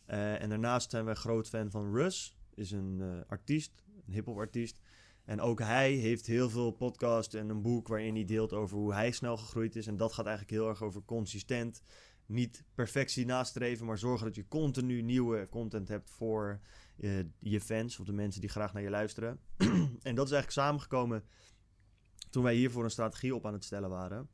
[0.05, 4.37] Eh, en daarnaast zijn wij groot fan van Russ, is een eh, artiest, een hip-hop
[4.37, 4.79] artiest.
[5.25, 8.93] En ook hij heeft heel veel podcasts en een boek waarin hij deelt over hoe
[8.93, 9.87] hij snel gegroeid is.
[9.87, 11.81] En dat gaat eigenlijk heel erg over consistent.
[12.25, 16.59] Niet perfectie nastreven, maar zorgen dat je continu nieuwe content hebt voor
[16.97, 19.39] eh, je fans of de mensen die graag naar je luisteren.
[20.01, 21.23] en dat is eigenlijk samengekomen
[22.29, 24.29] toen wij hiervoor een strategie op aan het stellen waren.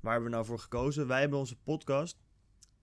[0.00, 1.06] Waar hebben we nou voor gekozen?
[1.06, 2.22] Wij hebben onze podcast,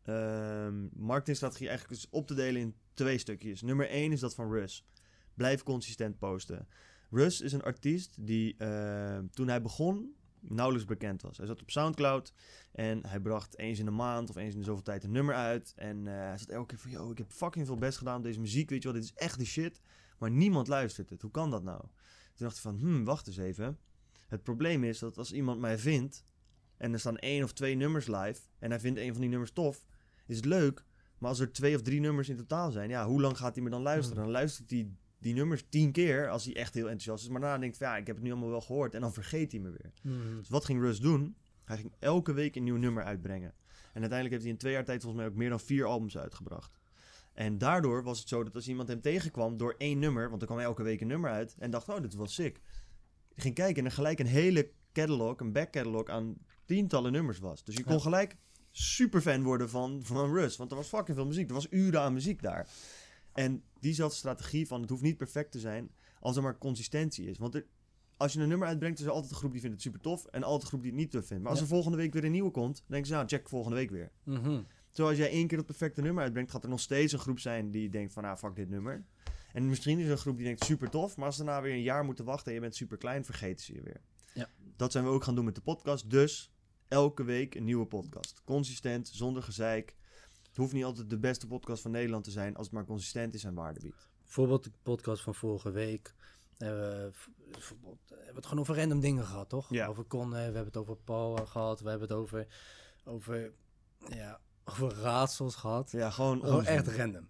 [0.03, 3.61] ehm, marketingstrategie, eigenlijk eens op te delen in twee stukjes.
[3.61, 4.85] Nummer één is dat van Russ.
[5.33, 6.67] Blijf consistent posten.
[7.09, 10.15] Russ is een artiest die eh, toen hij begon
[10.49, 11.37] nauwelijks bekend was.
[11.37, 12.33] Hij zat op Soundcloud
[12.71, 15.35] en hij bracht eens in de maand of eens in de zoveel tijd een nummer
[15.35, 15.73] uit.
[15.75, 18.23] En eh, hij zat elke keer van, yo, ik heb fucking veel best gedaan op
[18.23, 19.81] deze muziek, weet je wel, dit is echt de shit.
[20.17, 21.21] Maar niemand luistert het.
[21.21, 21.79] Hoe kan dat nou?
[21.79, 23.79] Toen dacht ik van, hmm, wacht eens even.
[24.27, 26.25] Het probleem is dat als iemand mij vindt
[26.77, 29.51] en er staan één of twee nummers live en hij vindt een van die nummers
[29.51, 29.85] tof,
[30.25, 30.85] is het leuk.
[31.17, 33.63] Maar als er twee of drie nummers in totaal zijn, ja, hoe lang gaat hij
[33.63, 34.23] me dan luisteren?
[34.23, 34.89] Dan luistert hij
[35.19, 37.29] die nummers tien keer als hij echt heel enthousiast is.
[37.29, 38.93] Maar daarna denkt hij, ja, ik heb het nu allemaal wel gehoord.
[38.93, 39.91] En dan vergeet hij me weer.
[40.37, 41.35] Dus wat ging Russ doen?
[41.65, 43.53] Hij ging elke week een nieuw nummer uitbrengen.
[43.93, 46.17] En uiteindelijk heeft hij in twee jaar tijd volgens mij ook meer dan vier albums
[46.17, 46.79] uitgebracht.
[47.33, 50.47] En daardoor was het zo dat als iemand hem tegenkwam door één nummer, want er
[50.47, 52.61] kwam elke week een nummer uit, en dacht, oh, dit was sick.
[53.35, 56.35] Ging kijken en er gelijk een hele catalog, een back catalog aan
[56.65, 57.63] tientallen nummers was.
[57.63, 57.99] Dus je kon Ja.
[57.99, 58.35] gelijk
[58.71, 61.47] super fan worden van, van Russ, want er was fucking veel muziek.
[61.47, 62.67] Er was uren aan muziek daar.
[63.35, 67.37] En diezelfde strategie van het hoeft niet perfect te zijn als er maar consistentie is.
[67.37, 67.65] Want er,
[68.17, 70.25] als je een nummer uitbrengt, is er altijd een groep die vindt het super tof
[70.25, 71.41] en altijd een groep die het niet tof vindt.
[71.43, 71.65] Maar als Ja.
[71.67, 74.11] er volgende week weer een nieuwe komt, dan denken ze, nou, check volgende week weer.
[74.23, 74.61] Mhm.
[74.91, 77.39] Terwijl als jij één keer het perfecte nummer uitbrengt, gaat er nog steeds een groep
[77.39, 79.05] zijn die denkt van, nou, fuck dit nummer.
[79.53, 81.73] En misschien is er een groep die denkt super tof, maar als ze daarna weer
[81.73, 84.01] een jaar moeten wachten en je bent super klein, vergeten ze je weer.
[84.33, 84.49] Ja.
[84.77, 86.09] Dat zijn we ook gaan doen met de podcast.
[86.09, 86.51] Dus
[86.87, 88.41] elke week een nieuwe podcast.
[88.45, 89.95] Consistent, zonder gezeik.
[90.55, 93.33] Het hoeft niet altijd de beste podcast van Nederland te zijn als het maar consistent
[93.33, 94.09] is en waarde biedt.
[94.23, 96.13] Bijvoorbeeld de podcast van vorige week.
[96.57, 97.11] hebben we
[97.51, 99.69] bijvoorbeeld, eh, we hebben het gewoon over random dingen gehad, toch?
[99.69, 99.87] Ja.
[99.87, 101.79] Over Conne, we hebben het over Paul eh, gehad.
[101.79, 102.47] We hebben het over,
[103.05, 103.51] over,
[104.09, 105.91] ja, over raadsels gehad.
[105.91, 107.27] Ja, gewoon echt random.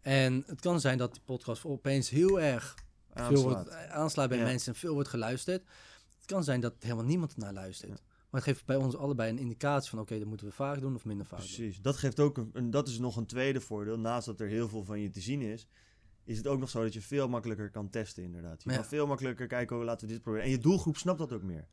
[0.00, 3.42] En het kan zijn dat die podcast opeens heel erg veel Aanslaat.
[3.42, 4.44] wordt, eh, aanslaat bij Ja.
[4.44, 5.62] mensen en veel wordt geluisterd.
[6.16, 8.02] Het kan zijn dat helemaal niemand naar luistert.
[8.30, 9.98] Maar het geeft bij ons allebei een indicatie van...
[9.98, 11.48] oké, dat moeten we vaak doen of minder vaak doen.
[11.48, 11.80] Precies.
[11.82, 13.98] Dat geeft ook een, een- dat is nog een tweede voordeel.
[13.98, 15.66] Naast dat er heel veel van je te zien is,
[16.24, 18.62] is het ook nog zo dat je veel makkelijker kan testen, inderdaad.
[18.62, 18.76] Je Ja.
[18.76, 20.44] kan veel makkelijker kijken, oh, laten we dit proberen.
[20.46, 21.66] En je doelgroep snapt dat ook meer.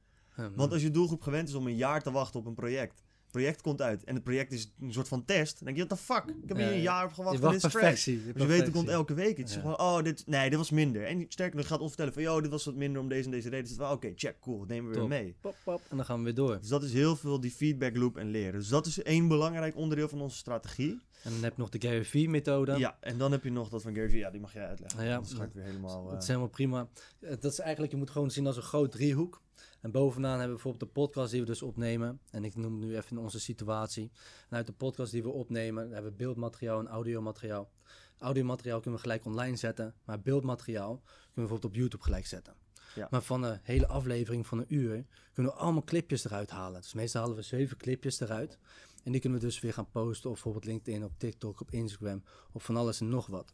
[0.56, 3.04] Want als je doelgroep gewend is om een jaar te wachten op een project.
[3.32, 5.56] Project komt uit en het project is een soort van test.
[5.56, 6.36] Dan denk je, what the fuck?
[6.44, 6.82] Ik heb hier een ja.
[6.82, 8.24] jaar op gewacht dit is perfectie.
[8.24, 9.38] Dus je weet, het komt elke week.
[9.38, 11.06] Het is gewoon, oh, dit, nee, dit was minder.
[11.06, 13.32] En sterker nog, gaat ons vertellen van, yo, dit was wat minder om deze en
[13.32, 13.78] deze reden.
[13.78, 15.10] Dus oké, check, cool, dat nemen we Top.
[15.10, 15.36] weer mee.
[15.42, 16.60] Pop, pop, en dan gaan we weer door.
[16.60, 18.60] Dus dat is heel veel die feedback loop en leren.
[18.60, 21.00] Dus dat is één belangrijk onderdeel van onze strategie.
[21.24, 22.78] En dan heb je nog de Gary V-methode.
[22.78, 24.20] Ja, en dan heb je nog dat van Gary Vee.
[24.20, 25.06] Ja, die mag jij uitleggen.
[25.06, 26.04] Ja, ik weer helemaal...
[26.04, 26.88] Dat eh, is helemaal prima.
[27.20, 29.42] Eh, Dat is eigenlijk, je moet gewoon zien als een groot driehoek.
[29.88, 32.20] En bovenaan hebben we bijvoorbeeld de podcast die we dus opnemen.
[32.32, 34.12] En ik noem nu even onze situatie.
[34.50, 37.72] En uit de podcast die we opnemen, hebben we beeldmateriaal en audiomateriaal.
[38.18, 39.94] Audiomateriaal kunnen we gelijk online zetten.
[40.06, 42.54] Maar beeldmateriaal kunnen we bijvoorbeeld op YouTube gelijk zetten.
[42.96, 43.08] Ja.
[43.12, 46.82] Maar van een hele aflevering van een uur kunnen we allemaal clipjes eruit halen.
[46.82, 48.58] Dus meestal halen we zeven clipjes eruit.
[49.04, 52.24] En die kunnen we dus weer gaan posten op bijvoorbeeld LinkedIn, op TikTok, op Instagram.
[52.52, 53.54] Of van alles en nog wat.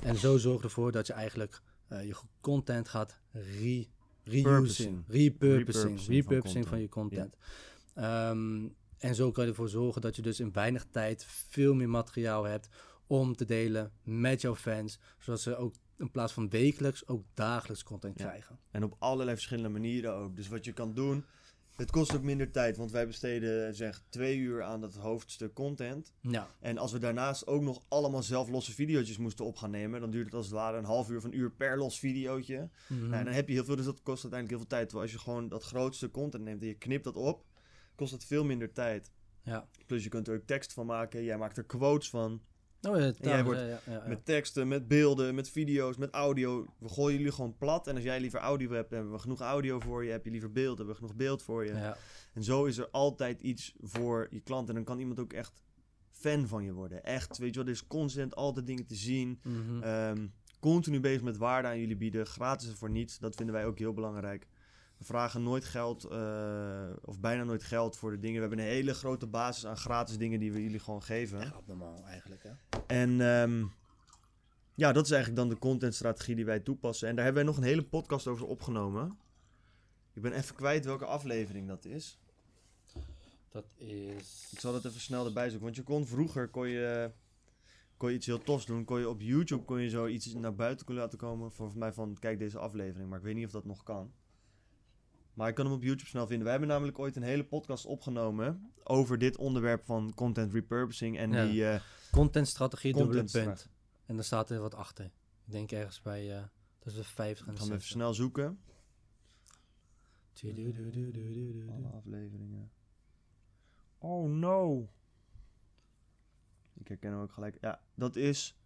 [0.00, 3.18] En zo zorg ervoor dat je eigenlijk eh, je content gaat
[4.28, 5.04] reusing, Repurposing.
[5.08, 7.36] repurposing, Repurposing van je content.
[7.94, 8.68] Ehm,
[8.98, 12.44] en zo kan je ervoor zorgen dat je dus in weinig tijd veel meer materiaal
[12.44, 12.68] hebt
[13.06, 17.82] om te delen met jouw fans, zodat ze ook in plaats van wekelijks ook dagelijks
[17.82, 18.26] content Ja.
[18.26, 18.58] krijgen.
[18.70, 20.36] En op allerlei verschillende manieren ook.
[20.36, 21.24] Dus wat je kan doen,
[21.78, 26.12] het kost ook minder tijd, want wij besteden zeg twee uur aan dat hoofdstuk content.
[26.20, 30.00] Ja, En als we daarnaast ook nog allemaal zelf losse video's moesten op gaan nemen,
[30.00, 32.68] dan duurt het als het ware een half uur of een uur per los videootje.
[32.88, 33.08] Mhm.
[33.08, 34.88] Nou, dan heb je heel veel, dus dat kost uiteindelijk heel veel tijd.
[34.88, 37.44] Terwijl als je gewoon dat grootste content neemt en je knipt dat op,
[37.94, 39.10] kost het veel minder tijd.
[39.42, 39.68] ja.
[39.86, 42.42] Plus je kunt er ook tekst van maken, jij maakt er quotes van.
[42.82, 44.04] Oh, ja, jij wordt ja, ja.
[44.08, 46.66] Met teksten, met beelden, met video's, met audio.
[46.78, 47.86] We gooien jullie gewoon plat.
[47.86, 50.10] En als jij liever audio hebt, hebben we genoeg audio voor je.
[50.10, 51.74] Heb je liever beeld, hebben we genoeg beeld voor je.
[51.74, 51.96] Ja,
[52.34, 54.68] En zo is er altijd iets voor je klant.
[54.68, 55.62] En dan kan iemand ook echt
[56.10, 57.04] fan van je worden.
[57.04, 59.40] Echt, weet je wel, er is constant altijd dingen te zien.
[59.42, 59.82] mhm.
[59.82, 60.26] Ehm,
[60.60, 62.26] continu bezig met waarde aan jullie bieden.
[62.26, 63.18] Gratis en voor niets.
[63.18, 64.46] Dat vinden wij ook heel belangrijk.
[64.98, 68.34] We vragen nooit geld, eh, of bijna nooit geld voor de dingen.
[68.34, 71.40] We hebben een hele grote basis aan gratis dingen die we jullie gewoon geven.
[71.40, 72.50] Echt abnormaal eigenlijk, hè?
[72.86, 73.64] En ehm,
[74.74, 77.08] ja, dat is eigenlijk dan de contentstrategie die wij toepassen.
[77.08, 79.18] En daar hebben wij nog een hele podcast over opgenomen.
[80.14, 82.18] Ik ben even kwijt welke aflevering dat is.
[83.48, 84.48] Dat is...
[84.52, 85.64] Ik zal dat even snel erbij zoeken.
[85.64, 87.10] Want je kon vroeger kon je,
[87.96, 88.84] kon je iets heel tofs doen.
[88.84, 91.52] Kon je op YouTube kon je zoiets naar buiten laten komen.
[91.52, 93.08] Volgens mij van kijk deze aflevering.
[93.08, 94.12] Maar ik weet niet of dat nog kan.
[95.38, 96.44] Maar ik kan hem op YouTube snel vinden.
[96.44, 101.18] We hebben namelijk ooit een hele podcast opgenomen over dit onderwerp van content repurposing.
[101.18, 101.46] En Ja.
[101.46, 101.80] die eh,
[102.10, 103.66] Contentstrategie, dubbele Contentstrategie.
[103.68, 103.76] punt.
[104.06, 105.04] En daar staat er wat achter.
[105.44, 106.42] Ik denk ergens bij eh
[106.78, 107.88] tussen de 50 en de gaan we even 60.
[107.88, 108.60] snel zoeken.
[111.70, 112.70] Alle afleveringen.
[113.98, 114.88] Oh no.
[116.74, 117.56] Ik herken hem ook gelijk.
[117.60, 118.56] Ja, dat is.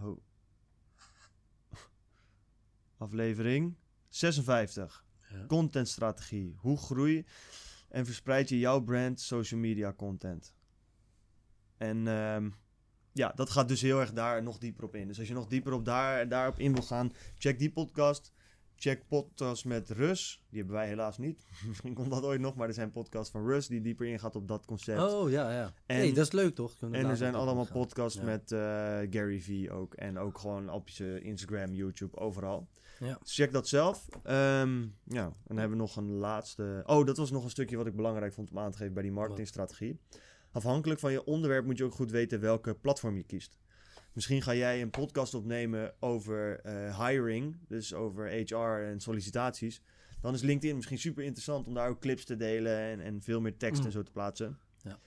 [0.00, 0.20] Oh.
[2.96, 3.76] Aflevering
[4.08, 5.04] 56.
[5.34, 5.46] Ja.
[5.46, 6.54] Contentstrategie.
[6.58, 7.26] Hoe groei
[7.88, 10.54] en verspreid je jouw brand social media content?
[11.76, 12.50] En ehm,
[13.12, 15.06] ja, dat gaat dus heel erg daar nog dieper op in.
[15.08, 18.32] Dus als je nog dieper op daar, daarop in wil gaan, check die podcast.
[18.76, 20.42] Check podcast met Rus.
[20.48, 21.46] Die hebben wij helaas niet.
[21.68, 24.48] Misschien komt dat ooit nog, maar er zijn podcasts van Rus die dieper ingaat op
[24.48, 25.00] dat concept.
[25.12, 25.72] Oh, ja, ja.
[25.86, 26.76] En- hey, dat is leuk, toch?
[26.76, 28.24] Kunnen en er zijn allemaal podcasts Ja.
[28.24, 28.58] met eh,
[29.10, 29.94] Gary Vee ook.
[29.94, 32.68] En ook gewoon op je Instagram, YouTube, overal.
[32.98, 33.18] Ja.
[33.22, 34.08] Dus check dat zelf.
[34.22, 36.82] Ehm, ja, en dan hebben we nog een laatste...
[36.86, 39.02] Oh, dat was nog een stukje wat ik belangrijk vond om aan te geven bij
[39.02, 40.00] die marketingstrategie.
[40.52, 43.56] Afhankelijk van je onderwerp moet je ook goed weten welke platform je kiest.
[44.12, 49.82] Misschien ga jij een podcast opnemen over eh, hiring, dus over HR en sollicitaties.
[50.20, 53.40] Dan is LinkedIn misschien super interessant om daar ook clips te delen en, en veel
[53.40, 53.86] meer tekst Mm.
[53.86, 54.58] en zo te plaatsen.
[54.82, 54.98] Ja.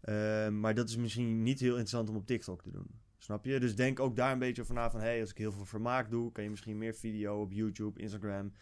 [0.00, 2.86] Ehm, maar dat is misschien niet heel interessant om op TikTok te doen.
[3.26, 3.60] Snap je?
[3.60, 5.00] Dus denk ook daar een beetje over na van...
[5.00, 6.32] hey, als ik heel veel vermaak doe...
[6.32, 8.52] kan je misschien meer video op YouTube, Instagram...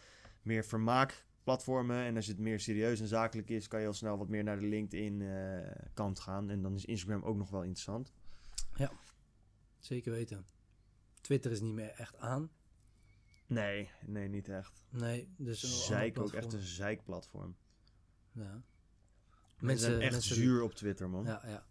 [0.41, 2.03] meer vermaakplatformen.
[2.03, 3.67] En als het meer serieus en zakelijk is...
[3.67, 6.49] kan je al snel wat meer naar de LinkedIn-kant gaan.
[6.49, 8.13] En dan is Instagram ook nog wel interessant.
[9.79, 10.45] Zeker weten.
[11.21, 12.49] Twitter is niet meer echt aan.
[13.47, 14.83] Nee, nee, niet echt.
[14.89, 17.55] Nee, dus Zeik ook echt een zeikplatform.
[18.31, 18.61] Ja.
[19.59, 21.25] Mensen zijn echt mensen- zuur op Twitter, man.
[21.25, 21.65] Ja, ja.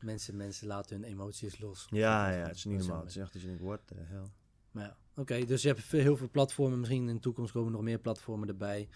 [0.00, 1.86] Mensen, mensen laten hun emoties los.
[1.90, 3.00] Ja, ja, het is niet normaal.
[3.00, 4.30] Het is echt dat je denkt, what the hell.
[4.70, 5.44] Maar ja, oké.
[5.44, 6.78] dus je hebt veel, heel veel platformen.
[6.78, 8.88] Misschien in de toekomst komen nog meer platformen erbij.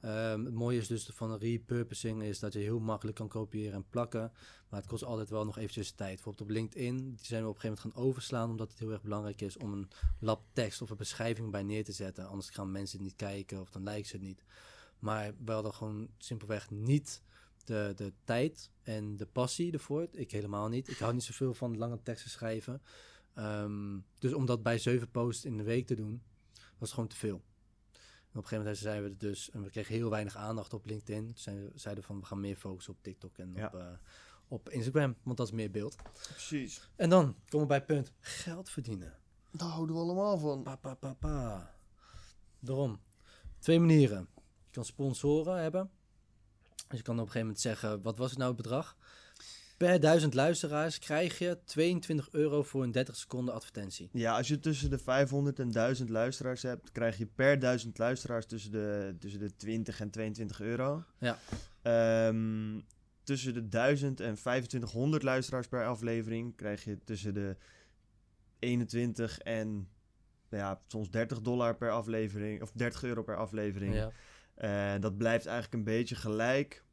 [0.00, 3.88] Ehm, het mooie is dus van repurposing is dat je heel makkelijk kan kopiëren en
[3.88, 4.32] plakken.
[4.68, 6.14] Maar het kost altijd wel nog eventjes tijd.
[6.14, 8.50] Bijvoorbeeld op LinkedIn die zijn we op een gegeven moment gaan overslaan.
[8.50, 9.88] Omdat het heel erg belangrijk is om een
[10.20, 12.28] lab tekst of een beschrijving bij neer te zetten.
[12.28, 14.44] Anders gaan mensen het niet kijken of dan lijkt ze het niet.
[14.98, 17.22] Maar we hadden gewoon simpelweg niet
[17.64, 20.08] de, de tijd en de passie ervoor.
[20.12, 20.88] Ik helemaal niet.
[20.88, 22.82] Ik hou niet zoveel van lange teksten schrijven.
[23.34, 26.22] Ehm, dus om dat bij zeven posts in de week te doen,
[26.78, 27.42] was gewoon te veel.
[27.92, 30.72] En op een gegeven moment zeiden we het dus, en we kregen heel weinig aandacht
[30.74, 31.24] op LinkedIn.
[31.24, 33.66] Toen zijn zeiden we van, we gaan meer focussen op TikTok en Ja.
[33.66, 33.86] op, eh,
[34.48, 35.96] op Instagram, want dat is meer beeld.
[36.12, 36.88] Precies.
[36.96, 39.18] En dan komen we bij het punt, geld verdienen.
[39.50, 40.62] Daar houden we allemaal van.
[40.62, 41.74] Pa, pa, pa, pa.
[42.58, 43.00] Daarom.
[43.58, 44.28] Twee manieren.
[44.36, 45.90] Je kan sponsoren hebben.
[46.92, 48.96] Dus je kan op een gegeven moment zeggen, wat was het nou het bedrag?
[49.76, 54.08] Per duizend luisteraars krijg je 22 euro voor een 30 seconden advertentie.
[54.12, 58.46] Ja, als je tussen de 500 en 1000 luisteraars hebt, krijg je per 1000 luisteraars
[58.46, 61.04] tussen de, tussen de 20 en 22 euro.
[61.18, 61.38] Ja.
[61.82, 62.80] Ehm,
[63.22, 67.56] tussen de 1000 en 2500 luisteraars per aflevering krijg je tussen de
[68.58, 69.88] 21 en
[70.48, 73.94] nou ja, soms 30 dollar per aflevering, of 30 euro per aflevering.
[73.94, 74.12] Ja.
[74.54, 76.84] En dat blijft eigenlijk een beetje gelijk.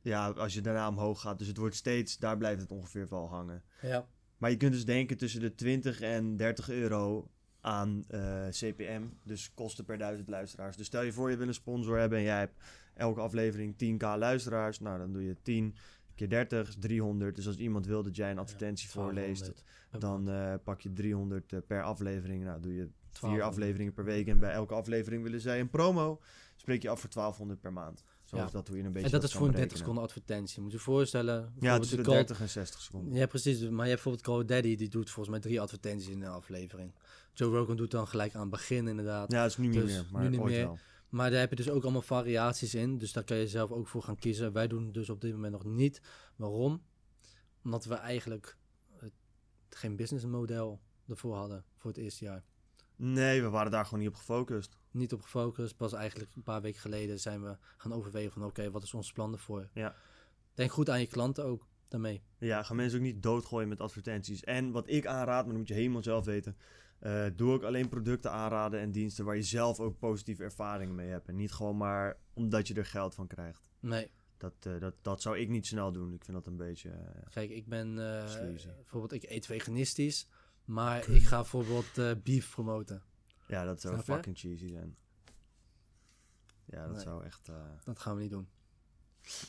[0.00, 1.38] Ja, als je daarna omhoog gaat.
[1.38, 3.62] Dus het wordt steeds, daar blijft het ongeveer wel hangen.
[3.80, 4.06] ja.
[4.38, 9.54] Maar je kunt dus denken tussen de 20 en 30 euro aan eh, CPM, dus
[9.54, 10.76] kosten per duizend luisteraars.
[10.76, 12.62] Dus stel je voor je wil een sponsor hebben en jij hebt
[12.94, 14.80] elke aflevering 10k luisteraars.
[14.80, 15.74] Nou, dan doe je 10
[16.14, 17.36] keer 30 is 300.
[17.36, 20.92] Dus als iemand wil dat jij een advertentie voorleest, 1200 per dan eh, pak je
[20.92, 22.44] 300 eh, per aflevering.
[22.44, 23.42] Nou, doe je vier 1200.
[23.42, 26.20] afleveringen per week en bij elke aflevering willen zij een promo.
[26.64, 28.02] Spreek je af voor 1200 per maand.
[28.24, 28.44] Zo Ja.
[28.44, 29.78] is dat hoe je een beetje En dat dat is voor een 30 berekenen.
[29.78, 30.62] seconden advertentie.
[30.62, 31.52] Moet je je voorstellen.
[31.60, 33.14] Ja, tussen de Call- 30 en 60 seconden.
[33.14, 33.58] Ja, precies.
[33.60, 36.94] Maar je hebt bijvoorbeeld Call Daddy, die doet volgens mij drie advertenties in een aflevering.
[37.32, 39.32] Joe Rogan doet dan gelijk aan het begin inderdaad.
[39.32, 40.64] Ja, dat is nu niet Dus meer, maar nu niet ooit meer.
[40.66, 40.78] wel.
[41.08, 42.98] Maar daar heb je dus ook allemaal variaties in.
[42.98, 44.52] Dus daar kan je zelf ook voor gaan kiezen.
[44.52, 46.00] Wij doen dus op dit moment nog niet.
[46.36, 46.82] Waarom?
[47.64, 48.56] Omdat we eigenlijk
[49.00, 49.08] eh,
[49.68, 52.44] geen businessmodel ervoor hadden voor het eerste jaar.
[52.96, 54.76] Nee, we waren daar gewoon niet op gefocust.
[54.94, 55.76] Niet op gefocust.
[55.76, 59.12] Pas eigenlijk een paar weken geleden zijn we gaan overwegen van oké, wat is ons
[59.12, 59.68] plan ervoor?
[59.72, 59.94] Ja.
[60.54, 62.22] Denk goed aan je klanten ook daarmee.
[62.38, 64.44] Ja, ga mensen ook niet doodgooien met advertenties.
[64.44, 66.56] En wat ik aanraad, maar dat moet je helemaal zelf weten.
[66.98, 71.08] eh, doe ook alleen producten aanraden en diensten waar je zelf ook positieve ervaringen mee
[71.08, 71.28] hebt.
[71.28, 73.70] En niet gewoon maar omdat je er geld van krijgt.
[73.80, 76.12] Nee, Dat, eh, dat, dat zou ik niet snel doen.
[76.14, 76.90] Ik vind dat een beetje...
[76.90, 80.28] eh, kijk, ik ben bijvoorbeeld, ik eet veganistisch.
[80.64, 83.02] Maar ik ga bijvoorbeeld beef promoten.
[83.46, 84.12] Ja, dat zou Snap je?
[84.12, 84.96] fucking cheesy zijn.
[86.64, 87.02] Ja, dat Nee.
[87.02, 87.48] zou echt...
[87.48, 88.48] eh, Dat gaan we niet doen.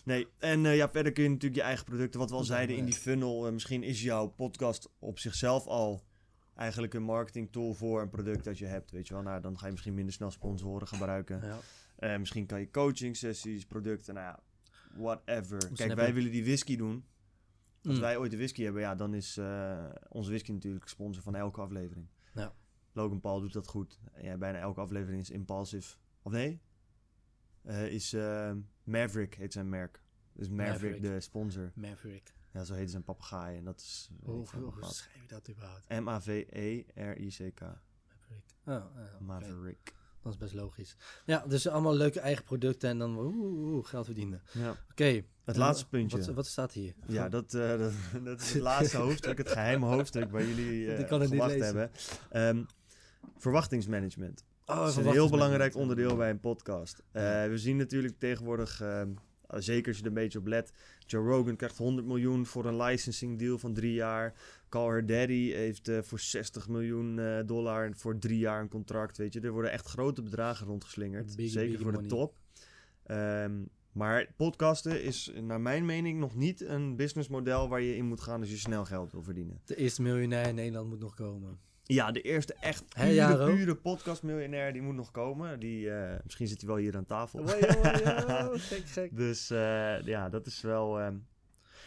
[0.03, 2.75] Nee, en eh, ja, verder kun je natuurlijk je eigen producten, wat we al zeiden
[2.75, 3.45] in die funnel.
[3.47, 6.03] eh, misschien is jouw podcast op zichzelf al
[6.55, 8.91] eigenlijk een marketing tool voor een product dat je hebt.
[8.91, 11.41] Weet je wel, nou, dan ga je misschien minder snel sponsoren gebruiken.
[11.99, 12.17] Ja.
[12.17, 14.39] Misschien kan je coaching sessies, producten, nou ja,
[14.95, 15.71] whatever.
[15.73, 17.05] Kijk, wij willen die whisky doen.
[17.83, 18.01] Als Mm.
[18.01, 19.37] wij ooit de whisky hebben, ja, dan is
[20.09, 22.07] onze whisky natuurlijk sponsor van elke aflevering.
[22.33, 22.53] Ja.
[22.95, 23.99] Logan Paul doet dat goed.
[24.21, 25.95] Ja, bijna elke aflevering is Impulsive.
[26.21, 26.61] Of nee?
[27.61, 28.51] Eh, is eh,
[28.83, 30.01] Maverick heet zijn merk.
[30.33, 31.01] Dus Maverick, Maverick.
[31.01, 31.71] de sponsor.
[31.75, 32.33] Maverick.
[32.51, 33.57] Ja, zo heet zijn papegaai.
[33.57, 34.09] En dat is...
[34.23, 34.45] Hoe,
[34.79, 35.89] schrijf je dat überhaupt?
[35.89, 37.61] M-A-V-E-R-I-C-K.
[37.61, 38.43] Maverick.
[38.65, 39.23] Oh, oké.
[39.23, 39.93] Maverick.
[40.21, 40.95] Dat is best logisch.
[41.25, 44.41] Ja, dus allemaal leuke eigen producten en dan oeh, oeh, geld verdienen.
[44.51, 44.75] Ja.
[44.91, 45.23] Oké.
[45.43, 46.17] Het laatste puntje.
[46.17, 46.93] Wat, wat staat hier?
[47.07, 47.93] Ja, dat, eh, dat,
[48.23, 51.41] dat is het laatste hoofdstuk, het geheime hoofdstuk waar jullie Want ik kan het niet
[51.41, 51.77] gewacht lezen.
[51.77, 51.91] hebben.
[52.29, 52.63] Ehm,
[53.37, 54.43] verwachtingsmanagement.
[54.65, 57.03] Oh, Dat is een heel belangrijk onderdeel bij een podcast.
[57.11, 57.49] Eh, Ja.
[57.49, 59.09] We zien natuurlijk tegenwoordig, ehm,
[59.47, 60.71] zeker als je er een beetje op let,
[61.05, 64.33] Joe Rogan krijgt 100 miljoen voor een licensing deal van drie jaar.
[64.69, 69.17] Call Her Daddy heeft eh, voor 60 miljoen eh, dollar voor drie jaar een contract.
[69.17, 71.33] Weet je, er worden echt grote bedragen rondgeslingerd.
[71.37, 72.35] Zeker voor de top.
[73.03, 78.21] Ehm, maar podcasten is naar mijn mening nog niet een businessmodel waar je in moet
[78.21, 79.61] gaan als je snel geld wil verdienen.
[79.65, 81.59] De eerste miljonair in Nederland moet nog komen.
[81.87, 85.59] Ja, de eerste echt pure, pure podcastmiljonair die moet nog komen.
[85.59, 87.47] Die, eh, misschien zit hij wel hier aan tafel.
[88.57, 89.15] gek, gek.
[89.17, 90.99] Dus eh, ja, dat is wel.
[90.99, 91.15] ehm,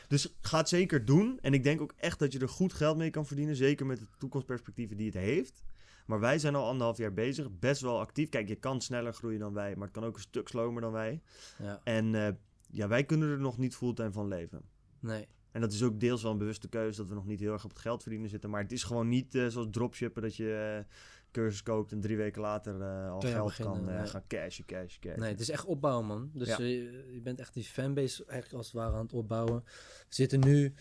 [0.09, 1.39] Dus ga het zeker doen.
[1.41, 3.57] En ik denk ook echt dat je er goed geld mee kan verdienen.
[3.57, 5.63] Zeker met de toekomstperspectieven die het heeft.
[6.07, 7.59] Maar wij zijn al anderhalf jaar bezig.
[7.59, 8.29] Best wel actief.
[8.29, 9.75] Kijk, je kan sneller groeien dan wij.
[9.77, 11.23] Maar het kan ook een stuk slomer dan wij.
[11.63, 12.29] Ja, En eh,
[12.71, 14.63] ja, wij kunnen er nog niet fulltime van leven.
[15.01, 15.27] nee.
[15.53, 16.99] En dat is ook deels wel een bewuste keuze.
[17.01, 18.51] Dat we nog niet heel erg op het geld verdienen zitten.
[18.51, 20.23] Maar het is gewoon niet eh, zoals dropshippen.
[20.23, 20.95] Dat je eh,
[21.33, 24.07] cursus koopt en drie weken later eh, al Kan geld beginnen, kan nee.
[24.07, 25.21] gaan cashen, cashen, cashen.
[25.21, 26.31] Nee, het is echt opbouwen, man.
[26.35, 26.59] Dus Ja.
[26.63, 29.63] je bent echt die fanbase eigenlijk als het ware aan het opbouwen.
[29.65, 30.75] We zitten nu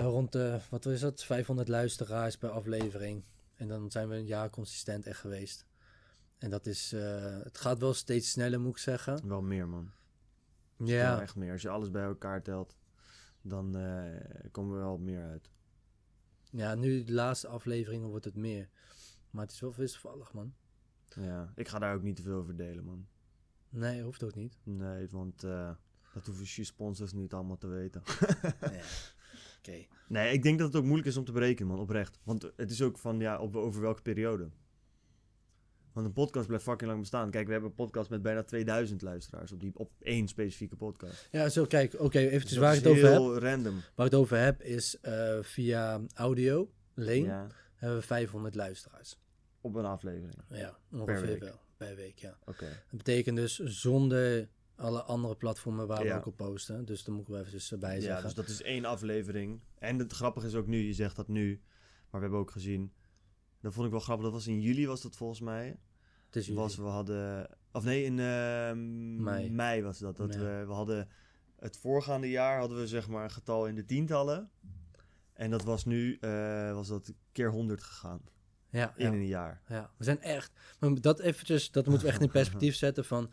[0.00, 3.24] rond de, wat is het, 500 luisteraars per aflevering.
[3.54, 5.66] En dan zijn we een jaar consistent echt geweest.
[6.38, 6.90] En dat is,
[7.42, 9.28] het gaat wel steeds sneller, moet ik zeggen.
[9.28, 9.90] Wel meer, man.
[10.76, 10.94] Ja.
[10.94, 11.52] Ja, echt meer.
[11.52, 12.76] Als je alles bij elkaar telt,
[13.42, 15.50] dan eh, komen we wel meer uit.
[16.50, 18.68] ja, nu de laatste afleveringen wordt het meer.
[19.30, 20.54] Maar het is wel wisselvallig, man.
[21.08, 23.06] Ja, ik ga daar ook niet te veel over delen, man.
[23.68, 24.58] Nee, hoeft ook niet.
[24.62, 25.70] Nee, want eh,
[26.14, 28.02] dat hoeven je sponsors niet allemaal te weten.
[28.60, 28.82] ja.
[29.58, 29.86] Oké.
[30.08, 32.18] Nee, ik denk dat het ook moeilijk is om te berekenen, man, oprecht.
[32.22, 34.50] Want het is ook van, ja, op, over welke periode.
[36.02, 37.30] Want een podcast blijft fucking lang bestaan.
[37.30, 41.28] Kijk, we hebben een podcast met bijna 2000 luisteraars op, die, op één specifieke podcast.
[41.32, 43.12] Ja, zo kijk, oké, eventjes Dus waar ik het over heb.
[43.12, 43.74] heel random.
[43.94, 49.18] Waar ik het over heb is eh, via audio, Leen, Ja, hebben we 500 luisteraars.
[49.60, 50.38] op een aflevering.
[50.50, 51.40] Ja, ongeveer week.
[51.40, 51.60] wel.
[51.76, 52.38] Per week, ja.
[52.44, 52.64] Oké.
[52.90, 56.16] Dat betekent dus zonder alle andere platformen waar we Ja.
[56.16, 56.84] ook op posten.
[56.84, 58.22] Dus daar moet ik wel even bij Ja, zeggen.
[58.24, 59.60] dus dat is één aflevering.
[59.78, 61.60] En het grappige is ook nu, je zegt dat nu,
[62.10, 62.92] maar we hebben ook gezien.
[63.60, 64.24] Dat vond ik wel grappig.
[64.24, 65.78] Dat was in juli, was dat volgens mij.
[66.54, 68.72] Was we hadden, of nee, in eh,
[69.24, 69.50] Mei.
[69.50, 70.16] mei was dat.
[70.16, 71.08] dat we, we hadden
[71.58, 74.50] het voorgaande jaar hadden we zeg maar een getal in de tientallen.
[75.32, 78.20] En dat was nu, eh, was dat keer 100 gegaan
[78.70, 79.62] ja, in ja, een jaar.
[79.68, 80.52] ja, we zijn echt...
[80.78, 83.30] Maar dat eventjes, dat moeten we echt in perspectief zetten van...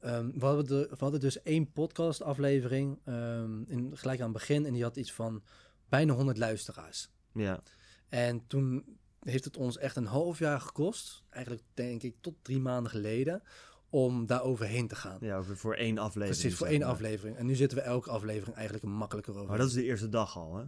[0.00, 4.38] ehm, we, hadden de- we hadden dus één podcast aflevering ehm, in, gelijk aan het
[4.38, 4.66] begin.
[4.66, 5.42] En die had iets van
[5.88, 7.10] bijna 100 luisteraars.
[7.32, 7.60] Ja,
[8.08, 8.95] En toen
[9.30, 11.22] heeft het ons echt een half jaar gekost.
[11.30, 13.42] Eigenlijk denk ik tot drie maanden geleden.
[13.90, 15.18] Om daar overheen te gaan.
[15.20, 16.38] Ja, voor één aflevering.
[16.40, 16.88] Precies, voor één maar.
[16.88, 17.36] aflevering.
[17.36, 19.48] En nu zitten we elke aflevering eigenlijk makkelijker over.
[19.48, 20.64] Maar dat is de eerste dag al, hè?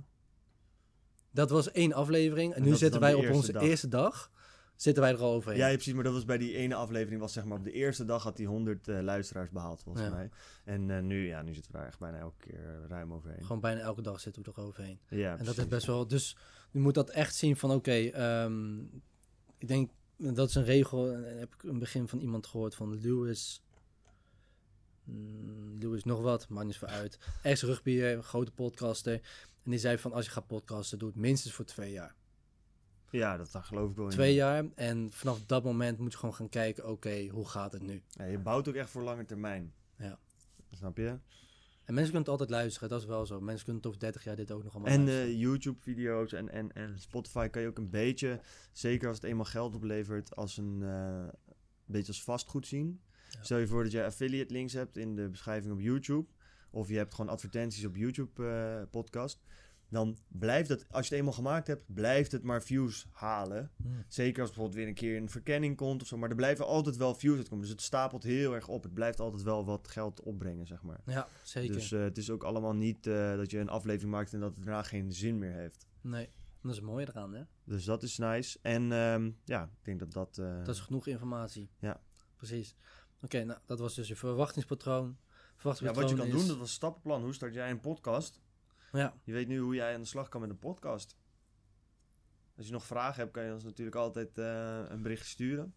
[1.31, 2.53] Dat was één aflevering.
[2.53, 3.63] En, En nu zitten wij op onze dag.
[3.63, 4.31] eerste dag.
[4.79, 5.59] Zitten wij er al overheen.
[5.59, 5.93] Ja, precies.
[5.95, 8.37] Maar dat was bij die ene aflevering, was zeg maar op de eerste dag had
[8.37, 10.11] hij 100 eh, luisteraars behaald, volgens Ja.
[10.11, 10.31] mij.
[10.65, 13.43] En eh, nu, ja, nu zitten we daar echt bijna elke keer eh, ruim overheen.
[13.45, 15.01] Gewoon bijna elke dag zitten we er overheen.
[15.09, 16.07] Ja, En dat is best wel.
[16.07, 16.37] Dus
[16.71, 17.91] je moet dat echt zien van oké.
[17.93, 18.79] ehm,
[19.59, 21.13] ik denk dat is een regel.
[21.13, 23.63] En heb ik het begin van iemand gehoord van Lewis.
[25.05, 27.19] mm, Lewis nog wat, maakt niet zo uit.
[27.43, 29.13] Ex-rugby, een grote podcaster.
[29.65, 32.15] En die zei van als je gaat podcasten, doe het minstens voor twee jaar.
[33.11, 34.09] Ja, dat, dat geloof ik wel.
[34.09, 34.65] Twee jaar.
[34.75, 38.03] En vanaf dat moment moet je gewoon gaan kijken, oké, hoe gaat het nu?
[38.09, 39.73] Ja, je bouwt ook echt voor lange termijn.
[39.99, 40.19] Ja.
[40.71, 41.19] Snap je?
[41.85, 43.41] En mensen kunnen het altijd luisteren, dat is wel zo.
[43.41, 45.33] Mensen kunnen het over 30 jaar dit ook nog allemaal En luisteren.
[45.33, 48.41] eh, YouTube-video's en, en, en Spotify kan je ook een beetje,
[48.73, 51.29] zeker als het eenmaal geld oplevert, als een eh,
[51.85, 53.01] beetje als vastgoed zien.
[53.31, 53.43] Ja.
[53.43, 56.29] Stel je voor dat je affiliate links hebt in de beschrijving op YouTube,
[56.71, 59.41] of je hebt gewoon advertenties op YouTube-podcast.
[59.91, 63.71] Dan blijft het, als je het eenmaal gemaakt hebt, blijft het maar views halen.
[63.77, 64.05] Hmm.
[64.09, 66.17] Zeker als bijvoorbeeld weer een keer een verkenning komt of zo.
[66.17, 67.61] Maar er blijven altijd wel views uitkomen.
[67.65, 68.83] Dus het stapelt heel erg op.
[68.83, 71.01] Het blijft altijd wel wat geld opbrengen, zeg maar.
[71.07, 71.73] Ja, zeker.
[71.75, 74.55] Dus eh, het is ook allemaal niet eh, dat je een aflevering maakt en dat
[74.55, 75.87] het daarna geen zin meer heeft.
[76.01, 76.29] nee,
[76.63, 77.43] dat is het mooie eraan, hè?
[77.65, 78.59] Dus dat is nice.
[78.63, 80.39] En ehm, ja, ik denk dat dat...
[80.39, 81.71] eh, Dat is genoeg informatie.
[81.79, 82.01] Ja.
[82.37, 82.77] Precies.
[83.23, 85.17] Oké, nou, dat was dus je verwachtingspatroon.
[85.19, 86.47] ja, Verwachtingspatroon wat je kan is...
[86.47, 87.23] doen, dat was stappenplan.
[87.23, 88.41] Hoe start jij een podcast?
[88.93, 91.17] Ja, Je weet nu hoe jij aan de slag kan met een podcast.
[92.57, 95.75] Als je nog vragen hebt, kan je ons natuurlijk altijd eh, een bericht sturen.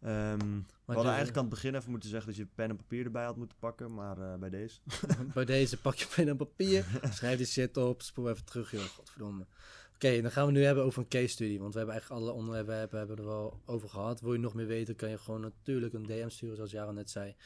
[0.00, 2.76] Ehm, we hadden dus, eigenlijk aan het begin even moeten zeggen dat je pen en
[2.76, 3.94] papier erbij had moeten pakken.
[3.94, 4.80] Maar eh, bij deze...
[5.34, 8.80] bij deze pak je pen en papier, schrijf die shit op, spoel even terug, joh,
[8.80, 9.46] godverdomme.
[9.94, 12.32] Oké, dan gaan we nu hebben over een case study, want we hebben eigenlijk alle
[12.32, 14.20] onderwerpen hebben, er wel over gehad.
[14.20, 17.10] Wil je nog meer weten, kan je gewoon natuurlijk een DM sturen, zoals Jaro net
[17.10, 17.36] zei.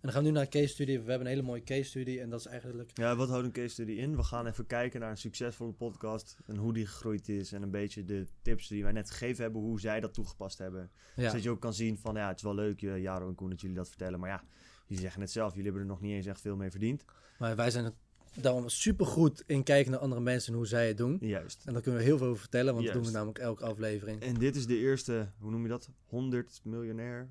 [0.00, 0.92] En dan gaan we nu naar een case study.
[0.92, 2.90] We hebben een hele mooie case study en dat is eigenlijk...
[2.94, 4.16] Ja, wat houdt een case study in?
[4.16, 7.52] We gaan even kijken naar een succesvolle podcast en hoe die gegroeid is.
[7.52, 10.90] En een beetje de tips die wij net gegeven hebben, hoe zij dat toegepast hebben.
[11.16, 13.34] Ja, Zodat je ook kan zien van, ja, het is wel leuk, eh, Jaro en
[13.34, 14.20] Koen, dat jullie dat vertellen.
[14.20, 14.44] Maar ja,
[14.86, 17.04] jullie zeggen het zelf, jullie hebben er nog niet eens echt veel mee verdiend.
[17.38, 17.92] maar wij zijn
[18.34, 21.18] daarom super goed in kijken naar andere mensen en hoe zij het doen.
[21.20, 21.62] Juist.
[21.64, 23.26] En daar kunnen we heel veel over vertellen, want dat doen we Juist.
[23.26, 24.20] namelijk elke aflevering.
[24.22, 25.90] En dit is de eerste, hoe noem je dat?
[26.06, 27.28] 100 miljonair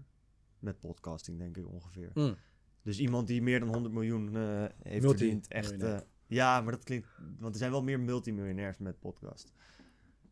[0.60, 2.12] met podcasting, denk ik ongeveer.
[2.14, 2.36] Mm.
[2.84, 5.48] Dus iemand die meer dan 100 miljoen eh, heeft Multi- verdiend.
[5.48, 7.08] Echt, eh, ja, maar dat klinkt...
[7.40, 9.54] Want er zijn wel meer multimiljonairs met podcast.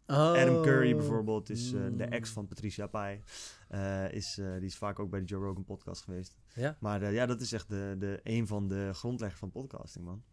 [0.07, 0.15] Oh.
[0.17, 1.99] Adam Curry bijvoorbeeld is eh, de Mm.
[2.11, 3.21] ex van Patricia Pai.
[4.11, 6.37] Is, die is vaak ook bij de Joe Rogan podcast geweest.
[6.53, 6.77] Ja?
[6.79, 10.23] Maar ja, dat is echt de, de, een van de grondleggers van podcasting, man.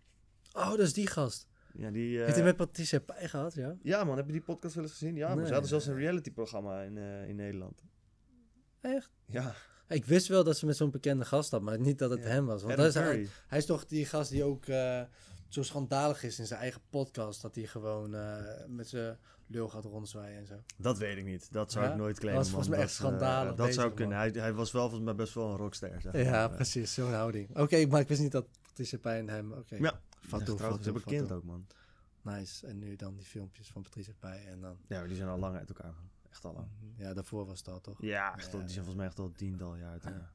[0.52, 1.48] Oh, dat is die gast.
[1.76, 3.76] Ja, die, Heeft hij met Patricia Pai gehad, ja?
[3.82, 5.16] ja, man, heb je die podcast wel eens gezien?
[5.16, 6.96] Ja, maar ze hadden zelfs een reality-programma in,
[7.28, 7.82] in Nederland.
[8.80, 9.10] Echt?
[9.26, 9.54] Ja,
[9.94, 12.26] Ik wist wel dat ze met zo'n bekende gast had, maar niet dat het Ja.
[12.26, 12.62] hem was.
[12.62, 15.02] Want dat is, hij, is toch die gast die ook eh,
[15.48, 17.42] zo schandalig is in zijn eigen podcast.
[17.42, 18.36] Dat hij gewoon eh,
[18.68, 20.54] met zijn lul gaat rondzwaaien en zo.
[20.76, 21.52] Dat weet ik niet.
[21.52, 21.90] Dat zou Ja?
[21.90, 24.16] ik nooit claimen, was volgens mij echt Dat, eh, schandalig dat zou kunnen.
[24.18, 26.00] Hij, hij was wel volgens mij best wel een rockster.
[26.00, 26.22] Zeg maar.
[26.22, 26.94] Ja, precies.
[26.94, 27.58] Zo'n houding.
[27.58, 29.52] Oké, maar ik wist niet dat Patricia Pai en hem...
[29.52, 31.16] Oké, Ja, Fatu, Ja, ze hebben fatu.
[31.16, 31.66] kind ook, man.
[32.22, 32.66] nice.
[32.66, 34.76] En nu dan die filmpjes van Patricia Pai en dan...
[34.86, 35.94] Ja, maar die zijn al lang uit elkaar.
[36.34, 36.68] Echt al lang.
[36.96, 37.96] Ja, daarvoor was dat toch?
[38.02, 40.30] Ja, echt al, Ja, die zijn volgens mij echt al tiental jaar Ja.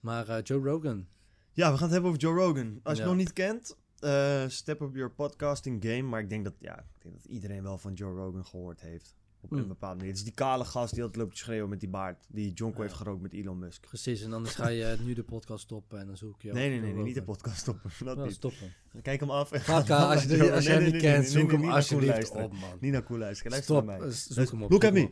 [0.00, 1.06] Maar eh, Joe Rogan.
[1.52, 2.80] Ja, we gaan het hebben over Joe Rogan.
[2.82, 3.08] Als je Ja.
[3.08, 6.02] het nog niet kent, eh, step up your podcasting game.
[6.02, 9.14] Maar ik denk dat, ja, ik denk dat iedereen wel van Joe Rogan gehoord heeft.
[9.42, 10.10] Op een bepaalde manier.
[10.10, 12.24] Het is die kale gast die altijd loopt te schreeuwen met die baard.
[12.28, 12.82] Die Jonko Ja.
[12.82, 13.80] heeft gerookt met Elon Musk.
[13.86, 16.52] Precies, en anders ga je nu de podcast stoppen en dan zoek je...
[16.58, 17.90] nee, nee, nee, niet de podcast stoppen.
[18.04, 18.34] Dat niet.
[18.34, 18.74] stoppen.
[19.02, 19.52] Kijk hem af.
[19.52, 19.76] en ga
[20.12, 22.76] als je, die- als je nee, hem niet nee, kent, zoek hem alsjeblieft op, man.
[22.80, 23.52] Niet naar Koen luisteren.
[23.52, 24.08] Luister Stop, naar mij.
[24.08, 24.70] eh, zoek Dus hem op.
[24.70, 25.10] Look at me.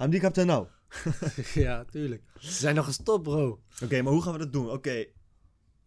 [0.00, 0.66] I'm the captain now.
[1.54, 2.22] ja, tuurlijk.
[2.38, 3.62] Ze zijn nog gestopt, bro.
[3.82, 4.70] Oké, maar hoe gaan we dat doen?
[4.70, 5.04] Oké.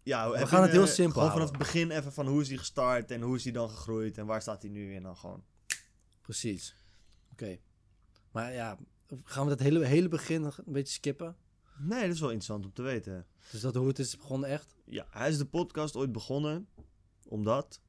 [0.04, 2.48] Ja, heb gaan het heel een- simpel Gewoon vanaf het begin even van hoe is
[2.48, 5.18] hij gestart en hoe is hij dan gegroeid en waar staat hij nu en dan
[5.18, 5.44] gewoon.
[6.22, 6.76] Precies.
[7.32, 7.58] Oké.
[8.32, 8.78] Maar ja,
[9.24, 11.36] gaan we dat hele, hele begin een beetje skippen?
[11.78, 13.26] Nee, dat is wel interessant om te weten.
[13.52, 14.76] Dus dat hoe het is begonnen echt?
[14.86, 16.68] Ja, hij is de podcast ooit begonnen
[17.28, 17.82] omdat...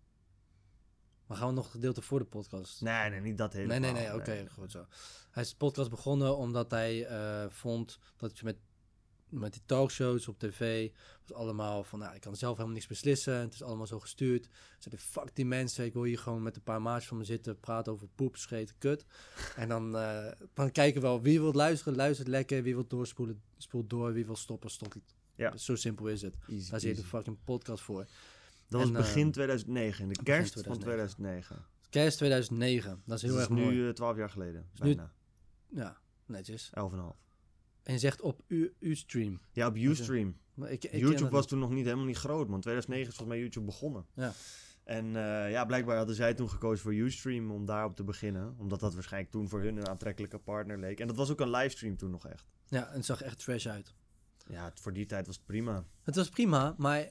[1.27, 2.81] Maar gaan we nog gedeelte voor de podcast?
[2.81, 4.87] Nee, nee, niet dat hele Nee, nee, nee, oké, goed zo.
[5.31, 8.57] Hij is de podcast begonnen omdat hij eh, vond dat je met,
[9.33, 10.91] met die talkshows op tv
[11.27, 13.35] was allemaal van, nou, ik kan zelf helemaal niks beslissen.
[13.35, 14.49] Het is allemaal zo gestuurd.
[14.79, 17.61] Ze fuck die mensen, ik wil hier gewoon met een paar maatjes van me zitten,
[17.61, 19.07] praten over poep, scheet, kut.
[19.57, 23.43] En dan, eh, dan kijken we wel wie wil luisteren, luistert lekker, wie wil doorspoelen,
[23.57, 24.99] spoelt door, wie wil stoppen, stopt.
[25.35, 25.57] Ja.
[25.57, 26.37] Zo simpel is het.
[26.49, 28.07] Easy Daar je de fucking podcast voor.
[28.69, 30.83] Dat was begin eh, 2009, in de kerst van 2009.
[30.83, 31.71] 2009.
[31.91, 33.77] Kerst 2009, dat is heel dat erg is mooi.
[33.77, 35.13] nu eh, 12 jaar geleden, bijna.
[35.69, 36.71] Ja, netjes.
[36.71, 37.23] 11,5.
[37.83, 39.41] En zegt op u, uw stream.
[39.53, 40.37] Ja, op Ustream.
[40.67, 42.61] Ik, YouTube was toen nog niet helemaal niet groot, man.
[42.61, 44.07] 2009 is volgens mij YouTube begonnen.
[44.15, 44.33] Ja.
[44.85, 48.55] En eh, ja, blijkbaar hadden zij toen gekozen voor Ustream om daarop te beginnen.
[48.59, 51.01] Omdat dat waarschijnlijk toen voor hun een aantrekkelijke partner leek.
[51.01, 52.47] En dat was ook een livestream toen nog echt.
[52.67, 53.95] Ja, en het zag echt fresh uit.
[54.49, 55.85] Ja, het- voor die tijd was het prima.
[56.03, 57.11] Het was prima, maar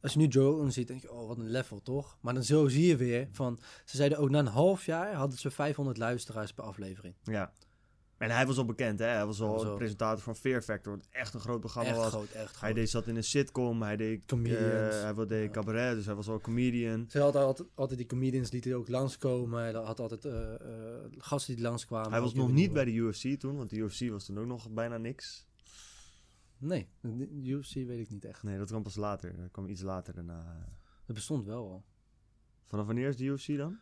[0.00, 2.18] als je nu Joe Rogan ziet, denk je, oh, wat een level, toch?
[2.20, 5.38] Maar dan zo zie je weer van, ze zeiden ook na een half jaar hadden
[5.38, 7.14] ze 500 luisteraars per aflevering.
[7.22, 7.52] Ja.
[8.18, 9.06] En hij was al bekend, hè?
[9.06, 11.00] Hij was al, een presentator van Fear Factor.
[11.10, 12.08] Echt een groot programma echt was.
[12.08, 12.60] Groot, echt.
[12.60, 13.82] Hij deed, zat in een sitcom.
[13.82, 17.06] Hij deed, eh, comedian, hij wilde cabaret, dus hij was al comedian.
[17.08, 19.62] Ze hadden altijd, altijd die comedians die ook langskomen.
[19.62, 20.60] Hij had altijd eh, eh,
[21.18, 22.10] gasten die langskwamen.
[22.10, 24.70] Hij was nog niet bij de UFC toen, want de UFC was toen ook nog
[24.70, 25.46] bijna niks.
[26.58, 28.42] Nee, de UFC weet ik niet echt.
[28.42, 29.36] Nee, dat kwam pas later.
[29.36, 30.68] Dat kwam iets later daarna.
[31.06, 31.84] Het bestond wel al.
[32.66, 33.78] Vanaf wanneer is de UFC dan?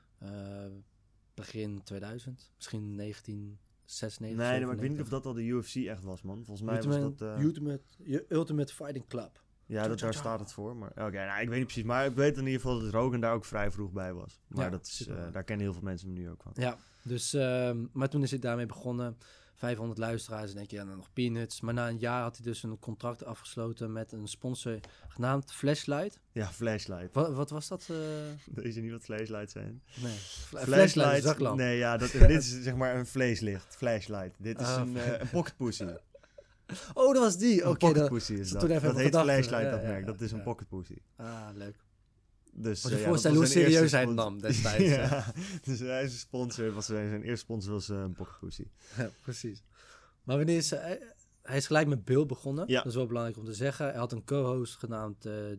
[1.34, 3.58] begin 2000, misschien 19...
[3.86, 4.50] 96.
[4.50, 6.44] Nee, maar ik weet niet of dat al de UFC echt was, man.
[6.44, 7.38] Volgens mij was dat...
[7.38, 7.44] Uh...
[7.44, 7.82] Ultimate,
[8.28, 9.44] Ultimate Fighting Club.
[9.66, 10.76] Ja, dat, daar staat het voor.
[10.76, 11.84] Maar oké, nou, ik weet niet precies.
[11.84, 14.40] Maar ik weet in ieder geval dat Rogan daar ook vrij vroeg bij was.
[14.46, 16.52] Maar dat is, uh, daar kennen heel veel mensen hem nu ook van.
[16.54, 19.16] Ja, dus, uh, maar toen is ik daarmee begonnen.
[19.56, 21.60] 500 luisteraars, en denk je, ja, dan nog peanuts.
[21.60, 24.78] Maar na een jaar had hij dus een contract afgesloten met een sponsor
[25.08, 26.18] genaamd Flashlight.
[26.32, 27.14] Ja, flashlight.
[27.14, 27.86] Wat, wat was dat?
[27.90, 27.96] eh?
[28.62, 29.82] Weet je niet wat flashlights zijn?
[30.02, 31.56] Nee, Fla- Flashlight, zaklamp.
[31.56, 33.76] Nee, ja, dat, dit is zeg maar een vleeslicht.
[33.76, 34.34] Flashlight.
[34.38, 35.84] Dit is Ah, een, eh, een pocket pussy.
[36.94, 37.68] Oh, dat was die.
[37.68, 38.60] Oké, dat- is dat.
[38.60, 40.00] Dat heet flashlight, Ja, dat merk.
[40.00, 40.96] ja, Dat is een pocket pussy.
[41.16, 41.76] Ah, leuk.
[42.58, 44.84] Dus, Moet eh, je ja, voorstellen hoe serieus hij nam destijds.
[44.84, 45.32] ja,
[45.62, 46.72] dus hij is een sponsor.
[46.72, 48.66] Was zijn, zijn eerste sponsor was eh, een pussy.
[48.96, 49.62] Ja, precies.
[50.22, 51.14] Maar wanneer is hij...
[51.42, 52.68] Hij is gelijk met Bill begonnen.
[52.68, 52.76] Ja.
[52.76, 53.86] Dat is wel belangrijk om te zeggen.
[53.86, 55.58] Hij had een co-host genaamd eh, ik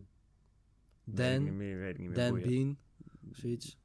[1.04, 2.16] niet Dan, meer, weet ik niet meer.
[2.16, 2.48] Dan boeien.
[2.48, 2.78] Bean.
[3.32, 3.78] Zoiets.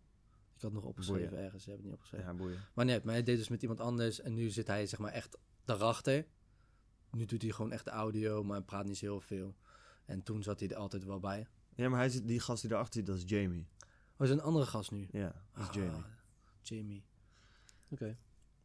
[0.55, 1.43] Ik had nog opgeschreven Boeien.
[1.43, 1.66] ergens.
[1.66, 2.28] Hebt het niet opgeschreven.
[2.28, 2.59] Ja, boeien.
[2.74, 4.22] Maar nee, maar hij deed dus met iemand anders.
[4.22, 6.26] En nu zit hij zeg maar echt daarachter.
[7.11, 9.55] Nu doet hij gewoon echt de audio, maar praat niet zo heel veel.
[10.05, 11.47] En toen zat hij er altijd wel bij.
[11.76, 13.67] Ja, maar hij zit, die gast die erachter zit, dat is Jamie.
[14.17, 15.07] Oh, is een andere gast nu.
[15.11, 16.03] Ja, dat is Ah, Jamie.
[16.61, 17.03] Jamie.
[17.89, 18.17] Oké.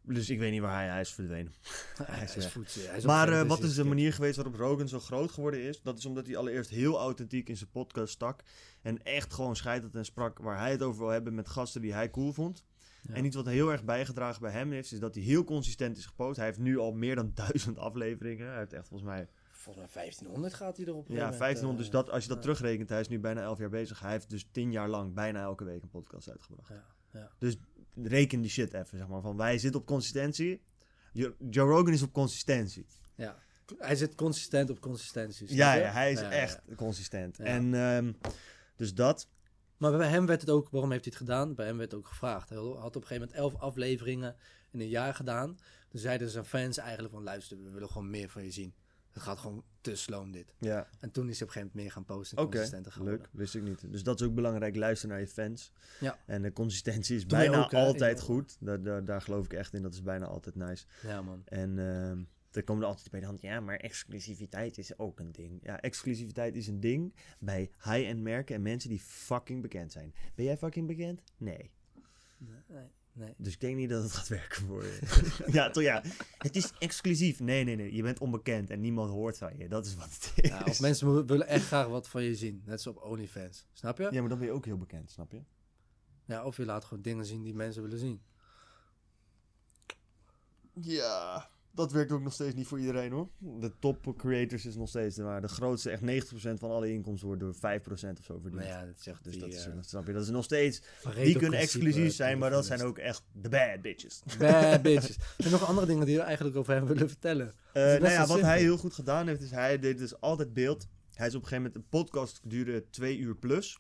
[0.02, 1.52] Dus ik weet niet waar hij, hij is verdwenen.
[2.02, 2.52] Hij is.
[2.84, 5.82] Hij is Maar eh, wat is de manier geweest waarop Rogan zo groot geworden is?
[5.82, 8.42] Dat is omdat hij allereerst heel authentiek in zijn podcast stak.
[8.82, 11.92] En echt gewoon scheiterd en sprak waar hij het over wil hebben met gasten die
[11.92, 12.64] hij cool vond.
[13.02, 13.14] Ja.
[13.14, 16.06] En iets wat heel erg bijgedragen bij hem heeft, is dat hij heel consistent is
[16.06, 16.36] gepost.
[16.36, 18.48] Hij heeft nu al meer dan duizend afleveringen.
[18.48, 19.28] Hij heeft echt volgens mij
[19.74, 21.08] Volgens mij 1500 gaat hij erop.
[21.08, 21.78] ja, 1500.
[21.78, 24.00] Dus dat, als je dat terugrekent, hij is nu bijna 11 jaar bezig.
[24.00, 26.68] Hij heeft dus 10 jaar lang bijna elke week een podcast uitgebracht.
[26.68, 26.84] Ja,
[27.40, 27.52] ja.
[28.02, 29.20] Reken die shit even, zeg maar.
[29.20, 30.62] Van wij zitten op consistentie.
[31.12, 32.86] Jo- Joe Rogan is op consistentie.
[33.14, 33.38] ja.
[33.78, 35.54] Hij zit consistent op consistentie.
[35.54, 37.38] Ja, ja, hij is Ja, ja, echt consistent.
[37.38, 38.12] En ehm,
[38.76, 39.28] dus dat.
[39.76, 41.54] Maar bij hem werd het ook, waarom heeft hij het gedaan?
[41.54, 42.48] Bij hem werd ook gevraagd.
[42.48, 44.36] Hij had op een gegeven moment elf afleveringen
[44.70, 45.58] in een jaar gedaan.
[45.88, 48.74] Toen zeiden zijn fans eigenlijk van luister, we willen gewoon meer van je zien.
[49.18, 50.54] Het gaat gewoon te sloom dit.
[50.58, 53.18] Ja, En toen is hij op een gegeven moment meer gaan posten en consistenter geworden.
[53.18, 53.92] Leuk, wist ik niet.
[53.92, 54.76] Dus dat is ook belangrijk.
[54.76, 55.72] Luister naar je fans.
[56.00, 56.18] Ja.
[56.26, 58.56] En de consistentie is Doe bijna ook, altijd goed.
[58.60, 59.82] Daar, daar, daar geloof ik echt in.
[59.82, 60.84] Dat is bijna altijd nice.
[61.02, 61.42] Ja man.
[61.44, 63.40] En ehm er komen er altijd bij de hand.
[63.40, 65.58] Ja, maar exclusiviteit is ook een ding.
[65.62, 70.14] Ja, exclusiviteit is een ding bij high-end merken en mensen die fucking bekend zijn.
[70.34, 71.22] Ben jij fucking bekend?
[71.36, 71.70] Nee.
[72.38, 72.88] Nee,
[73.18, 73.34] nee.
[73.36, 75.00] Dus ik denk niet dat het gaat werken voor je.
[75.56, 76.02] ja, toch ja.
[76.38, 77.40] Het is exclusief.
[77.40, 77.94] Nee, nee, nee.
[77.94, 79.68] Je bent onbekend en niemand hoort van je.
[79.68, 80.50] Dat is wat het is.
[80.50, 82.62] Ja, of mensen willen echt graag wat van je zien.
[82.64, 83.66] Net zoals op OnlyFans.
[83.72, 84.08] Snap je?
[84.10, 85.42] Ja, maar dan ben je ook heel bekend, snap je?
[86.24, 88.22] Ja, of je laat gewoon dingen zien die mensen willen zien.
[90.80, 93.28] Ja, dat werkt ook nog steeds niet voor iedereen hoor.
[93.38, 95.40] De top creators is nog steeds waar.
[95.40, 97.58] De grootste, echt 90% van alle inkomsten wordt door 5%
[98.18, 98.54] of zo verdiend.
[98.54, 100.44] Maar ja, dat zegt Dus die, dat is, eh, dat snap je, dat is nog
[100.44, 100.82] steeds.
[101.14, 104.22] Die kunnen exclusief zijn, eh, maar dat zijn ook echt de bad bitches.
[104.38, 105.16] Bad bitches.
[105.16, 107.46] Er zijn nog andere dingen die we eigenlijk over hem willen vertellen.
[107.46, 110.52] Eh, best nou ja, wat hij heel goed gedaan heeft, is hij deed dus altijd
[110.54, 110.86] beeld.
[111.14, 113.78] Hij is op een gegeven moment, een podcast duurde twee uur plus.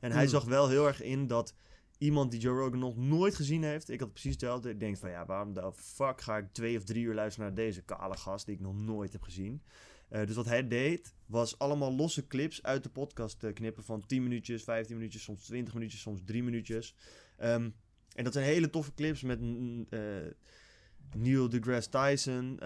[0.00, 0.28] En hij Mm.
[0.30, 1.54] zag wel heel erg in dat
[2.00, 5.10] iemand die Joe Rogan nog nooit gezien heeft, ik had precies hetzelfde, ik denk van
[5.10, 8.46] ja, waarom de fuck ga ik twee of drie uur luisteren naar deze kale gast
[8.46, 9.62] die ik nog nooit heb gezien.
[10.08, 14.06] Eh, dus wat hij deed, was allemaal losse clips uit de podcast eh, knippen van
[14.06, 16.94] 10 minuutjes, 15 minuutjes, soms 20 minuutjes, soms 3 minuutjes.
[17.36, 17.70] Ehm,
[18.14, 20.00] en dat zijn hele toffe clips met mm, eh,
[21.16, 22.58] Neil deGrasse Tyson,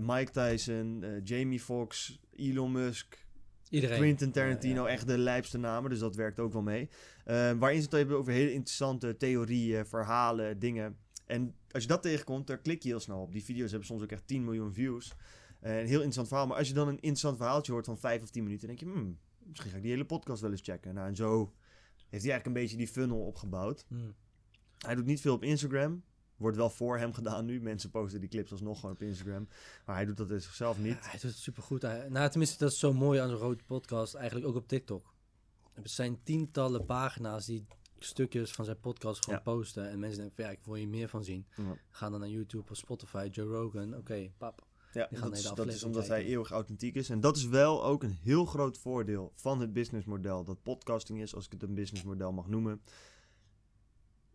[0.00, 3.25] Mike Tyson, Jamie Foxx, Elon Musk,
[3.70, 3.98] Iedereen.
[3.98, 4.92] Quentin Tarantino, Ja, ja.
[4.92, 6.88] echt de lijpste namen, dus dat werkt ook wel mee.
[7.24, 10.96] Eh, waarin ze het hebben over hele interessante theorieën, verhalen, dingen.
[11.26, 13.32] En als je dat tegenkomt, daar klik je heel snel op.
[13.32, 15.12] Die video's hebben soms ook echt 10 miljoen views.
[15.60, 16.46] Eh, een heel interessant verhaal.
[16.46, 18.86] Maar als je dan een interessant verhaaltje hoort van 5 of 10 minuten, denk je,
[18.86, 20.94] hmm, misschien ga ik die hele podcast wel eens checken.
[20.94, 21.52] Nou, en zo
[22.08, 23.84] heeft hij eigenlijk een beetje die funnel opgebouwd.
[23.88, 24.14] Hmm.
[24.78, 26.02] Hij doet niet veel op Instagram.
[26.36, 27.60] Wordt wel voor hem gedaan nu.
[27.60, 29.48] Mensen posten die clips alsnog gewoon op Instagram.
[29.86, 30.92] Maar hij doet dat in zichzelf niet.
[30.92, 31.82] Ja, hij doet het supergoed.
[32.08, 34.14] Nou, tenminste, dat is zo mooi aan zo'n grote podcast.
[34.14, 35.14] Eigenlijk ook op TikTok.
[35.74, 37.66] Er zijn tientallen pagina's die
[37.98, 39.52] stukjes van zijn podcast gewoon Ja.
[39.52, 39.88] posten.
[39.90, 41.46] En mensen denken van, ja, ik wil hier meer van zien.
[41.56, 41.76] Ja.
[41.90, 43.96] Gaan dan naar YouTube of Spotify, Joe Rogan.
[43.96, 44.66] Oké, pap.
[44.92, 47.10] Ja, dat, is, dat omdat hij eeuwig authentiek is.
[47.10, 50.44] En dat is wel ook een heel groot voordeel van het businessmodel.
[50.44, 52.82] Dat podcasting is, als ik het een businessmodel mag noemen.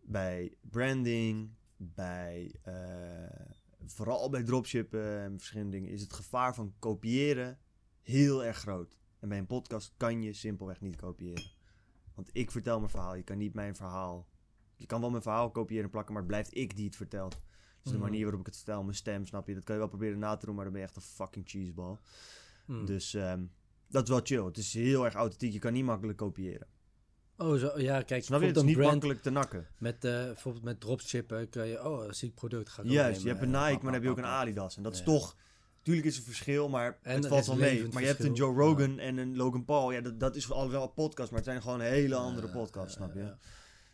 [0.00, 3.46] Bij branding, bij eh,
[3.86, 7.58] vooral bij dropshippen en verschillende dingen, is het gevaar van kopiëren
[8.00, 8.98] heel erg groot.
[9.18, 11.50] En bij een podcast kan je simpelweg niet kopiëren.
[12.14, 14.28] Want ik vertel mijn verhaal, je kan niet mijn verhaal.
[14.76, 17.40] Je kan wel mijn verhaal kopiëren en plakken, maar het blijft ik die het vertelt.
[17.82, 18.06] Dus de Mhm.
[18.06, 19.54] manier waarop ik het vertel, mijn stem, snap je?
[19.54, 21.48] Dat kan je wel proberen na te doen, maar dan ben je echt een fucking
[21.48, 21.96] cheeseball.
[22.64, 22.86] Hmm.
[22.86, 23.44] Dus ehm,
[23.88, 24.44] dat is wel chill.
[24.44, 25.52] Het is heel erg authentiek.
[25.52, 26.66] Je kan niet makkelijk kopiëren.
[27.36, 28.46] Oh, zo, ja, kijk, Snap je?
[28.46, 29.66] Het is een niet makkelijk te nakken.
[29.78, 33.28] met, eh, bijvoorbeeld met dropshippen kun je, oh, een ziek product ga ik Juist, je
[33.28, 34.24] hebt een En Nike, maar dan heb je ook een.
[34.24, 34.76] Adidas.
[34.76, 35.36] En dat is toch...
[35.82, 37.88] Tuurlijk is er verschil, maar En het valt is wel mee.
[37.92, 38.32] Maar je hebt een.
[38.32, 39.92] Joe Rogan en een Logan Paul.
[39.92, 42.94] Ja, dat, dat is al wel een podcast, maar het zijn gewoon hele andere podcasts,
[42.94, 43.34] snap je?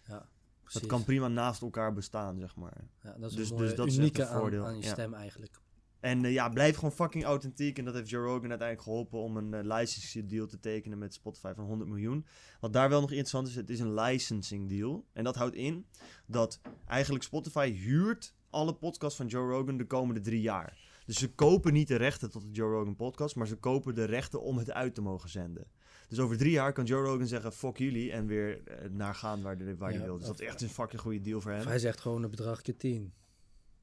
[0.06, 0.28] Ja,
[0.72, 2.84] dat kan prima naast elkaar bestaan, zeg maar.
[3.02, 4.92] Ja, dat is Dus- een dus dat is unieke een aan, voordeel, aan je ja.
[4.92, 5.60] stem eigenlijk.
[6.00, 7.78] En eh, ja, blijf gewoon fucking authentiek.
[7.78, 11.14] En dat heeft Joe Rogan uiteindelijk geholpen om een eh, licensing deal te tekenen met
[11.14, 12.26] Spotify van 100 miljoen.
[12.60, 15.06] Wat daar wel nog interessant is, het is een licensing deal.
[15.12, 15.86] En dat houdt in
[16.26, 20.78] dat eigenlijk Spotify huurt alle podcasts van Joe Rogan de komende drie jaar.
[21.06, 24.04] Dus ze kopen niet de rechten tot de Joe Rogan podcast, maar ze kopen de
[24.04, 25.66] rechten om het uit te mogen zenden.
[26.08, 29.42] Dus over drie jaar kan Joe Rogan zeggen, fuck jullie, en weer eh, naar gaan
[29.42, 30.18] waar hij waar die Ja, wil.
[30.18, 31.60] Dus dat is echt een fucking goede deal voor hem.
[31.60, 33.12] Of hij zegt gewoon een bedrag keer 10.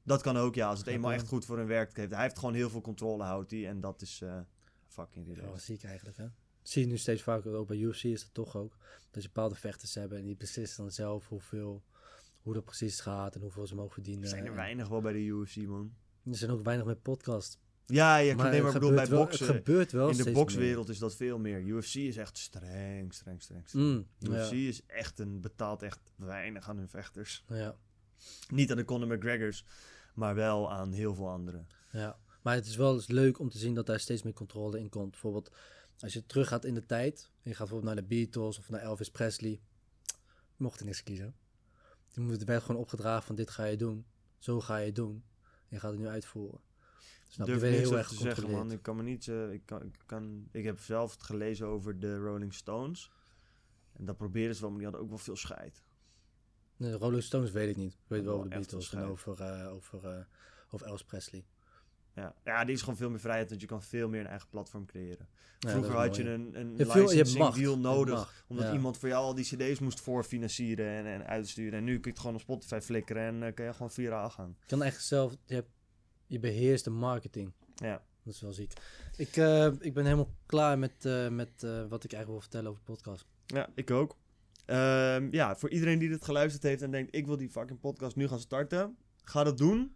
[0.06, 0.68] Dat kan ook, ja.
[0.68, 1.96] Als het eenmaal echt goed voor hem werkt.
[1.96, 2.12] Heeft.
[2.12, 3.68] Hij heeft gewoon heel veel controle, houdt hij.
[3.68, 4.38] En dat is eh,
[4.86, 5.50] fucking Ja, relaxed.
[5.50, 6.24] wel ziek eigenlijk, hè?
[6.24, 8.76] Dat zie je nu steeds vaker, ook bij UFC is dat toch ook.
[9.10, 11.82] Dat je bepaalde vechters hebben en die beslissen dan zelf hoeveel,
[12.42, 14.22] hoe dat precies gaat en hoeveel ze mogen verdienen.
[14.22, 15.94] Er zijn er weinig wel bij de UFC, man.
[16.24, 17.58] Er zijn ook weinig met podcast.
[17.86, 19.46] Ja, ja maar maar bedoel, bij boksen.
[19.46, 21.60] Het gebeurt wel In de steeds bokswereld is dat veel meer.
[21.60, 23.72] UFC is echt streng, streng, streng.
[23.72, 27.44] Mm, UFC ja, is echt een, betaalt echt weinig aan hun vechters.
[27.48, 27.76] ja,
[28.48, 29.64] Niet aan de Conor McGregors,
[30.16, 31.68] maar wel aan heel veel anderen.
[31.90, 32.18] ja.
[32.42, 34.88] Maar het is wel eens leuk om te zien dat daar steeds meer controle in
[34.88, 35.10] komt.
[35.10, 35.50] Bijvoorbeeld
[35.98, 37.30] als je teruggaat in de tijd.
[37.42, 39.60] En je gaat bijvoorbeeld naar de Beatles of naar Elvis Presley.
[40.56, 41.34] Mocht er niks kiezen.
[42.14, 44.06] Er werd gewoon opgedragen van dit ga je doen.
[44.38, 45.24] Zo ga je het doen.
[45.42, 46.60] En je gaat het nu uitvoeren.
[47.28, 47.52] Snap je?
[47.52, 48.70] Durf Je heel erg te zeggen, man.
[48.72, 49.28] Ik kan me niet...
[49.28, 53.10] eh, ik, kan, ik, kan, ik heb zelf het gelezen over de Rolling Stones.
[53.92, 55.82] En dat proberen ze wel, maar die hadden ook wel veel scheid.
[56.76, 57.92] De Rolling Stones weet ik niet.
[57.92, 60.24] Ik weet wel over de echt Beatles en over, eh, over, eh,
[60.70, 61.44] over Elvis Presley.
[62.14, 62.34] Ja.
[62.44, 64.86] ja, die is gewoon veel meer vrijheid, want je kan veel meer een eigen platform
[64.86, 65.28] creëren.
[65.58, 67.58] Vroeger had je een, een Je licensing macht.
[67.58, 68.72] deal nodig, omdat ja.
[68.72, 71.78] iemand voor jou al die cd's moest voorfinancieren en, en uitsturen.
[71.78, 74.30] En nu kun je het gewoon op Spotify flikkeren en uh, kan je gewoon viraal
[74.30, 74.56] gaan.
[74.60, 75.70] Je kan echt zelf, je, hebt,
[76.26, 77.52] je beheerst de marketing.
[77.74, 78.02] Ja.
[78.26, 78.72] Dat is wel ziek.
[79.16, 82.70] Ik, eh, ik ben helemaal klaar met, eh, met eh, wat ik eigenlijk wil vertellen
[82.70, 83.26] over de podcast.
[83.46, 84.16] Ja, ik ook.
[84.66, 88.16] Ehm, ja, voor iedereen die dit geluisterd heeft en denkt, ik wil die fucking podcast
[88.16, 89.94] nu gaan starten, ga dat doen.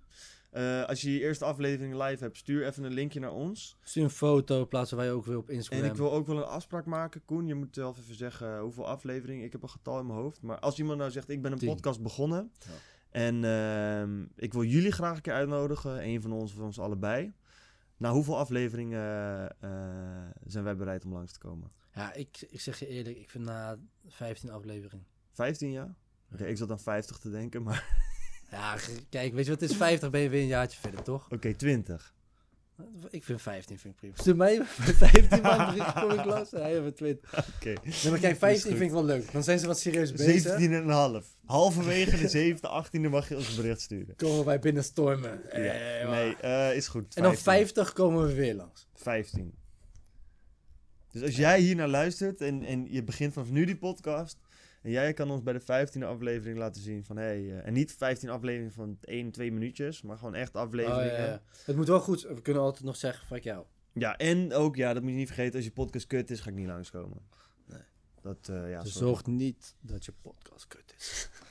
[0.50, 3.76] Eh, als je je eerste aflevering live hebt, stuur even een linkje naar ons.
[3.82, 5.84] Stuur een foto, plaatsen wij ook weer op Instagram.
[5.84, 7.24] En ik wil ook wel een afspraak maken.
[7.24, 9.44] Koen, je moet zelf even zeggen hoeveel afleveringen.
[9.44, 10.42] Ik heb een getal in mijn hoofd.
[10.42, 11.68] Maar als iemand nou zegt, ik ben een Tien.
[11.68, 12.52] podcast begonnen.
[12.58, 12.70] Ja.
[13.10, 16.04] En ehm, ik wil jullie graag een keer uitnodigen.
[16.04, 17.32] Een van ons of ons allebei.
[17.96, 19.00] Nou, hoeveel afleveringen
[19.60, 19.70] eh,
[20.44, 21.70] zijn wij bereid om langs te komen?
[22.00, 25.06] Ja, ik, ik zeg je eerlijk, ik vind na 15 afleveringen.
[25.32, 25.94] 15 jaar?
[26.32, 27.84] Oké, ik zat aan 50 te denken, maar
[28.50, 28.76] Ja,
[29.08, 29.76] kijk, weet je wat het is?
[29.76, 31.28] 50 ben je weer een jaartje verder, toch?
[31.30, 32.14] oké, 20.
[33.10, 34.14] Ik vind 15 vind ik prima.
[34.16, 36.50] Stuur mij met 15 man kom ik los.
[36.50, 37.48] Hij heeft 20.
[37.56, 37.72] Oké.
[37.84, 39.32] Nee, maar kijk, 15 vind ik wel leuk.
[39.32, 40.40] Dan zijn ze wat serieus bezig.
[40.42, 41.36] 17 en een half.
[41.44, 44.16] Halverwege de 7e, 18e mag je ons een bericht sturen.
[44.16, 45.40] Komen wij binnen stormen.
[45.44, 45.58] Ja.
[45.58, 47.14] Eh, Nee, eh, is goed.
[47.14, 47.52] En dan 15.
[47.52, 48.88] 50 komen we weer langs.
[48.94, 49.54] 15.
[51.10, 54.38] Dus als jij hier naar luistert en, en je begint vanaf nu die podcast.
[54.82, 57.24] En jij kan ons bij de 15e aflevering laten zien van hé.
[57.24, 61.06] Hey, eh, en niet 15 afleveringen van 1, 2 minuutjes, maar gewoon echt Oh, afleveringen.
[61.06, 61.42] ja, ja, ja.
[61.64, 62.22] Het moet wel goed.
[62.22, 63.64] We kunnen altijd nog zeggen: fuck jou.
[64.16, 65.54] en ook, ja, dat moet je niet vergeten.
[65.54, 67.18] Als je podcast kut is, ga ik niet langskomen.
[67.66, 67.80] Nee.
[68.22, 71.28] Dat, eh, ja, dus zorg niet dat je podcast kut is.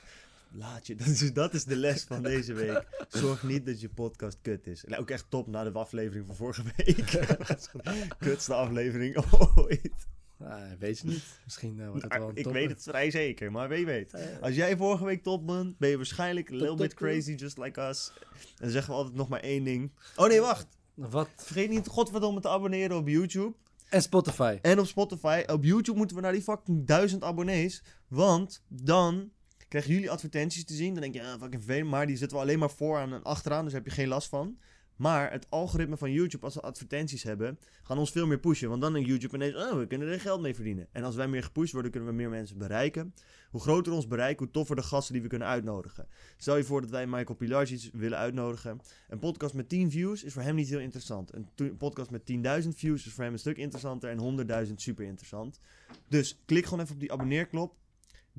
[0.51, 3.05] Laat je, dat is, dat is de les van deze week.
[3.07, 4.85] Zorg niet dat je podcast kut is.
[4.85, 7.27] En ook echt top na de aflevering van vorige week.
[8.19, 9.25] Kutste aflevering
[9.55, 10.07] ooit.
[10.39, 11.23] Ah, weet je niet.
[11.43, 14.11] Misschien eh, wordt het Maar wel een ik weet het vrij zeker, maar wie weet.
[14.11, 14.37] Ja.
[14.41, 17.81] Als jij vorige week top bent, ben je waarschijnlijk a little bit crazy, just like
[17.81, 18.11] us.
[18.15, 19.91] En dan zeggen we altijd nog maar één ding.
[20.15, 20.67] Oh nee, wacht.
[20.93, 21.29] Wat?
[21.35, 23.53] Vergeet niet godverdomme te abonneren op YouTube.
[23.89, 24.57] En Spotify.
[24.61, 25.43] En op Spotify.
[25.47, 27.83] Op YouTube moeten we naar die fucking duizend abonnees.
[28.07, 29.31] Want dan
[29.69, 30.93] krijgen jullie advertenties te zien.
[30.93, 31.89] Dan denk je, ah, fucking vervelend.
[31.89, 33.63] Maar die zetten we alleen maar vooraan en achteraan.
[33.63, 34.57] Dus daar heb je geen last van.
[34.99, 38.69] Maar het algoritme van YouTube, als we advertenties hebben, gaan ons veel meer pushen.
[38.69, 40.87] Want dan denkt YouTube ineens, oh, we kunnen er geld mee verdienen.
[40.91, 43.13] En als wij meer gepusht worden, kunnen we meer mensen bereiken.
[43.49, 46.07] Hoe groter ons bereik, hoe toffer de gasten die we kunnen uitnodigen.
[46.37, 48.79] Stel je voor dat wij Michael Pilarczyk willen uitnodigen.
[49.07, 51.33] Een podcast met 10 views is voor hem niet heel interessant.
[51.33, 52.21] Een podcast met
[52.63, 54.09] 10.000 views is voor hem een stuk interessanter.
[54.09, 55.59] En 100.000 super interessant.
[56.07, 57.75] Dus klik gewoon even op die abonneerknop.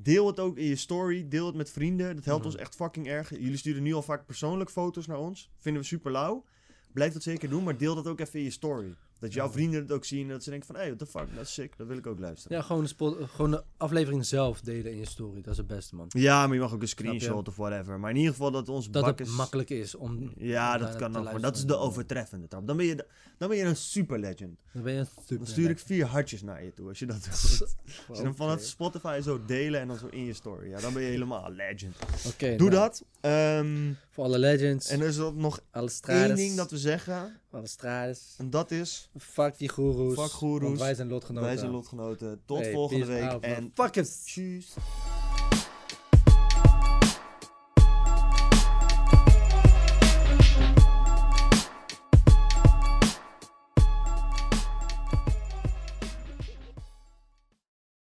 [0.03, 1.27] Deel het ook in je story.
[1.29, 2.15] Deel het met vrienden.
[2.15, 2.51] Dat helpt Mhm.
[2.51, 3.29] ons echt fucking erg.
[3.29, 5.49] Jullie sturen nu al vaak persoonlijk foto's naar ons.
[5.59, 6.45] Vinden we super lauw.
[6.93, 8.95] Blijf dat zeker doen, maar deel dat ook even in je story.
[9.21, 10.75] Dat jouw vrienden het ook zien en dat ze denken van...
[10.75, 11.77] Hé, hey, what the fuck, dat is sick.
[11.77, 12.57] Dat wil ik ook luisteren.
[12.57, 15.41] Ja, gewoon de, spot, gewoon de aflevering zelf delen in je story.
[15.41, 16.05] Dat is het beste, man.
[16.09, 17.99] Ja, maar je mag ook een screenshot of whatever.
[17.99, 20.31] Maar in ieder geval dat ons Dat het makkelijk is om...
[20.37, 21.23] Ja, om dat kan nog.
[21.23, 22.67] Maar dat is de overtreffende trap.
[22.67, 23.07] Dan ben je, de-
[23.37, 24.59] dan ben je een super legend.
[24.73, 27.05] Dan ben je een super Dan stuur ik vier hartjes naar je toe als je
[27.05, 27.75] dat doet.
[28.07, 28.63] Als je dan vanaf Oké.
[28.63, 30.69] Spotify zo delen en dan zo in je story.
[30.69, 31.95] Ja, dan ben je helemaal een legend.
[32.27, 33.03] Oké, Doe nou, dat.
[33.21, 35.61] Ehm, Voor alle legends, en er is nog
[36.07, 37.40] één ding dat we zeggen.
[37.63, 38.35] Strades.
[38.37, 39.09] En dat is...
[39.17, 40.13] Fuck die goeroes.
[40.13, 40.67] Fuck goeroes.
[40.67, 41.47] want wij zijn lotgenoten.
[41.47, 42.41] Wij zijn lotgenoten.
[42.45, 43.23] Tot Hey, volgende week.
[43.23, 43.71] out, En.
[43.75, 44.21] Fuck it.
[44.25, 44.73] tjus.